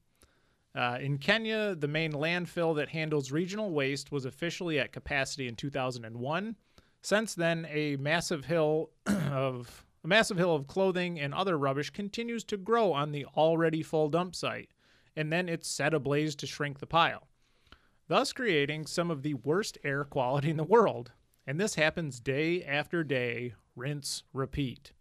Uh, 0.76 0.98
in 1.00 1.18
Kenya, 1.18 1.74
the 1.74 1.88
main 1.88 2.12
landfill 2.12 2.76
that 2.76 2.90
handles 2.90 3.32
regional 3.32 3.72
waste 3.72 4.12
was 4.12 4.24
officially 4.24 4.78
at 4.78 4.92
capacity 4.92 5.48
in 5.48 5.56
2001. 5.56 6.54
Since 7.02 7.34
then, 7.34 7.66
a 7.70 7.96
massive 7.96 8.44
hill 8.44 8.90
of 9.06 9.84
a 10.04 10.08
massive 10.08 10.36
hill 10.36 10.54
of 10.54 10.66
clothing 10.66 11.18
and 11.18 11.34
other 11.34 11.58
rubbish 11.58 11.90
continues 11.90 12.44
to 12.44 12.56
grow 12.56 12.92
on 12.92 13.12
the 13.12 13.24
already 13.36 13.82
full 13.82 14.08
dump 14.08 14.34
site, 14.34 14.70
and 15.16 15.32
then 15.32 15.48
it's 15.48 15.68
set 15.68 15.94
ablaze 15.94 16.34
to 16.36 16.46
shrink 16.46 16.78
the 16.78 16.86
pile, 16.86 17.28
thus 18.08 18.32
creating 18.32 18.86
some 18.86 19.10
of 19.10 19.22
the 19.22 19.34
worst 19.34 19.78
air 19.84 20.04
quality 20.04 20.50
in 20.50 20.56
the 20.56 20.64
world. 20.64 21.12
And 21.46 21.58
this 21.58 21.76
happens 21.76 22.20
day 22.20 22.62
after 22.62 23.02
day, 23.02 23.54
rinse, 23.74 24.22
repeat. 24.34 24.92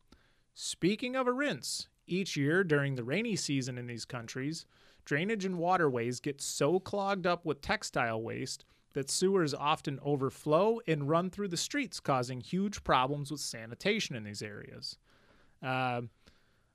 Speaking 0.54 1.16
of 1.16 1.28
a 1.28 1.34
rinse, 1.34 1.88
each 2.08 2.38
year 2.38 2.64
during 2.64 2.96
the 2.96 3.04
rainy 3.04 3.36
season 3.36 3.78
in 3.78 3.86
these 3.86 4.06
countries, 4.06 4.66
drainage 5.04 5.46
and 5.46 5.58
waterways 5.58 6.20
get 6.20 6.42
so 6.42 6.80
clogged 6.80 7.28
up 7.28 7.46
with 7.46 7.62
textile 7.62 8.22
waste 8.22 8.66
that 8.98 9.12
sewers 9.12 9.54
often 9.54 10.00
overflow 10.04 10.80
and 10.88 11.08
run 11.08 11.30
through 11.30 11.48
the 11.50 11.56
streets, 11.56 12.00
causing 12.00 12.42
huge 12.42 12.84
problems 12.84 13.30
with 13.30 13.40
sanitation 13.40 14.16
in 14.16 14.24
these 14.24 14.42
areas. 14.42 14.98
Uh, 15.62 16.02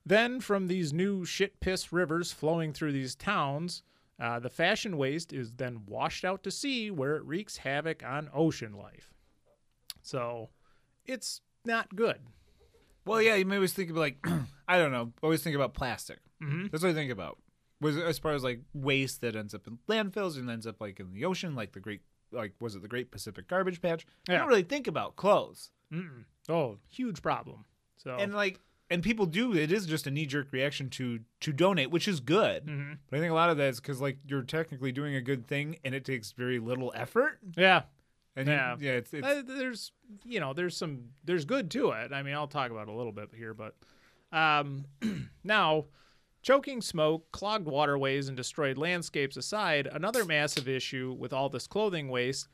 then, 0.05 0.39
from 0.39 0.67
these 0.67 0.93
new 0.93 1.25
shit 1.25 1.59
piss 1.59 1.91
rivers 1.91 2.31
flowing 2.31 2.71
through 2.71 2.93
these 2.93 3.13
towns, 3.13 3.83
uh, 4.21 4.39
the 4.39 4.49
fashion 4.49 4.95
waste 4.95 5.33
is 5.33 5.51
then 5.51 5.81
washed 5.85 6.23
out 6.23 6.43
to 6.43 6.51
sea 6.51 6.89
where 6.89 7.17
it 7.17 7.25
wreaks 7.25 7.57
havoc 7.57 8.01
on 8.05 8.29
ocean 8.33 8.71
life. 8.71 9.13
So, 10.01 10.49
it's 11.05 11.41
not 11.65 11.93
good. 11.93 12.19
Well, 13.05 13.21
yeah, 13.21 13.35
you 13.35 13.45
may 13.45 13.55
always 13.55 13.73
think 13.73 13.89
of 13.89 13.97
like, 13.97 14.25
I 14.67 14.77
don't 14.77 14.93
know, 14.93 15.11
always 15.21 15.43
think 15.43 15.57
about 15.57 15.73
plastic. 15.73 16.19
Mhm. 16.41 16.71
That's 16.71 16.83
what 16.83 16.91
I 16.91 16.93
think 16.93 17.11
about. 17.11 17.37
Was 17.81 17.97
as 17.97 18.17
far 18.17 18.31
as 18.31 18.45
like 18.45 18.61
waste 18.73 19.19
that 19.19 19.35
ends 19.35 19.53
up 19.53 19.67
in 19.67 19.79
landfills 19.89 20.37
and 20.37 20.49
ends 20.49 20.65
up 20.65 20.79
like 20.79 21.01
in 21.01 21.11
the 21.11 21.25
ocean, 21.25 21.53
like 21.53 21.73
the 21.73 21.81
great, 21.81 21.99
like 22.33 22.53
was 22.59 22.75
it 22.75 22.81
the 22.81 22.87
Great 22.87 23.11
Pacific 23.11 23.47
Garbage 23.47 23.81
Patch? 23.81 24.05
I 24.27 24.33
Yeah. 24.33 24.39
don't 24.39 24.47
really 24.47 24.63
think 24.63 24.87
about 24.87 25.15
clothes, 25.15 25.71
Mm-mm. 25.91 26.25
Oh, 26.49 26.79
huge 26.89 27.21
problem. 27.21 27.65
So, 27.97 28.15
and 28.17 28.33
like, 28.33 28.59
and 28.89 29.01
people 29.01 29.25
do. 29.25 29.55
It 29.55 29.71
is 29.71 29.85
just 29.85 30.07
a 30.07 30.11
knee 30.11 30.25
jerk 30.25 30.47
reaction 30.51 30.89
to 30.91 31.19
to 31.41 31.53
donate, 31.53 31.89
which 31.91 32.07
is 32.07 32.19
good. 32.19 32.65
Mhm. 32.65 32.97
But 33.09 33.17
I 33.17 33.19
think 33.21 33.31
a 33.31 33.35
lot 33.35 33.49
of 33.49 33.57
that 33.57 33.69
is 33.69 33.79
because 33.79 34.01
like 34.01 34.17
you're 34.27 34.41
technically 34.41 34.91
doing 34.91 35.15
a 35.15 35.21
good 35.21 35.47
thing, 35.47 35.77
and 35.85 35.95
it 35.95 36.03
takes 36.03 36.31
very 36.33 36.59
little 36.59 36.91
effort. 36.95 37.39
yeah, 37.55 37.83
And 38.35 38.47
you- 38.47 38.53
Yeah. 38.53 38.75
yeah, 38.79 38.91
it's, 38.93 39.13
it's 39.13 39.25
Uh, 39.27 39.41
there's 39.45 39.91
you 40.25 40.39
know 40.39 40.53
there's 40.53 40.75
some 40.75 41.11
there's 41.23 41.45
good 41.45 41.69
to 41.71 41.91
it. 41.91 42.11
I 42.11 42.23
mean, 42.23 42.33
I'll 42.33 42.47
talk 42.47 42.71
about 42.71 42.87
a 42.87 42.91
little 42.93 43.11
bit 43.13 43.29
here, 43.33 43.53
but 43.53 43.75
um, 44.31 44.85
now 45.43 45.85
choking 46.43 46.81
smoke, 46.81 47.31
clogged 47.31 47.65
waterways, 47.65 48.27
and 48.27 48.35
destroyed 48.35 48.77
landscapes 48.77 49.37
aside, 49.37 49.87
another 49.91 50.25
massive 50.25 50.67
issue 50.67 51.15
with 51.17 51.31
all 51.31 51.49
this 51.49 51.67
clothing 51.67 52.09
waste 52.09 52.49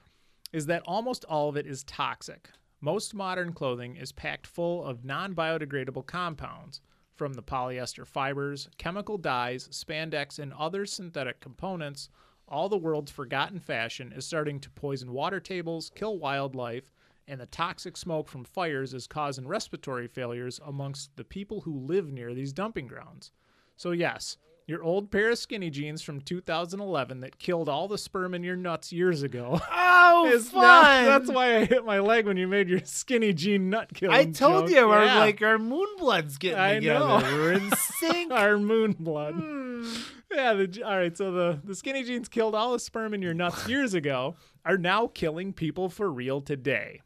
is 0.53 0.67
that 0.67 0.83
almost 0.85 1.25
all 1.25 1.49
of 1.49 1.57
it 1.57 1.65
is 1.65 1.83
toxic. 1.83 2.49
Most 2.79 3.13
modern 3.13 3.51
clothing 3.51 3.97
is 3.97 4.11
packed 4.11 4.47
full 4.47 4.85
of 4.85 5.03
non 5.03 5.33
biodegradable 5.33 6.05
compounds, 6.05 6.81
from 7.15 7.33
the 7.33 7.43
polyester 7.43 8.07
fibers, 8.07 8.69
chemical 8.77 9.17
dyes, 9.17 9.67
spandex, 9.69 10.39
and 10.39 10.53
other 10.53 10.85
synthetic 10.85 11.41
components. 11.41 12.09
All 12.47 12.69
the 12.69 12.77
world's 12.77 13.11
forgotten 13.11 13.59
fashion 13.59 14.13
is 14.15 14.25
starting 14.25 14.59
to 14.61 14.69
poison 14.69 15.11
water 15.11 15.39
tables, 15.39 15.91
kill 15.93 16.17
wildlife, 16.17 16.91
and 17.27 17.41
the 17.41 17.45
toxic 17.47 17.97
smoke 17.97 18.29
from 18.29 18.45
fires 18.45 18.93
is 18.93 19.05
causing 19.05 19.47
respiratory 19.47 20.07
failures 20.07 20.59
amongst 20.65 21.15
the 21.17 21.23
people 21.23 21.61
who 21.61 21.77
live 21.77 22.11
near 22.11 22.33
these 22.33 22.53
dumping 22.53 22.87
grounds. 22.87 23.31
So, 23.79 23.91
yes, 23.91 24.35
your 24.67 24.83
old 24.83 25.09
pair 25.09 25.29
of 25.31 25.37
skinny 25.37 25.69
jeans 25.69 26.01
from 26.01 26.19
2011 26.19 27.21
that 27.21 27.39
killed 27.39 27.69
all 27.69 27.87
the 27.87 27.97
sperm 27.97 28.33
in 28.33 28.43
your 28.43 28.57
nuts 28.57 28.91
years 28.91 29.23
ago. 29.23 29.57
Oh, 29.71 30.29
is 30.33 30.49
fun. 30.49 30.61
now- 30.63 31.17
that's 31.17 31.31
why 31.31 31.55
I 31.55 31.63
hit 31.65 31.85
my 31.85 31.99
leg 31.99 32.25
when 32.27 32.35
you 32.35 32.45
made 32.45 32.67
your 32.67 32.81
skinny 32.83 33.31
jean 33.31 33.69
nut 33.69 33.93
killing. 33.93 34.13
I 34.17 34.25
told 34.25 34.67
joke. 34.67 34.75
you, 34.75 34.89
our 34.89 35.05
Yeah. 35.05 35.19
like 35.19 35.41
our 35.41 35.57
moon 35.57 35.87
blood's 35.97 36.37
getting 36.37 36.59
I 36.59 36.73
together. 36.75 36.99
know. 36.99 37.17
We're 37.37 37.53
in 37.53 37.71
sync. 38.01 38.33
our 38.33 38.57
moon 38.57 38.97
blood. 38.99 39.35
Hmm. 39.35 39.89
Yeah. 40.29 40.53
The, 40.55 40.83
all 40.83 40.97
right. 40.97 41.15
So 41.17 41.31
the 41.31 41.61
the 41.63 41.73
skinny 41.73 42.03
jeans 42.03 42.27
killed 42.27 42.53
all 42.53 42.73
the 42.73 42.79
sperm 42.79 43.13
in 43.13 43.21
your 43.21 43.33
nuts 43.33 43.65
years 43.67 43.93
ago 43.93 44.35
are 44.65 44.77
now 44.77 45.07
killing 45.07 45.53
people 45.53 45.87
for 45.87 46.11
real 46.11 46.41
today. 46.41 46.99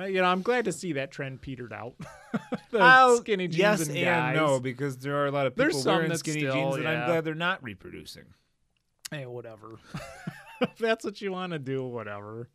Uh, 0.00 0.04
you 0.04 0.20
know, 0.20 0.26
I'm 0.26 0.42
glad 0.42 0.64
to 0.64 0.72
see 0.72 0.94
that 0.94 1.10
trend 1.10 1.40
petered 1.40 1.72
out. 1.72 1.94
the 2.70 2.78
Oh, 2.80 3.18
skinny 3.20 3.48
jeans 3.48 3.58
yes 3.58 3.88
and, 3.88 3.96
and, 3.96 4.36
no, 4.36 4.60
because 4.60 4.96
there 4.98 5.16
are 5.16 5.26
a 5.26 5.30
lot 5.30 5.46
of 5.46 5.54
people 5.54 5.72
There's 5.72 5.84
wearing 5.86 6.16
skinny 6.16 6.40
still, 6.40 6.54
jeans, 6.54 6.74
and 6.76 6.84
yeah. 6.84 6.90
I'm 7.02 7.06
glad 7.06 7.24
they're 7.24 7.34
not 7.34 7.62
reproducing. 7.62 8.24
Hey, 9.10 9.26
whatever. 9.26 9.78
if 10.60 10.78
that's 10.78 11.04
what 11.04 11.20
you 11.20 11.32
want 11.32 11.52
to 11.52 11.58
do, 11.58 11.84
whatever. 11.84 12.48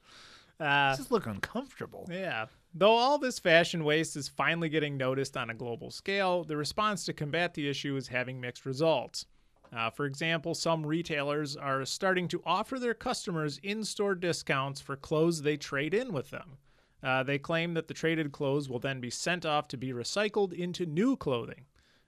Uh, 0.59 0.95
Just 0.95 1.11
look 1.11 1.27
uncomfortable. 1.27 2.07
Yeah. 2.09 2.45
Though 2.73 2.91
all 2.91 3.17
this 3.17 3.39
fashion 3.39 3.83
waste 3.83 4.15
is 4.15 4.27
finally 4.29 4.69
getting 4.69 4.97
noticed 4.97 5.35
on 5.37 5.49
a 5.49 5.53
global 5.53 5.91
scale, 5.91 6.43
the 6.43 6.57
response 6.57 7.05
to 7.05 7.13
combat 7.13 7.53
the 7.53 7.69
issue 7.69 7.95
is 7.95 8.07
having 8.07 8.39
mixed 8.39 8.65
results. 8.65 9.25
Uh, 9.75 9.89
for 9.89 10.05
example, 10.05 10.53
some 10.53 10.85
retailers 10.85 11.57
are 11.57 11.83
starting 11.83 12.27
to 12.29 12.41
offer 12.45 12.79
their 12.79 12.93
customers 12.93 13.59
in 13.63 13.83
store 13.83 14.15
discounts 14.15 14.79
for 14.79 14.95
clothes 14.95 15.41
they 15.41 15.57
trade 15.57 15.93
in 15.93 16.13
with 16.13 16.29
them. 16.29 16.57
Uh, 17.05 17.21
they 17.21 17.37
claim 17.37 17.75
that 17.75 17.87
the 17.87 17.93
traded 17.93 18.31
clothes 18.31 18.67
will 18.67 18.79
then 18.79 18.99
be 18.99 19.11
sent 19.11 19.45
off 19.45 19.67
to 19.67 19.77
be 19.77 19.93
recycled 19.93 20.51
into 20.51 20.87
new 20.87 21.15
clothing. 21.15 21.65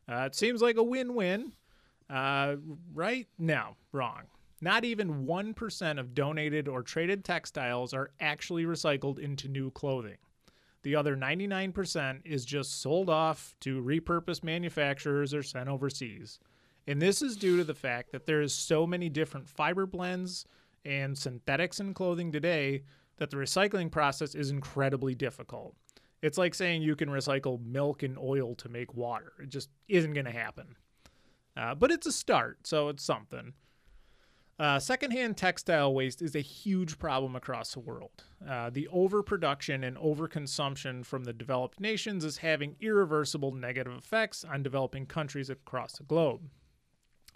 Uh, 0.10 0.24
it 0.26 0.34
seems 0.34 0.60
like 0.60 0.76
a 0.76 0.84
win 0.84 1.14
win. 1.14 1.54
Uh, 2.10 2.56
right? 2.96 3.28
No, 3.38 3.76
wrong. 3.92 4.24
Not 4.60 4.86
even 4.86 5.28
1% 5.28 6.00
of 6.00 6.16
donated 6.16 6.68
or 6.68 6.82
traded 6.82 7.24
textiles 7.24 7.94
are 7.94 8.10
actually 8.20 8.66
recycled 8.66 9.20
into 9.20 9.48
new 9.48 9.70
clothing. 9.70 10.18
The 10.82 10.96
other 10.96 11.16
99% 11.16 12.22
is 12.26 12.44
just 12.44 12.82
sold 12.82 13.08
off 13.08 13.56
to 13.60 13.84
repurposed 13.84 14.44
manufacturers 14.44 15.32
or 15.32 15.44
sent 15.44 15.70
overseas. 15.70 16.40
And 16.88 17.00
this 17.00 17.22
is 17.22 17.38
due 17.38 17.58
to 17.58 17.64
the 17.64 17.76
fact 17.76 18.12
that 18.14 18.26
there 18.26 18.42
is 18.42 18.52
so 18.52 18.88
many 18.88 19.10
different 19.10 19.48
fiber 19.48 19.86
blends 19.86 20.46
and 20.86 21.16
synthetics 21.16 21.80
in 21.80 21.94
clothing 21.94 22.32
today 22.32 22.82
that 23.18 23.30
the 23.30 23.38
recycling 23.38 23.92
process 23.92 24.36
is 24.36 24.50
incredibly 24.50 25.16
difficult. 25.16 25.76
It's 26.22 26.38
like 26.38 26.56
saying 26.56 26.82
you 26.82 26.96
can 26.96 27.10
recycle 27.10 27.64
milk 27.64 28.04
and 28.04 28.18
oil 28.18 28.56
to 28.56 28.70
make 28.70 28.94
water. 28.96 29.34
It 29.42 29.50
just 29.50 29.70
isn't 29.88 30.14
going 30.14 30.26
to 30.26 30.32
happen. 30.32 30.76
Uh, 31.56 31.76
but 31.76 31.92
it's 31.92 32.08
a 32.08 32.12
start, 32.12 32.66
so 32.66 32.90
it's 32.90 33.04
something. 33.04 33.54
Uh, 34.60 34.80
secondhand 34.80 35.38
textile 35.38 35.94
waste 35.94 36.22
is 36.22 36.36
a 36.36 36.42
huge 36.42 36.98
problem 36.98 37.36
across 37.36 37.74
the 37.74 37.80
world. 37.80 38.24
Uh, 38.48 38.72
the 38.72 38.88
overproduction 38.88 39.84
and 39.84 39.98
overconsumption 39.98 41.06
from 41.06 41.24
the 41.24 41.34
developed 41.34 41.80
nations 41.80 42.26
is 42.26 42.38
having 42.38 42.76
irreversible 42.82 43.52
negative 43.52 43.94
effects 43.94 44.44
on 44.44 44.64
developing 44.64 45.06
countries 45.06 45.52
across 45.52 45.94
the 45.94 46.04
globe. 46.04 46.50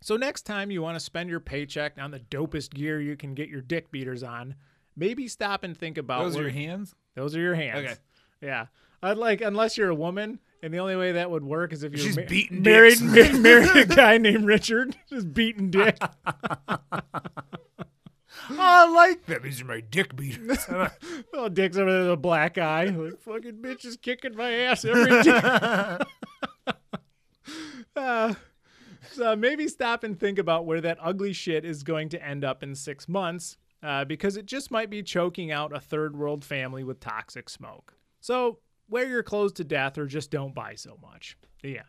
So, 0.02 0.18
next 0.18 0.48
time 0.48 0.72
you 0.72 0.82
want 0.82 0.96
to 0.96 1.00
spend 1.00 1.30
your 1.30 1.40
paycheck 1.40 2.00
on 2.00 2.10
the 2.10 2.20
dopest 2.20 2.74
gear 2.74 3.00
you 3.00 3.16
can 3.16 3.36
get 3.36 3.50
your 3.50 3.62
dick 3.62 3.92
beaters 3.92 4.24
on, 4.24 4.56
maybe 4.96 5.28
stop 5.28 5.64
and 5.64 5.76
think 5.78 5.98
about 5.98 6.24
Those 6.24 6.38
are 6.38 6.42
your 6.42 6.50
hands? 6.52 6.96
those 7.16 7.36
are 7.36 7.40
your 7.40 7.56
hands. 7.56 7.80
Okay. 7.80 7.96
Yeah. 8.42 8.66
I'd 9.04 9.18
like 9.18 9.42
unless 9.42 9.78
you're 9.78 9.90
a 9.90 9.96
woman, 9.96 10.40
and 10.62 10.74
the 10.74 10.78
only 10.78 10.96
way 10.96 11.14
that 11.14 11.32
would 11.32 11.44
work 11.44 11.74
is 11.74 11.82
if 11.84 11.94
you're 11.94 12.14
ma- 12.16 12.62
married, 12.62 13.00
dicks. 13.00 13.02
ma- 13.34 13.40
married 13.40 13.76
a 13.76 13.86
guy 13.86 14.18
named 14.20 14.46
Richard, 14.46 14.96
just 15.10 15.34
beating 15.34 15.72
dick. 15.72 15.98
Oh, 16.00 16.78
I 18.60 18.88
like 18.90 19.26
them. 19.26 19.42
These 19.44 19.62
are 19.62 19.66
my 19.66 19.80
dick 19.82 20.16
beaters. 20.16 20.66
oh, 21.34 21.50
dick's 21.50 21.78
over 21.78 21.92
there 21.92 22.02
with 22.04 22.12
a 22.12 22.18
black 22.18 22.58
eye. 22.60 22.86
Like 22.86 23.20
fucking 23.22 23.54
bitch 23.56 23.86
is 23.86 23.98
kicking 23.98 24.36
my 24.36 24.52
ass 24.52 24.86
every 24.86 25.24
day. 25.24 25.98
Uh, 27.96 28.34
so 29.12 29.36
maybe 29.36 29.68
stop 29.68 30.04
and 30.04 30.18
think 30.20 30.40
about 30.40 30.66
where 30.66 30.80
that 30.82 30.98
ugly 31.02 31.34
shit 31.34 31.66
is 31.66 31.84
going 31.84 32.10
to 32.10 32.24
end 32.26 32.44
up 32.46 32.64
in 32.64 32.76
six 32.76 33.08
months, 33.10 33.58
uh, 33.84 34.06
because 34.06 34.38
it 34.38 34.46
just 34.46 34.72
might 34.72 34.90
be 34.90 35.02
choking 35.04 35.52
out 35.52 35.76
a 35.76 35.80
third 35.80 36.16
world 36.18 36.44
family 36.46 36.84
with 36.84 37.00
toxic 37.00 37.50
smoke. 37.50 37.94
So 38.20 38.60
wear 38.90 39.08
your 39.08 39.24
clothes 39.24 39.54
to 39.54 39.64
death, 39.64 39.98
or 39.98 40.06
just 40.06 40.32
don't 40.32 40.54
buy 40.54 40.76
so 40.76 40.98
much. 41.02 41.38
The 41.64 41.78
end. 41.80 41.88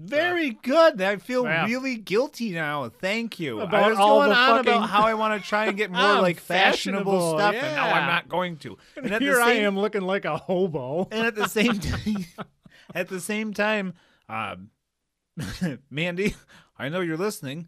Very 0.00 0.50
good. 0.50 1.02
I 1.02 1.16
feel 1.16 1.42
Yeah. 1.44 1.66
really 1.66 1.96
guilty 1.96 2.52
now. 2.52 2.88
Thank 2.88 3.40
you. 3.40 3.60
About 3.60 3.82
I 3.82 3.88
was 3.88 3.98
all 3.98 4.18
going 4.20 4.28
the 4.30 4.36
on 4.36 4.56
fucking- 4.58 4.72
about 4.74 4.88
how 4.90 5.02
I 5.02 5.14
want 5.14 5.42
to 5.42 5.48
try 5.48 5.66
and 5.66 5.76
get 5.76 5.90
more 5.90 6.00
like 6.22 6.38
fashionable, 6.38 7.12
fashionable, 7.12 7.38
stuff, 7.38 7.54
and 7.56 7.74
now. 7.74 7.94
I'm 7.94 8.06
not 8.06 8.28
going 8.28 8.58
to. 8.58 8.78
And 8.96 9.12
at 9.12 9.20
Here 9.20 9.34
the 9.34 9.42
I 9.42 9.50
am 9.54 9.76
looking 9.76 10.02
like 10.02 10.24
a 10.24 10.36
hobo. 10.36 11.08
And 11.10 11.26
at 11.26 11.34
the 11.34 11.48
same 11.48 11.80
time, 11.80 12.26
at 12.94 13.08
the 13.08 13.18
same 13.18 13.52
time, 13.52 13.94
um, 14.28 14.70
Mandy, 15.90 16.36
I 16.78 16.88
know 16.88 17.00
you're 17.00 17.16
listening. 17.16 17.66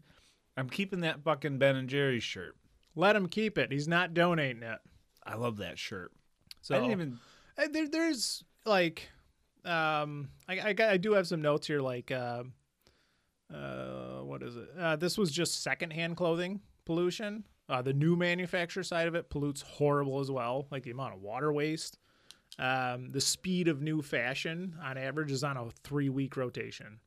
I'm 0.57 0.69
keeping 0.71 1.01
that 1.01 1.25
fucking 1.25 1.59
Ben 1.59 1.75
and 1.75 1.89
Jerry's 1.89 2.23
shirt. 2.23 2.57
Let 2.95 3.17
him 3.17 3.29
keep 3.29 3.59
it. 3.59 3.73
He's 3.73 3.89
not 3.89 4.15
donating 4.15 4.63
it. 4.63 4.79
I 5.25 5.37
love 5.37 5.59
that 5.59 5.79
shirt. 5.79 6.13
So 6.63 6.75
I 6.75 6.79
didn't 6.79 6.93
even. 6.93 7.19
Uh, 7.57 7.69
there, 7.73 7.89
there's 7.89 8.45
like 8.65 9.09
um 9.65 10.29
I, 10.49 10.59
I 10.59 10.75
I 10.93 10.97
do 10.97 11.13
have 11.13 11.27
some 11.27 11.43
notes 11.43 11.67
here 11.67 11.81
like 11.81 12.11
uh, 12.11 12.45
uh 13.53 14.21
what 14.23 14.43
is 14.43 14.57
it 14.57 14.69
uh, 14.79 14.97
this 14.97 15.19
was 15.19 15.31
just 15.31 15.63
secondhand 15.63 16.17
clothing 16.17 16.61
pollution 16.85 17.45
uh, 17.69 17.83
the 17.83 17.93
new 17.93 18.17
manufacturer 18.17 18.83
side 18.83 19.07
of 19.07 19.15
it 19.15 19.29
pollutes 19.29 19.63
horrible 19.63 20.21
as 20.21 20.31
well 20.31 20.67
like 20.71 20.83
the 20.83 20.91
amount 20.91 21.15
of 21.15 21.21
water 21.21 21.53
waste 21.53 21.99
um, 22.59 23.11
the 23.13 23.21
speed 23.21 23.69
of 23.69 23.81
new 23.81 24.03
fashion 24.03 24.77
on 24.83 24.99
average 24.99 25.31
is 25.31 25.45
on 25.45 25.57
a 25.57 25.71
three 25.85 26.09
week 26.09 26.37
rotation 26.37 27.01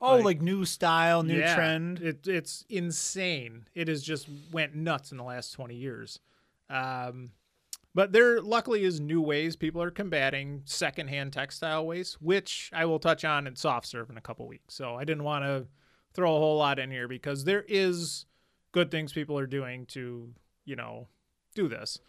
Oh, 0.00 0.16
like- 0.16 0.24
like, 0.24 0.42
new 0.42 0.64
style, 0.64 1.22
new 1.22 1.38
Yeah, 1.38 1.54
trend. 1.54 2.00
It, 2.00 2.26
it's 2.26 2.64
insane. 2.68 3.66
It 3.74 3.88
has 3.88 4.02
just 4.02 4.28
went 4.52 4.74
nuts 4.74 5.10
in 5.12 5.18
the 5.18 5.24
last 5.24 5.50
20 5.52 5.74
years. 5.74 6.20
Um, 6.68 7.32
but 7.94 8.12
there 8.12 8.40
luckily 8.40 8.82
is 8.84 8.98
new 9.00 9.20
ways 9.20 9.54
people 9.54 9.80
are 9.82 9.90
combating 9.90 10.62
secondhand 10.64 11.32
textile 11.32 11.86
waste, 11.86 12.20
which 12.20 12.70
I 12.72 12.86
will 12.86 12.98
touch 12.98 13.24
on 13.24 13.46
in 13.46 13.54
soft 13.56 13.86
serve 13.86 14.10
in 14.10 14.16
a 14.16 14.20
couple 14.20 14.48
weeks. 14.48 14.74
So 14.74 14.96
I 14.96 15.04
didn't 15.04 15.24
want 15.24 15.44
to 15.44 15.66
throw 16.12 16.34
a 16.34 16.38
whole 16.38 16.58
lot 16.58 16.78
in 16.78 16.90
here 16.90 17.06
because 17.08 17.44
there 17.44 17.64
is 17.68 18.26
good 18.72 18.90
things 18.90 19.12
people 19.12 19.38
are 19.38 19.46
doing 19.46 19.86
to, 19.86 20.32
you 20.64 20.76
know, 20.76 21.06
do 21.54 21.68
this. 21.68 22.00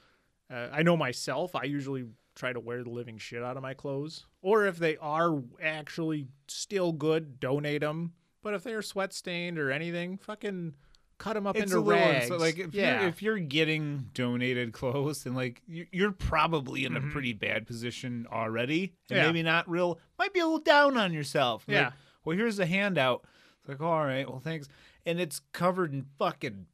Uh, 0.51 0.69
I 0.71 0.81
know 0.83 0.97
myself, 0.97 1.55
I 1.55 1.63
usually 1.63 2.05
try 2.35 2.53
to 2.53 2.59
wear 2.59 2.83
the 2.83 2.89
living 2.89 3.17
shit 3.17 3.41
out 3.43 3.57
of 3.57 3.63
my 3.63 3.73
clothes. 3.73 4.25
Or 4.41 4.65
if 4.65 4.77
they 4.77 4.97
are 4.97 5.41
actually 5.61 6.27
still 6.47 6.91
good, 6.91 7.39
donate 7.39 7.81
them. 7.81 8.13
But 8.43 8.53
if 8.53 8.63
they're 8.63 8.81
sweat 8.81 9.13
stained 9.13 9.57
or 9.57 9.71
anything, 9.71 10.17
fucking 10.17 10.75
cut 11.17 11.33
them 11.35 11.47
up 11.47 11.55
it's 11.55 11.71
into 11.71 11.79
rags. 11.79 12.27
so 12.27 12.35
like 12.35 12.59
if 12.59 12.73
yeah. 12.73 12.99
you're 12.99 13.09
if 13.09 13.21
you're 13.21 13.39
getting 13.39 14.09
donated 14.13 14.73
clothes 14.73 15.23
then 15.23 15.33
like 15.33 15.61
you- 15.65 15.87
you're 15.93 16.11
probably 16.11 16.83
in 16.83 16.91
Mhm. 16.91 17.07
a 17.07 17.11
pretty 17.13 17.31
bad 17.31 17.65
position 17.65 18.27
already 18.29 18.91
and 19.09 19.17
Yeah. 19.19 19.25
maybe 19.27 19.41
not 19.41 19.69
real 19.69 19.97
might 20.19 20.33
be 20.33 20.41
a 20.41 20.43
little 20.43 20.59
down 20.59 20.97
on 20.97 21.13
yourself 21.13 21.63
Like, 21.69 21.75
Yeah. 21.75 21.91
well 22.25 22.35
here's 22.35 22.59
a 22.59 22.65
handout 22.65 23.23
it's 23.61 23.69
like 23.69 23.79
all 23.79 24.03
right 24.03 24.29
well 24.29 24.41
thanks 24.41 24.67
and 25.05 25.17
it's 25.21 25.39
covered 25.53 25.93
in 25.93 26.03
fucking 26.19 26.65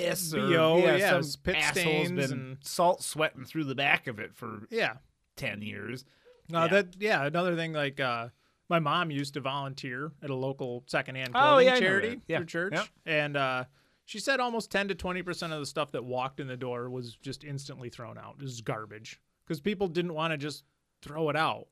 piss 0.00 0.34
or 0.34 0.48
BO, 0.48 0.78
yeah, 0.78 0.96
yeah, 0.96 1.10
some 1.10 1.22
spit 1.22 1.56
asshole's 1.56 1.72
stains 2.06 2.10
been 2.10 2.32
and- 2.38 2.56
salt 2.62 3.02
sweating 3.02 3.44
through 3.44 3.64
the 3.64 3.74
back 3.74 4.06
of 4.06 4.18
it 4.18 4.34
for 4.34 4.66
yeah. 4.70 4.94
10 5.36 5.62
years 5.62 6.04
No, 6.50 6.62
Yeah. 6.62 6.68
that 6.68 6.96
yeah. 6.98 7.24
Another 7.24 7.54
thing, 7.56 7.72
like 7.72 8.00
uh, 8.00 8.28
my 8.68 8.78
mom 8.78 9.10
used 9.10 9.34
to 9.34 9.40
volunteer 9.40 10.12
at 10.22 10.30
a 10.30 10.34
local 10.34 10.84
secondhand 10.86 11.30
Oh, 11.34 11.38
clothing 11.40 11.66
yeah, 11.68 11.78
charity. 11.78 12.20
Yeah. 12.26 12.38
for 12.40 12.44
church, 12.44 12.72
Yep. 12.74 12.86
and 13.06 13.36
uh, 13.36 13.64
she 14.04 14.18
said 14.18 14.40
almost 14.40 14.70
ten 14.70 14.88
to 14.88 14.94
twenty 14.94 15.22
percent 15.22 15.52
of 15.52 15.60
the 15.60 15.66
stuff 15.66 15.90
that 15.92 16.04
walked 16.04 16.40
in 16.40 16.46
the 16.46 16.56
door 16.56 16.88
was 16.90 17.16
just 17.16 17.44
instantly 17.44 17.88
thrown 17.90 18.16
out. 18.18 18.36
It 18.38 18.42
was 18.42 18.60
garbage 18.62 19.20
because 19.46 19.60
people 19.60 19.88
didn't 19.88 20.14
want 20.14 20.32
to 20.32 20.38
just 20.38 20.64
throw 21.02 21.28
it 21.30 21.36
out. 21.36 21.68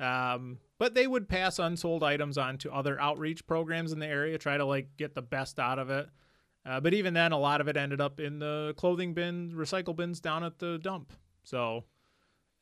Um, 0.00 0.58
but 0.78 0.94
they 0.94 1.06
would 1.06 1.28
pass 1.28 1.58
unsold 1.58 2.04
items 2.04 2.38
on 2.38 2.56
to 2.58 2.72
other 2.72 3.00
outreach 3.00 3.46
programs 3.46 3.92
in 3.92 3.98
the 3.98 4.06
area, 4.06 4.38
try 4.38 4.56
to 4.56 4.64
like 4.64 4.96
get 4.96 5.14
the 5.14 5.22
best 5.22 5.58
out 5.58 5.78
of 5.78 5.90
it. 5.90 6.08
Uh, 6.66 6.80
but 6.80 6.92
even 6.94 7.14
then, 7.14 7.32
a 7.32 7.38
lot 7.38 7.60
of 7.60 7.68
it 7.68 7.76
ended 7.76 8.00
up 8.00 8.20
in 8.20 8.38
the 8.38 8.74
clothing 8.76 9.14
bin, 9.14 9.52
recycle 9.52 9.96
bins 9.96 10.20
down 10.20 10.44
at 10.44 10.58
the 10.58 10.78
dump. 10.78 11.12
So 11.44 11.84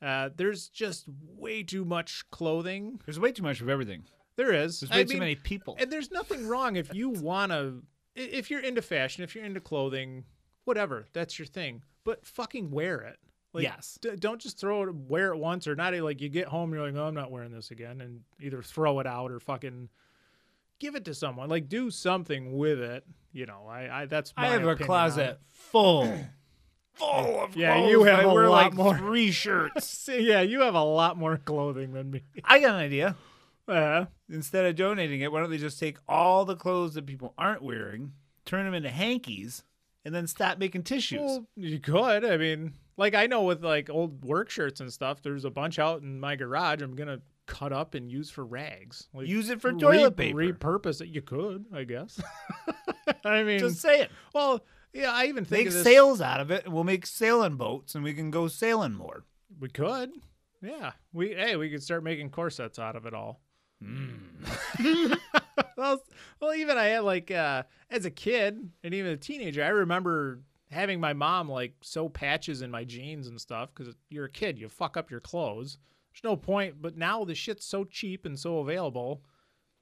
uh, 0.01 0.29
there's 0.35 0.69
just 0.69 1.05
way 1.35 1.63
too 1.63 1.83
much 1.83 2.23
clothing. 2.31 3.01
there's 3.05 3.19
way 3.19 3.31
too 3.31 3.43
much 3.43 3.59
of 3.61 3.67
everything 3.69 4.03
There 4.37 4.53
is. 4.53 4.79
there's 4.79 4.91
I 4.91 4.97
way 4.97 5.03
too 5.03 5.13
mean, 5.15 5.19
many 5.19 5.35
people 5.35 5.75
And 5.79 5.91
there's 5.91 6.11
nothing 6.11 6.47
wrong 6.47 6.75
if 6.77 6.93
you 6.93 7.09
want 7.09 7.51
to, 7.51 7.83
if 8.15 8.49
you're 8.49 8.61
into 8.61 8.81
fashion, 8.81 9.23
if 9.23 9.35
you're 9.35 9.43
into 9.43 9.59
clothing, 9.59 10.23
whatever, 10.65 11.05
that's 11.13 11.37
your 11.37 11.45
thing. 11.47 11.83
But 12.05 12.25
fucking 12.25 12.71
wear 12.71 13.01
it. 13.01 13.17
Like, 13.53 13.63
Yes. 13.63 13.97
d- 14.01 14.15
don't 14.17 14.39
just 14.39 14.59
throw 14.59 14.83
it, 14.83 14.93
wear 14.93 15.33
it 15.33 15.37
once 15.37 15.67
or 15.67 15.75
not. 15.75 15.93
Like 15.95 16.21
you 16.21 16.29
get 16.29 16.47
home, 16.47 16.73
you're 16.73 16.85
like, 16.85 16.95
oh, 16.95 17.07
I'm 17.07 17.15
not 17.15 17.31
wearing 17.31 17.51
this 17.51 17.71
again, 17.71 17.99
and 18.01 18.21
either 18.39 18.61
throw 18.61 18.99
it 18.99 19.07
out 19.07 19.31
or 19.31 19.39
fucking 19.39 19.89
give 20.79 20.95
it 20.95 21.03
to 21.05 21.13
someone. 21.15 21.49
Like 21.49 21.67
do 21.67 21.89
something 21.89 22.55
with 22.55 22.79
it. 22.79 23.03
You 23.37 23.45
know, 23.45 23.67
I, 23.69 24.01
I 24.01 24.05
that's 24.07 24.33
my 24.35 24.47
I 24.47 24.47
have 24.53 24.65
a 24.65 24.75
closet 24.75 25.39
full, 25.47 26.05
full 26.95 27.39
of 27.43 27.55
Yeah, 27.55 27.75
clothes. 27.75 27.91
you 27.91 28.03
have 28.05 28.19
I 28.21 28.23
a 28.23 28.33
wear 28.33 28.49
lot 28.49 28.63
like 28.65 28.73
more. 28.73 28.97
three 28.97 29.29
shirts. 29.31 30.09
Yeah, 30.11 30.41
you 30.41 30.61
have 30.61 30.73
a 30.73 30.83
lot 30.83 31.17
more 31.19 31.37
clothing 31.37 31.93
than 31.93 32.09
me. 32.09 32.23
I 32.43 32.59
got 32.59 32.71
an 32.71 32.81
idea. 32.81 33.15
Uh, 33.69 34.05
Instead 34.29 34.63
of 34.65 34.77
donating 34.77 35.19
it, 35.19 35.29
why 35.29 35.41
don't 35.41 35.49
they 35.49 35.57
just 35.57 35.77
take 35.77 35.97
all 36.07 36.45
the 36.45 36.55
clothes 36.55 36.93
that 36.93 37.05
people 37.05 37.33
aren't 37.37 37.61
wearing, 37.61 38.13
turn 38.45 38.63
them 38.63 38.73
into 38.73 38.89
hankies, 38.89 39.65
and 40.05 40.15
then 40.15 40.25
stop 40.25 40.57
making 40.57 40.83
tissues? 40.83 41.19
well, 41.19 41.45
you 41.57 41.77
could. 41.77 42.23
I 42.23 42.37
mean, 42.37 42.71
like 42.95 43.13
I 43.13 43.27
know 43.27 43.43
with 43.43 43.65
like 43.65 43.89
old 43.89 44.23
work 44.23 44.49
shirts 44.49 44.79
and 44.79 44.91
stuff, 44.93 45.21
there's 45.21 45.43
a 45.43 45.49
bunch 45.49 45.79
out 45.79 46.01
in 46.01 46.17
my 46.17 46.37
garage. 46.37 46.81
I'm 46.81 46.95
gonna 46.95 47.19
cut 47.47 47.73
up 47.73 47.95
and 47.95 48.11
use 48.11 48.29
for 48.29 48.45
rags. 48.45 49.07
Like, 49.13 49.27
Use 49.27 49.49
it 49.49 49.59
for 49.61 49.71
re- 49.73 49.79
toilet 49.79 50.15
paper. 50.15 50.37
Repurpose 50.37 51.01
it. 51.01 51.07
You 51.07 51.21
could, 51.21 51.65
I 51.73 51.83
guess. 51.83 52.21
I 53.25 53.43
mean, 53.43 53.59
Just 53.59 53.81
say 53.81 54.01
it. 54.01 54.11
well, 54.33 54.63
yeah. 54.93 55.11
I 55.11 55.25
even 55.25 55.43
think 55.45 55.61
Make 55.61 55.67
of 55.67 55.73
this, 55.73 55.83
sails 55.83 56.21
out 56.21 56.39
of 56.39 56.51
it, 56.51 56.67
we'll 56.67 56.83
make 56.83 57.05
sailing 57.05 57.55
boats, 57.55 57.95
and 57.95 58.03
we 58.03 58.13
can 58.13 58.29
go 58.29 58.47
sailing 58.47 58.93
more. 58.93 59.23
We 59.59 59.69
could. 59.69 60.11
Yeah. 60.61 60.91
We 61.13 61.33
hey, 61.33 61.55
we 61.55 61.69
could 61.69 61.81
start 61.83 62.03
making 62.03 62.29
corsets 62.29 62.77
out 62.79 62.95
of 62.95 63.05
it 63.05 63.13
all. 63.13 63.41
well, 65.77 66.01
well, 66.39 66.53
even 66.55 66.77
I 66.77 66.85
had 66.85 67.03
like 67.03 67.31
uh, 67.31 67.63
as 67.89 68.05
a 68.05 68.11
kid 68.11 68.69
and 68.83 68.93
even 68.93 69.11
a 69.11 69.17
teenager, 69.17 69.63
I 69.63 69.69
remember 69.69 70.41
having 70.71 70.99
my 70.99 71.13
mom 71.13 71.49
like 71.49 71.73
sew 71.81 72.09
patches 72.09 72.61
in 72.61 72.71
my 72.71 72.83
jeans 72.83 73.27
and 73.27 73.39
stuff 73.39 73.69
because 73.73 73.93
you're 74.09 74.25
a 74.25 74.29
kid, 74.31 74.57
you 74.59 74.67
fuck 74.69 74.97
up 74.97 75.11
your 75.11 75.19
clothes. 75.21 75.77
There's 76.21 76.31
no 76.31 76.37
point. 76.37 76.81
But 76.81 76.97
now 76.97 77.23
the 77.23 77.35
shit's 77.35 77.65
so 77.65 77.83
cheap 77.83 78.25
and 78.25 78.39
so 78.39 78.59
available, 78.59 79.21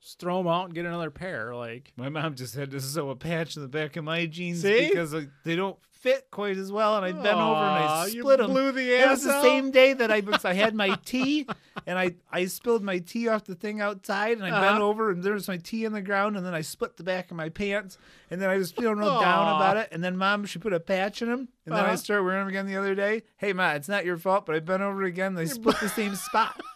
just 0.06 0.20
throw 0.20 0.38
them 0.38 0.48
out 0.48 0.66
and 0.66 0.74
get 0.76 0.86
another 0.86 1.10
pair. 1.10 1.56
Like, 1.56 1.92
My 1.98 2.10
mom 2.10 2.36
just 2.36 2.56
had 2.56 2.70
to 2.72 2.80
sew 2.80 3.10
a 3.10 3.16
patch 3.16 3.56
in 3.56 3.64
the 3.64 3.68
back 3.68 3.96
of 3.96 4.04
my 4.04 4.28
jeans 4.28 4.62
See? 4.62 4.88
because 4.88 5.14
like, 5.14 5.30
they 5.44 5.56
don't 5.56 5.78
fit 5.92 6.28
quite 6.32 6.58
as 6.58 6.72
well, 6.72 6.96
and 6.96 7.04
I 7.04 7.12
bent 7.12 7.42
over 7.42 7.66
and 7.68 7.76
I 7.78 7.88
split 8.10 8.38
them. 8.38 8.52
blew 8.52 8.72
the 8.72 9.02
It 9.02 9.10
was 9.10 9.24
the 9.24 9.32
out? 9.32 9.42
same 9.42 9.72
day 9.72 9.94
that 9.94 10.12
I 10.12 10.22
I 10.44 10.54
had 10.54 10.76
my 10.76 10.92
tea, 11.06 11.48
and 11.88 11.98
I 11.98 12.14
I 12.32 12.46
spilled 12.46 12.84
my 12.84 13.00
tea 13.00 13.28
off 13.28 13.46
the 13.46 13.56
thing 13.56 13.82
outside, 13.82 14.38
and 14.38 14.46
I 14.46 14.52
bent 14.52 14.78
Uh-huh. 14.78 14.84
over, 14.84 15.10
and 15.10 15.24
there 15.24 15.34
was 15.34 15.48
my 15.48 15.58
tea 15.58 15.88
on 15.88 15.94
the 15.94 16.02
ground, 16.04 16.38
and 16.38 16.46
then 16.46 16.54
I 16.54 16.62
split 16.62 16.98
the 16.98 17.04
back 17.04 17.32
of 17.32 17.38
my 17.38 17.50
pants, 17.50 17.98
and 18.30 18.40
then 18.40 18.50
I 18.52 18.58
was 18.58 18.72
feeling 18.72 18.98
real 18.98 19.18
down 19.20 19.50
about 19.50 19.78
it, 19.78 19.90
and 19.92 20.04
then 20.04 20.16
mom 20.18 20.46
she 20.46 20.60
put 20.60 20.74
a 20.74 20.80
patch 20.80 21.24
in 21.24 21.30
them, 21.30 21.50
and 21.66 21.76
then 21.76 21.84
I 21.84 21.88
Uh-huh. 21.90 21.98
started 21.98 22.24
wearing 22.24 22.42
them 22.42 22.50
again 22.50 22.68
the 22.68 22.76
other 22.78 22.94
day. 22.94 23.24
Hey 23.38 23.54
ma, 23.54 23.72
it's 23.72 23.90
not 23.90 24.06
your 24.06 24.18
fault, 24.18 24.46
but 24.46 24.56
I 24.56 24.60
bent 24.60 24.84
over 24.84 25.02
again, 25.02 25.30
and 25.30 25.38
they 25.40 25.48
split 25.48 25.80
the 25.80 25.90
same 25.90 26.14
spot. 26.16 26.62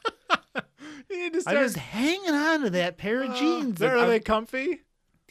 you 1.15 1.17
need 1.17 1.33
to 1.33 1.39
I 1.39 1.41
start. 1.41 1.57
was 1.59 1.75
hanging 1.75 2.33
on 2.35 2.61
to 2.61 2.69
that 2.71 2.97
pair 2.97 3.23
of 3.23 3.31
Uh, 3.31 3.35
jeans. 3.35 3.81
are 3.81 4.07
they 4.07 4.19
comfy? 4.19 4.81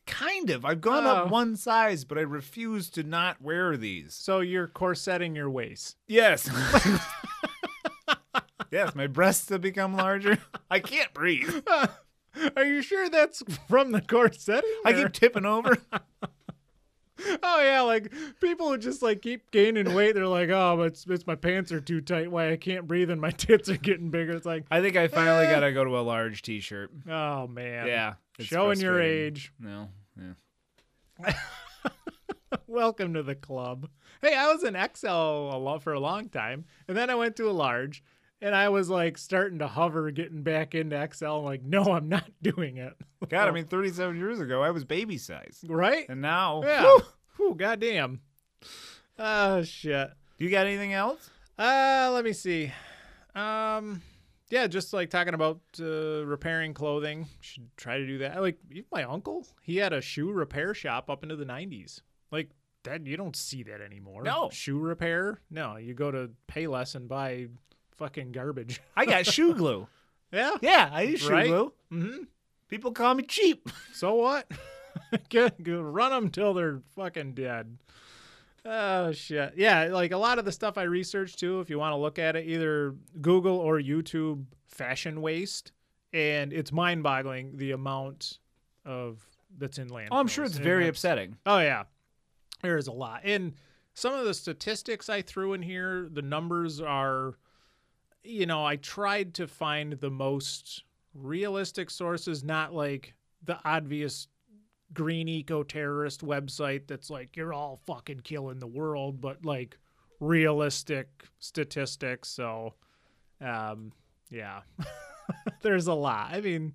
Kind 0.07 0.51
of. 0.51 0.65
I've 0.65 0.81
gone 0.81 1.05
Oh. 1.05 1.11
up 1.11 1.31
one 1.31 1.55
size, 1.57 2.05
but 2.05 2.17
I 2.19 2.23
refuse 2.23 2.89
to 2.91 3.03
not 3.03 3.43
wear 3.43 3.77
these. 3.77 4.15
So 4.15 4.41
you're 4.41 4.67
corsetting 4.67 5.37
your 5.37 5.51
waist. 5.51 5.97
Yes. 6.07 6.49
yes, 8.71 8.95
my 8.95 9.07
breasts 9.07 9.49
have 9.51 9.61
become 9.61 9.95
larger. 9.97 10.39
I 10.71 10.81
can't 10.81 11.13
breathe. 11.15 11.63
Are 12.57 12.65
you 12.65 12.83
sure 12.83 13.09
that's 13.09 13.43
from 13.69 13.93
the 13.93 14.01
corsetting? 14.01 14.71
I 14.85 14.93
keep 14.93 15.13
tipping 15.13 15.45
over. 15.47 15.77
Oh 17.43 17.63
yeah, 17.63 17.81
like 17.83 18.13
people 18.41 18.69
who 18.69 18.79
just 18.79 19.03
like 19.03 19.23
keep 19.23 19.51
gaining 19.51 19.93
weight. 19.95 20.15
They're 20.15 20.27
like, 20.27 20.51
oh, 20.51 20.83
it's 20.83 21.07
it's 21.09 21.27
my 21.27 21.35
pants 21.35 21.73
are 21.73 21.81
too 21.81 22.01
tight. 22.01 22.31
Why 22.31 22.53
I 22.53 22.57
can't 22.57 22.87
breathe 22.87 23.11
and 23.11 23.21
my 23.21 23.31
tits 23.37 23.69
are 23.69 23.77
getting 23.77 24.11
bigger. 24.11 24.33
It's 24.33 24.47
like, 24.47 24.65
I 24.71 24.81
think 24.81 24.97
I 24.97 25.09
finally 25.09 25.47
eh. 25.47 25.51
got 25.53 25.61
to 25.61 25.73
go 25.73 25.85
to 25.85 25.99
a 25.99 26.01
large 26.01 26.43
t-shirt. 26.43 26.91
oh 27.09 27.47
man. 27.47 27.87
Yeah. 27.87 28.15
Showing 28.41 28.81
your 28.81 29.01
age. 29.01 29.53
No. 29.59 29.89
Yeah. 30.17 31.33
Welcome 32.67 33.15
to 33.15 33.23
the 33.23 33.35
club. 33.35 33.89
Hey, 34.23 34.35
I 34.35 34.53
was 34.53 34.63
an 34.63 34.75
XL 34.75 35.79
for 35.79 35.93
a 35.93 36.01
long 36.01 36.29
time, 36.29 36.65
and 36.87 36.97
then 36.97 37.11
I 37.11 37.15
went 37.15 37.37
to 37.37 37.49
a 37.49 37.53
large, 37.53 38.03
and 38.41 38.55
I 38.55 38.69
was 38.69 38.89
like 38.89 39.19
starting 39.19 39.59
to 39.61 39.67
hover, 39.69 40.11
getting 40.11 40.43
back 40.43 40.75
into 40.75 41.09
XL. 41.13 41.27
I'm 41.27 41.45
like, 41.45 41.63
no, 41.63 41.83
I'm 41.85 42.09
not 42.09 42.29
doing 42.43 42.77
it. 42.79 42.95
God, 43.29 43.49
I 43.49 43.51
mean 43.51 43.67
37 43.67 44.17
years 44.17 44.41
ago 44.41 44.63
I 44.63 44.71
was 44.71 44.85
baby 44.85 45.19
size. 45.19 45.65
right? 45.69 46.09
And 46.09 46.21
now 46.23 46.63
Yeah. 46.63 46.83
Whew. 46.83 47.03
Whew, 47.37 47.55
goddamn. 47.55 48.21
Oh 49.19 49.63
shit. 49.63 50.11
You 50.39 50.51
got 50.51 50.67
anything 50.67 50.93
else? 50.93 51.31
Uh, 51.59 52.11
let 52.15 52.25
me 52.25 52.33
see. 52.33 52.73
Um, 53.35 54.01
yeah, 54.51 54.67
just 54.69 54.93
like 54.93 55.11
talking 55.11 55.35
about 55.35 55.61
uh, 55.81 56.25
repairing 56.25 56.73
clothing. 56.75 57.27
Should 57.41 57.69
try 57.77 57.99
to 57.99 58.07
do 58.07 58.19
that. 58.19 58.41
Like 58.41 58.59
even 58.71 58.85
my 58.93 59.03
uncle, 59.05 59.47
he 59.63 59.77
had 59.77 59.93
a 59.93 60.01
shoe 60.01 60.31
repair 60.31 60.75
shop 60.75 61.11
up 61.11 61.23
into 61.23 61.37
the 61.37 61.45
'90s. 61.45 62.01
Like 62.31 62.51
that, 62.85 63.07
you 63.07 63.17
don't 63.17 63.35
see 63.37 63.65
that 63.65 63.81
anymore. 63.81 64.23
No. 64.23 64.49
shoe 64.53 64.79
repair. 64.79 65.41
No, 65.51 65.77
you 65.77 65.95
go 65.95 66.11
to 66.13 66.31
Payless 66.51 66.95
and 66.95 67.09
buy 67.09 67.49
fucking 67.99 68.33
garbage. 68.33 68.81
I 68.97 69.05
got 69.07 69.27
shoe 69.27 69.55
glue. 69.55 69.87
yeah. 70.33 70.57
Yeah, 70.63 70.89
I 70.93 71.03
use 71.03 71.21
shoe 71.21 71.29
Right? 71.31 71.47
glue. 71.49 71.73
Mm-hmm. 71.93 72.23
People 72.69 72.93
call 72.93 73.15
me 73.15 73.23
cheap. 73.25 73.69
So 73.93 74.15
what? 74.15 74.51
Get, 75.29 75.63
go 75.63 75.81
run 75.81 76.11
them 76.11 76.31
till 76.31 76.55
they're 76.55 76.81
fucking 76.97 77.35
dead. 77.35 77.79
Oh 78.65 79.13
shit! 79.13 79.55
Yeah, 79.57 79.85
like 79.85 80.13
a 80.13 80.17
lot 80.19 80.39
of 80.39 80.45
the 80.45 80.53
stuff 80.53 80.77
I 80.77 80.83
researched 80.83 81.39
too. 81.39 81.61
If 81.61 81.71
you 81.71 81.79
want 81.79 81.93
to 81.93 81.97
look 81.97 82.19
at 82.19 82.37
it, 82.37 82.47
either 82.47 82.95
Google 83.21 83.57
or 83.57 83.81
YouTube 83.81 84.45
fashion 84.67 85.23
waste, 85.23 85.73
and 86.13 86.53
it's 86.53 86.71
mind-boggling 86.73 87.57
the 87.57 87.71
amount 87.71 88.39
of 88.85 89.25
that's 89.57 89.79
in 89.79 89.89
land. 89.89 90.09
Oh, 90.13 90.19
I'm 90.19 90.27
sure 90.27 90.45
it's 90.45 90.59
very 90.59 90.87
upsetting. 90.89 91.39
Oh 91.47 91.59
yeah, 91.61 91.85
there 92.63 92.77
is 92.77 92.89
a 92.89 92.93
lot, 92.93 93.23
and 93.25 93.55
some 93.95 94.13
of 94.13 94.27
the 94.27 94.35
statistics 94.35 95.09
I 95.09 95.23
threw 95.23 95.55
in 95.55 95.63
here, 95.63 96.09
the 96.13 96.23
numbers 96.23 96.81
are, 96.81 97.35
you 98.25 98.47
know, 98.47 98.65
I 98.65 98.77
tried 98.77 99.35
to 99.35 99.47
find 99.47 99.95
the 99.95 100.11
most 100.11 100.85
realistic 101.15 101.91
sources, 101.91 102.45
not 102.45 102.75
like 102.75 103.15
the 103.45 103.59
obvious 103.65 104.29
green 104.93 105.29
eco 105.29 105.63
terrorist 105.63 106.25
website 106.25 106.87
that's 106.87 107.11
like 107.11 107.37
you're 107.37 107.53
all 107.53 107.81
fucking 107.87 108.21
killing 108.21 108.59
the 108.59 108.67
world, 108.67 109.21
but 109.21 109.45
like 109.45 109.79
realistic 110.21 111.09
statistics. 111.39 112.29
So, 112.29 112.75
um, 113.41 113.93
yeah, 114.31 114.61
there's 115.63 115.87
a 115.87 115.95
lot. 115.95 116.31
I 116.33 116.41
mean, 116.41 116.75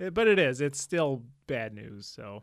eh, 0.00 0.10
but 0.10 0.28
it 0.28 0.38
is. 0.38 0.60
It's 0.60 0.80
still 0.80 1.22
bad 1.46 1.74
news. 1.74 2.06
So 2.06 2.42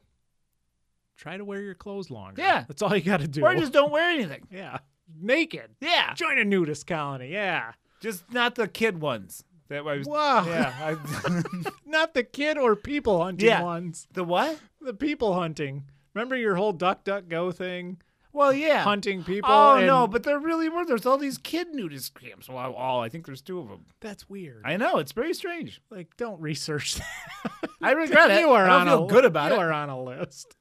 try 1.17 1.38
to 1.38 1.45
wear 1.45 1.61
your 1.61 1.76
clothes 1.76 2.09
longer. 2.09 2.41
Yeah. 2.41 2.65
that's 2.67 2.82
all 2.82 2.95
you 2.95 3.01
got 3.03 3.20
to 3.22 3.28
do. 3.28 3.43
Or 3.43 3.53
just 3.55 3.74
don't 3.74 3.91
wear 3.91 4.09
anything. 4.09 4.47
yeah, 4.51 4.80
naked. 5.20 5.76
Yeah. 5.82 6.13
Join 6.13 6.38
a 6.38 6.45
nudist 6.45 6.88
colony. 6.88 7.32
Yeah. 7.32 7.74
Just 7.99 8.31
not 8.31 8.55
the 8.55 8.67
kid 8.67 9.01
ones. 9.01 9.43
That 9.67 9.85
I 9.85 9.97
was 9.97 10.07
Wow. 10.07 10.45
Yeah. 10.47 10.73
I, 10.81 11.41
Not 11.85 12.13
the 12.15 12.23
kid 12.23 12.57
or 12.57 12.75
people 12.75 13.21
hunting 13.23 13.47
Yeah. 13.47 13.61
ones. 13.61 14.07
the 14.13 14.23
what? 14.23 14.59
The 14.81 14.93
people 14.93 15.33
hunting. 15.35 15.83
Remember 16.15 16.35
your 16.35 16.55
whole 16.55 16.73
duck 16.73 17.03
duck 17.03 17.27
go 17.27 17.51
thing? 17.51 18.01
Well, 18.33 18.51
yeah. 18.53 18.83
Hunting 18.83 19.23
people. 19.23 19.49
Oh 19.51 19.77
and- 19.77 19.85
no, 19.87 20.07
but 20.07 20.23
there 20.23 20.39
really 20.39 20.69
were. 20.69 20.85
There's 20.85 21.05
all 21.05 21.17
these 21.17 21.37
kid 21.37 21.67
nudist 21.73 22.13
camps. 22.19 22.47
Well, 22.49 22.73
all 22.73 23.01
I 23.01 23.09
think 23.09 23.25
there's 23.25 23.41
two 23.41 23.59
of 23.59 23.67
them. 23.69 23.85
that's 23.99 24.27
weird. 24.29 24.61
I 24.65 24.77
know 24.77 24.97
it's 24.97 25.11
very 25.11 25.33
strange. 25.33 25.81
like, 25.91 26.15
don't 26.17 26.39
research 26.41 26.95
that. 26.95 27.69
I 27.81 27.91
regret 27.91 28.31
it. 28.31 28.39
you 28.39 28.49
are 28.51 28.65
I 28.65 28.69
don't 28.69 28.81
on 28.81 28.87
feel 28.87 29.05
a, 29.05 29.07
good 29.09 29.25
about 29.25 29.51
you 29.51 29.57
it. 29.57 29.61
are 29.63 29.71
on 29.73 29.89
a 29.89 30.01
list. 30.01 30.55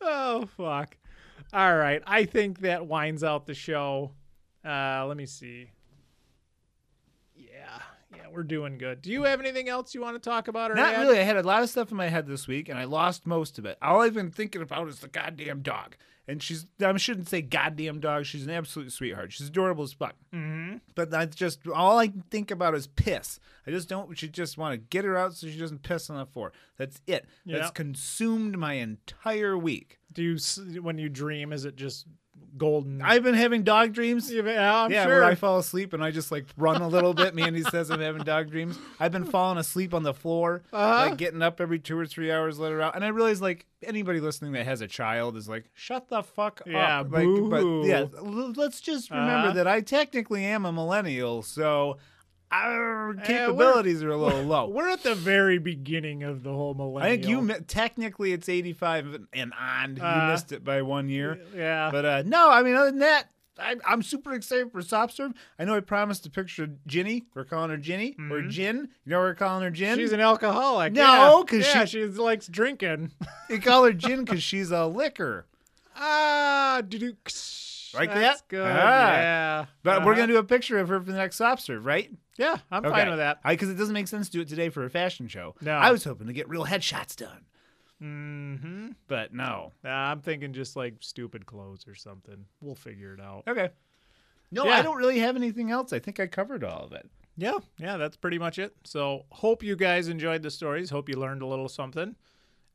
oh 0.00 0.46
fuck! 0.56 0.96
All 1.52 1.76
right, 1.76 2.02
I 2.06 2.24
think 2.24 2.60
that 2.60 2.86
winds 2.86 3.22
out 3.24 3.46
the 3.46 3.54
show. 3.54 4.12
Uh, 4.64 5.04
let 5.06 5.16
me 5.16 5.26
see. 5.26 5.70
Yeah, 7.36 7.80
yeah, 8.14 8.22
we're 8.32 8.44
doing 8.44 8.78
good. 8.78 9.02
Do 9.02 9.10
you 9.10 9.24
have 9.24 9.40
anything 9.40 9.68
else 9.68 9.94
you 9.94 10.00
want 10.00 10.20
to 10.22 10.30
talk 10.30 10.48
about 10.48 10.70
or 10.70 10.74
Not 10.74 10.94
add? 10.94 11.00
really. 11.00 11.18
I 11.18 11.22
had 11.22 11.36
a 11.36 11.42
lot 11.42 11.62
of 11.62 11.68
stuff 11.70 11.90
in 11.90 11.96
my 11.96 12.08
head 12.08 12.26
this 12.26 12.46
week, 12.46 12.68
and 12.68 12.78
I 12.78 12.84
lost 12.84 13.26
most 13.26 13.58
of 13.58 13.66
it. 13.66 13.76
All 13.82 14.00
I've 14.02 14.14
been 14.14 14.30
thinking 14.30 14.62
about 14.62 14.88
is 14.88 15.00
the 15.00 15.08
goddamn 15.08 15.62
dog. 15.62 15.96
And 16.26 16.42
she's, 16.42 16.64
I 16.80 16.96
shouldn't 16.96 17.28
say 17.28 17.42
goddamn 17.42 18.00
dog. 18.00 18.24
She's 18.24 18.44
an 18.46 18.50
absolute 18.50 18.90
sweetheart. 18.92 19.32
She's 19.32 19.48
adorable 19.48 19.84
as 19.84 19.92
fuck. 19.92 20.14
Mm-hmm. 20.32 20.78
But 20.94 21.12
I 21.12 21.26
just, 21.26 21.68
all 21.68 21.98
I 21.98 22.12
think 22.30 22.50
about 22.50 22.74
is 22.74 22.86
piss. 22.86 23.38
I 23.66 23.70
just 23.70 23.90
don't, 23.90 24.16
she 24.16 24.28
just 24.28 24.56
want 24.56 24.72
to 24.72 24.78
get 24.78 25.04
her 25.04 25.18
out 25.18 25.34
so 25.34 25.48
she 25.48 25.58
doesn't 25.58 25.82
piss 25.82 26.08
on 26.08 26.16
the 26.16 26.24
floor. 26.24 26.52
That's 26.78 27.02
it. 27.06 27.26
Yeah. 27.44 27.58
That's 27.58 27.72
consumed 27.72 28.56
my 28.56 28.74
entire 28.74 29.58
week. 29.58 29.98
Do 30.10 30.22
you 30.22 30.38
when 30.80 30.96
you 30.96 31.10
dream? 31.10 31.52
Is 31.52 31.66
it 31.66 31.76
just 31.76 32.06
golden? 32.56 33.02
I've 33.02 33.22
been 33.22 33.34
having 33.34 33.62
dog 33.62 33.92
dreams. 33.92 34.30
yeah, 34.32 34.82
I'm 34.84 34.90
yeah, 34.92 35.04
sure. 35.04 35.14
where 35.20 35.24
I 35.24 35.34
fall 35.34 35.58
asleep 35.58 35.92
and 35.92 36.02
I 36.04 36.10
just 36.10 36.30
like 36.32 36.46
run 36.56 36.80
a 36.82 36.88
little 36.88 37.14
bit. 37.14 37.34
Mandy 37.34 37.62
says 37.62 37.90
I'm 37.90 38.00
having 38.00 38.22
dog 38.22 38.50
dreams. 38.50 38.78
I've 39.00 39.12
been 39.12 39.24
falling 39.24 39.58
asleep 39.58 39.92
on 39.94 40.02
the 40.02 40.14
floor, 40.14 40.62
Uh-huh. 40.72 41.08
like 41.10 41.16
getting 41.18 41.42
up 41.42 41.60
every 41.60 41.78
two 41.78 41.98
or 41.98 42.06
three 42.06 42.30
hours, 42.30 42.58
let 42.58 42.72
her 42.72 42.80
out. 42.80 42.94
And 42.96 43.04
I 43.04 43.08
realize 43.08 43.40
like 43.42 43.66
anybody 43.82 44.20
listening 44.20 44.52
that 44.52 44.64
has 44.66 44.80
a 44.80 44.86
child 44.88 45.36
is 45.36 45.48
like, 45.48 45.70
shut 45.74 46.08
the 46.08 46.22
fuck 46.22 46.62
Yeah, 46.66 47.00
up. 47.00 47.12
Like, 47.12 47.28
but 47.50 47.64
yeah, 47.84 48.06
let's 48.22 48.80
just 48.80 49.10
remember 49.10 49.48
Uh-huh. 49.48 49.52
that 49.54 49.66
I 49.66 49.80
technically 49.80 50.44
am 50.44 50.64
a 50.64 50.72
millennial, 50.72 51.42
so 51.42 51.98
our 52.54 53.14
capabilities 53.14 54.02
are 54.02 54.10
a 54.10 54.16
little 54.16 54.42
low. 54.42 54.68
We're 54.68 54.90
at 54.90 55.02
the 55.02 55.14
very 55.14 55.58
beginning 55.58 56.22
of 56.22 56.42
the 56.42 56.52
whole 56.52 56.74
millennial. 56.74 57.02
I 57.12 57.16
think 57.16 57.26
you 57.28 57.40
mi- 57.42 57.60
technically 57.66 58.32
it's 58.32 58.48
85 58.48 59.26
and 59.32 59.52
on. 59.58 59.96
You 59.96 60.02
Uh, 60.02 60.28
missed 60.30 60.52
it 60.52 60.62
by 60.64 60.82
one 60.82 61.08
year. 61.08 61.38
Yeah. 61.54 61.90
But 61.90 62.04
uh, 62.04 62.22
no, 62.24 62.50
I 62.50 62.62
mean, 62.62 62.74
other 62.76 62.90
than 62.90 63.00
that, 63.00 63.24
I, 63.58 63.76
I'm 63.86 64.02
super 64.02 64.32
excited 64.32 64.72
for 64.72 64.82
Soft 64.82 65.14
Serve. 65.14 65.32
I 65.58 65.64
know 65.64 65.76
I 65.76 65.80
promised 65.80 66.26
a 66.26 66.30
picture 66.30 66.64
of 66.64 66.86
Ginny. 66.86 67.24
We're 67.34 67.44
calling 67.44 67.70
her 67.70 67.76
Ginny 67.76 68.16
or 68.30 68.42
Gin. 68.42 68.88
You 69.04 69.10
know 69.10 69.18
we're 69.20 69.34
calling 69.34 69.62
her 69.62 69.70
Gin? 69.70 69.90
Mm-hmm. 69.92 70.00
She's 70.00 70.12
an 70.12 70.20
alcoholic. 70.20 70.92
No, 70.92 71.44
because 71.44 71.66
yeah, 71.66 71.84
she- 71.84 72.00
she 72.00 72.04
likes 72.06 72.46
drinking. 72.48 73.12
we 73.48 73.58
call 73.60 73.84
her 73.84 73.92
Gin 73.92 74.24
because 74.24 74.42
she's 74.42 74.70
a 74.70 74.86
liquor. 74.86 75.46
ah, 75.96 76.82
doo-doo. 76.88 77.14
Like 77.94 78.12
That's 78.12 78.40
that? 78.40 78.48
good. 78.48 78.66
Ah. 78.66 79.12
Yeah. 79.16 79.64
But 79.84 80.00
we're 80.04 80.12
Uh-huh. 80.12 80.14
going 80.16 80.28
to 80.28 80.34
do 80.34 80.38
a 80.40 80.44
picture 80.44 80.78
of 80.78 80.88
her 80.88 80.98
for 80.98 81.06
the 81.12 81.16
next 81.16 81.36
Soft 81.36 81.62
Serve, 81.62 81.86
right? 81.86 82.10
Yeah, 82.36 82.56
I'm 82.70 82.82
fine 82.82 83.08
with 83.08 83.18
that. 83.18 83.38
Because 83.46 83.68
it 83.70 83.74
doesn't 83.74 83.94
make 83.94 84.08
sense 84.08 84.28
to 84.28 84.32
do 84.32 84.40
it 84.40 84.48
today 84.48 84.68
for 84.68 84.84
a 84.84 84.90
fashion 84.90 85.28
show. 85.28 85.54
No. 85.60 85.72
I 85.72 85.90
was 85.92 86.04
hoping 86.04 86.26
to 86.26 86.32
get 86.32 86.48
real 86.48 86.64
headshots 86.66 87.14
done. 87.16 87.44
Mm-hmm. 88.02 88.88
But 89.08 89.32
no. 89.32 89.72
I'm 89.84 90.20
thinking 90.20 90.52
just 90.52 90.76
like 90.76 90.94
stupid 91.00 91.46
clothes 91.46 91.86
or 91.86 91.94
something. 91.94 92.44
We'll 92.60 92.74
figure 92.74 93.14
it 93.14 93.20
out. 93.20 93.44
Okay. 93.48 93.70
No, 94.50 94.64
Yeah. 94.66 94.72
I 94.72 94.82
don't 94.82 94.96
really 94.96 95.20
have 95.20 95.36
anything 95.36 95.70
else. 95.70 95.92
I 95.92 95.98
think 95.98 96.20
I 96.20 96.26
covered 96.26 96.64
all 96.64 96.84
of 96.84 96.92
it. 96.92 97.08
Yeah, 97.36 97.58
yeah, 97.78 97.96
that's 97.96 98.16
pretty 98.16 98.38
much 98.38 98.60
it. 98.60 98.76
So 98.84 99.24
hope 99.32 99.64
you 99.64 99.74
guys 99.74 100.06
enjoyed 100.06 100.42
the 100.42 100.50
stories. 100.52 100.90
Hope 100.90 101.08
you 101.08 101.16
learned 101.16 101.42
a 101.42 101.46
little 101.46 101.68
something. 101.68 102.14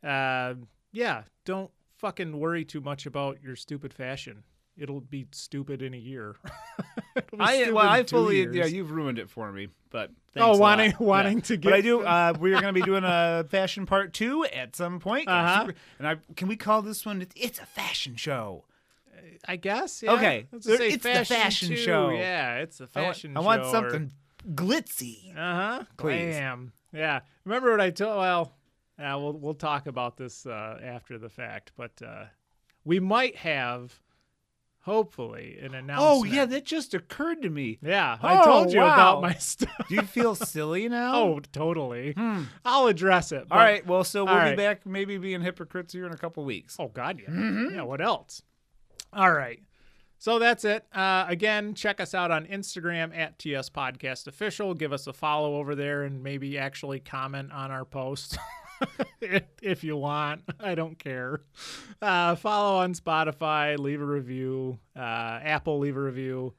Uh, 0.04 0.56
yeah, 0.92 1.24
don't 1.46 1.72
fucking 1.98 2.38
worry 2.38 2.66
too 2.66 2.82
much 2.82 3.06
about 3.06 3.42
your 3.42 3.56
stupid 3.56 3.94
fashion. 3.94 4.44
It'll 4.80 5.02
be 5.02 5.28
stupid 5.32 5.82
in 5.82 5.94
a 5.94 5.98
year. 5.98 6.36
I 7.40 7.70
well, 7.72 7.80
I 7.80 8.04
fully 8.04 8.38
years. 8.38 8.56
yeah, 8.56 8.66
you've 8.66 8.92
ruined 8.92 9.20
it 9.20 9.30
for 9.30 9.52
me. 9.52 9.68
But 9.90 10.12
thanks 10.34 10.46
Oh, 10.46 10.52
lot. 10.52 10.60
wanting- 10.60 10.92
Yeah. 10.92 10.98
wanting 11.00 11.42
to 11.42 11.58
But 11.58 11.74
I 11.74 11.82
do. 11.82 12.02
Uh, 12.02 12.34
we're 12.40 12.54
going 12.62 12.74
to 12.74 12.80
be 12.80 12.82
doing 12.82 13.04
a 13.04 13.46
fashion 13.50 13.86
part 13.86 14.14
two 14.14 14.46
at 14.46 14.76
some 14.76 15.00
point. 15.00 15.28
Uh-huh. 15.28 15.66
super- 15.68 15.78
And 15.98 16.08
I 16.08 16.18
can 16.36 16.48
we 16.48 16.56
call 16.56 16.82
this 16.82 17.06
one? 17.06 17.22
It's, 17.22 17.34
it's 17.36 17.60
a 17.60 17.66
fashion 17.66 18.16
show. 18.16 18.66
I 19.48 19.56
guess. 19.58 20.02
Yeah. 20.04 20.14
Okay, 20.14 20.48
Let's 20.52 20.66
there- 20.66 20.82
it's 20.82 21.04
the 21.04 21.26
fashion 21.26 21.76
show. 21.76 22.10
Yeah, 22.12 22.58
it's 22.58 22.78
the 22.78 22.88
I 22.96 23.02
want- 23.02 23.16
fashion. 23.16 23.38
I 23.38 23.40
want, 23.42 23.64
show 23.64 23.68
or- 23.68 23.72
something 23.72 24.12
glitzy. 24.54 25.36
Uh 25.36 25.56
huh. 25.56 25.84
Please. 25.98 26.36
Glam. 26.36 26.72
Yeah. 26.94 27.20
Remember 27.46 27.72
what 27.72 27.82
I 27.82 27.90
told? 27.90 28.18
Well, 28.18 28.54
yeah, 28.98 29.16
we'll 29.16 29.34
we'll 29.34 29.54
talk 29.56 29.88
about 29.88 30.18
this 30.18 30.46
uh, 30.46 30.80
after 30.84 31.18
the 31.18 31.30
fact, 31.30 31.72
but 31.78 31.92
uh, 32.06 32.26
we 32.86 33.00
might 33.00 33.36
have, 33.38 34.00
hopefully, 34.90 35.58
an 35.62 35.74
announcement. 35.76 36.00
Oh 36.00 36.24
yeah, 36.24 36.46
that 36.46 36.66
just 36.66 36.94
occurred 36.94 37.42
to 37.44 37.50
me. 37.50 37.78
yeah. 37.82 38.18
I 38.22 38.42
Oh, 38.42 38.46
told 38.46 38.74
you 38.74 38.80
wow. 38.80 38.94
about 38.94 39.22
my 39.22 39.34
stuff. 39.40 39.72
Do 39.88 39.96
you 39.96 40.02
feel 40.02 40.36
silly 40.36 40.90
now? 40.90 41.16
oh, 41.16 41.40
totally. 41.52 42.14
Hmm. 42.14 42.44
I'll 42.66 42.88
address 42.88 43.32
it. 43.32 43.42
All 43.44 43.46
but- 43.50 43.56
right. 43.58 43.86
Well, 43.86 44.04
so 44.04 44.26
we'll 44.26 44.34
All 44.34 44.50
be 44.50 44.56
back. 44.56 44.86
Maybe 44.86 45.18
being 45.18 45.42
hypocrites 45.42 45.94
here 45.94 46.06
in 46.06 46.12
a 46.14 46.18
couple 46.18 46.44
weeks. 46.44 46.76
Oh 46.80 46.88
God, 46.88 47.20
yeah. 47.22 47.30
Mm-hmm. 47.30 47.76
Yeah. 47.76 47.82
What 47.84 48.02
else? 48.02 48.42
All 49.14 49.32
right. 49.32 49.60
So 50.22 50.38
that's 50.38 50.66
it. 50.66 50.86
Uh, 50.94 51.24
again, 51.30 51.74
check 51.76 52.02
us 52.02 52.14
out 52.14 52.30
on 52.30 52.46
Instagram 52.48 53.16
at 53.18 53.40
TS 53.40 53.70
Podcast 53.70 54.28
Official. 54.28 54.74
Give 54.74 54.92
us 54.92 55.08
a 55.08 55.14
follow 55.14 55.56
over 55.56 55.76
there 55.76 56.04
and 56.04 56.22
maybe 56.22 56.58
actually 56.58 57.00
comment 57.00 57.54
on 57.54 57.72
our 57.72 57.86
post 57.86 58.38
if, 59.62 59.84
you 59.84 59.98
want. 59.98 60.42
I 60.60 60.76
don't 60.76 60.98
care. 60.98 61.42
Uh, 62.02 62.36
follow 62.36 62.78
on 62.80 62.94
Spotify. 62.94 63.78
Leave 63.78 64.02
a 64.02 64.06
review. 64.06 64.80
Uh, 64.96 65.00
Apple, 65.44 65.80
leave 65.80 65.98
a 65.98 66.02
review. 66.02 66.54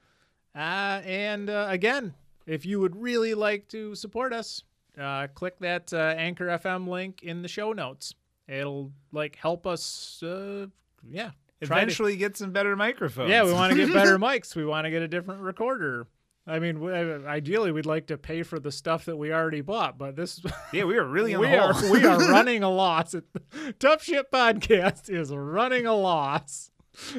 Uh, 0.54 1.00
and 1.04 1.48
uh, 1.48 1.66
again, 1.70 2.14
if 2.46 2.66
you 2.66 2.80
would 2.80 3.00
really 3.00 3.34
like 3.34 3.68
to 3.68 3.94
support 3.94 4.32
us, 4.32 4.62
uh, 5.00 5.28
click 5.34 5.58
that 5.60 5.92
uh, 5.92 6.14
Anchor 6.16 6.46
FM 6.46 6.88
link 6.88 7.22
in 7.22 7.42
the 7.42 7.48
show 7.48 7.72
notes. 7.72 8.14
It'll 8.48 8.90
like 9.12 9.36
help 9.36 9.66
us. 9.66 10.22
Uh, 10.22 10.66
yeah. 11.08 11.30
try 11.62 11.76
to- 11.78 11.82
Eventually, 11.82 12.16
get 12.16 12.36
some 12.36 12.50
better 12.50 12.74
microphones. 12.74 13.30
yeah, 13.30 13.44
we 13.44 13.52
want 13.52 13.72
to 13.72 13.78
get 13.78 13.92
better 13.94 14.18
mics. 14.20 14.56
We 14.56 14.64
want 14.64 14.86
to 14.86 14.90
get 14.90 15.02
a 15.02 15.08
different 15.08 15.42
recorder. 15.42 16.06
I 16.46 16.58
mean, 16.58 16.80
we, 16.80 16.92
uh, 16.92 17.20
ideally, 17.26 17.70
we'd 17.70 17.86
like 17.86 18.06
to 18.06 18.18
pay 18.18 18.42
for 18.42 18.58
the 18.58 18.72
stuff 18.72 19.04
that 19.04 19.16
we 19.16 19.32
already 19.32 19.60
bought, 19.60 19.98
but 19.98 20.16
this 20.16 20.40
yeah, 20.72 20.84
we 20.84 20.96
are 20.96 21.04
really 21.04 21.34
on 21.34 21.40
we 21.40 21.48
the 21.48 21.58
are 21.58 21.90
we 21.90 22.04
are 22.04 22.18
running 22.30 22.62
a 22.62 22.70
loss. 22.70 23.14
Tough 23.78 24.02
Shit 24.02 24.30
Podcast 24.32 25.10
is 25.10 25.30
running 25.32 25.86
a 25.86 25.94
loss. 25.94 26.70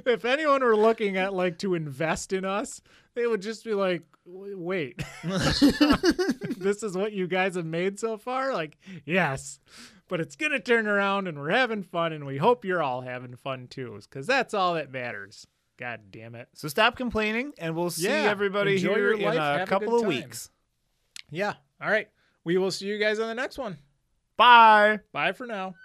If 0.05 0.25
anyone 0.25 0.63
were 0.63 0.75
looking 0.75 1.17
at 1.17 1.33
like 1.33 1.59
to 1.59 1.75
invest 1.75 2.33
in 2.33 2.45
us, 2.45 2.81
they 3.13 3.25
would 3.27 3.41
just 3.41 3.63
be 3.63 3.73
like, 3.73 4.03
"Wait, 4.25 5.01
this 5.23 6.83
is 6.83 6.97
what 6.97 7.13
you 7.13 7.27
guys 7.27 7.55
have 7.55 7.65
made 7.65 7.99
so 7.99 8.17
far?" 8.17 8.53
Like, 8.53 8.77
yes, 9.05 9.59
but 10.07 10.19
it's 10.19 10.35
gonna 10.35 10.59
turn 10.59 10.87
around, 10.87 11.27
and 11.27 11.39
we're 11.39 11.51
having 11.51 11.83
fun, 11.83 12.11
and 12.11 12.25
we 12.25 12.37
hope 12.37 12.65
you're 12.65 12.83
all 12.83 13.01
having 13.01 13.35
fun 13.35 13.67
too, 13.67 13.97
because 14.01 14.27
that's 14.27 14.53
all 14.53 14.73
that 14.73 14.91
matters. 14.91 15.47
God 15.77 16.01
damn 16.11 16.35
it. 16.35 16.47
So 16.53 16.67
stop 16.67 16.95
complaining, 16.95 17.53
and 17.57 17.75
we'll 17.75 17.89
see 17.89 18.05
Yeah, 18.05 18.29
everybody 18.29 18.75
enjoy 18.75 18.95
here 18.95 19.13
in 19.13 19.37
a 19.37 19.65
couple 19.65 19.95
of 19.95 20.01
time. 20.01 20.09
weeks. 20.09 20.49
Yeah. 21.29 21.53
All 21.81 21.89
right. 21.89 22.07
We 22.43 22.57
will 22.57 22.71
see 22.71 22.85
you 22.87 22.97
guys 22.99 23.19
on 23.19 23.27
the 23.27 23.35
next 23.35 23.57
one. 23.57 23.77
Bye. 24.37 24.99
Bye 25.11 25.31
for 25.33 25.47
now. 25.47 25.75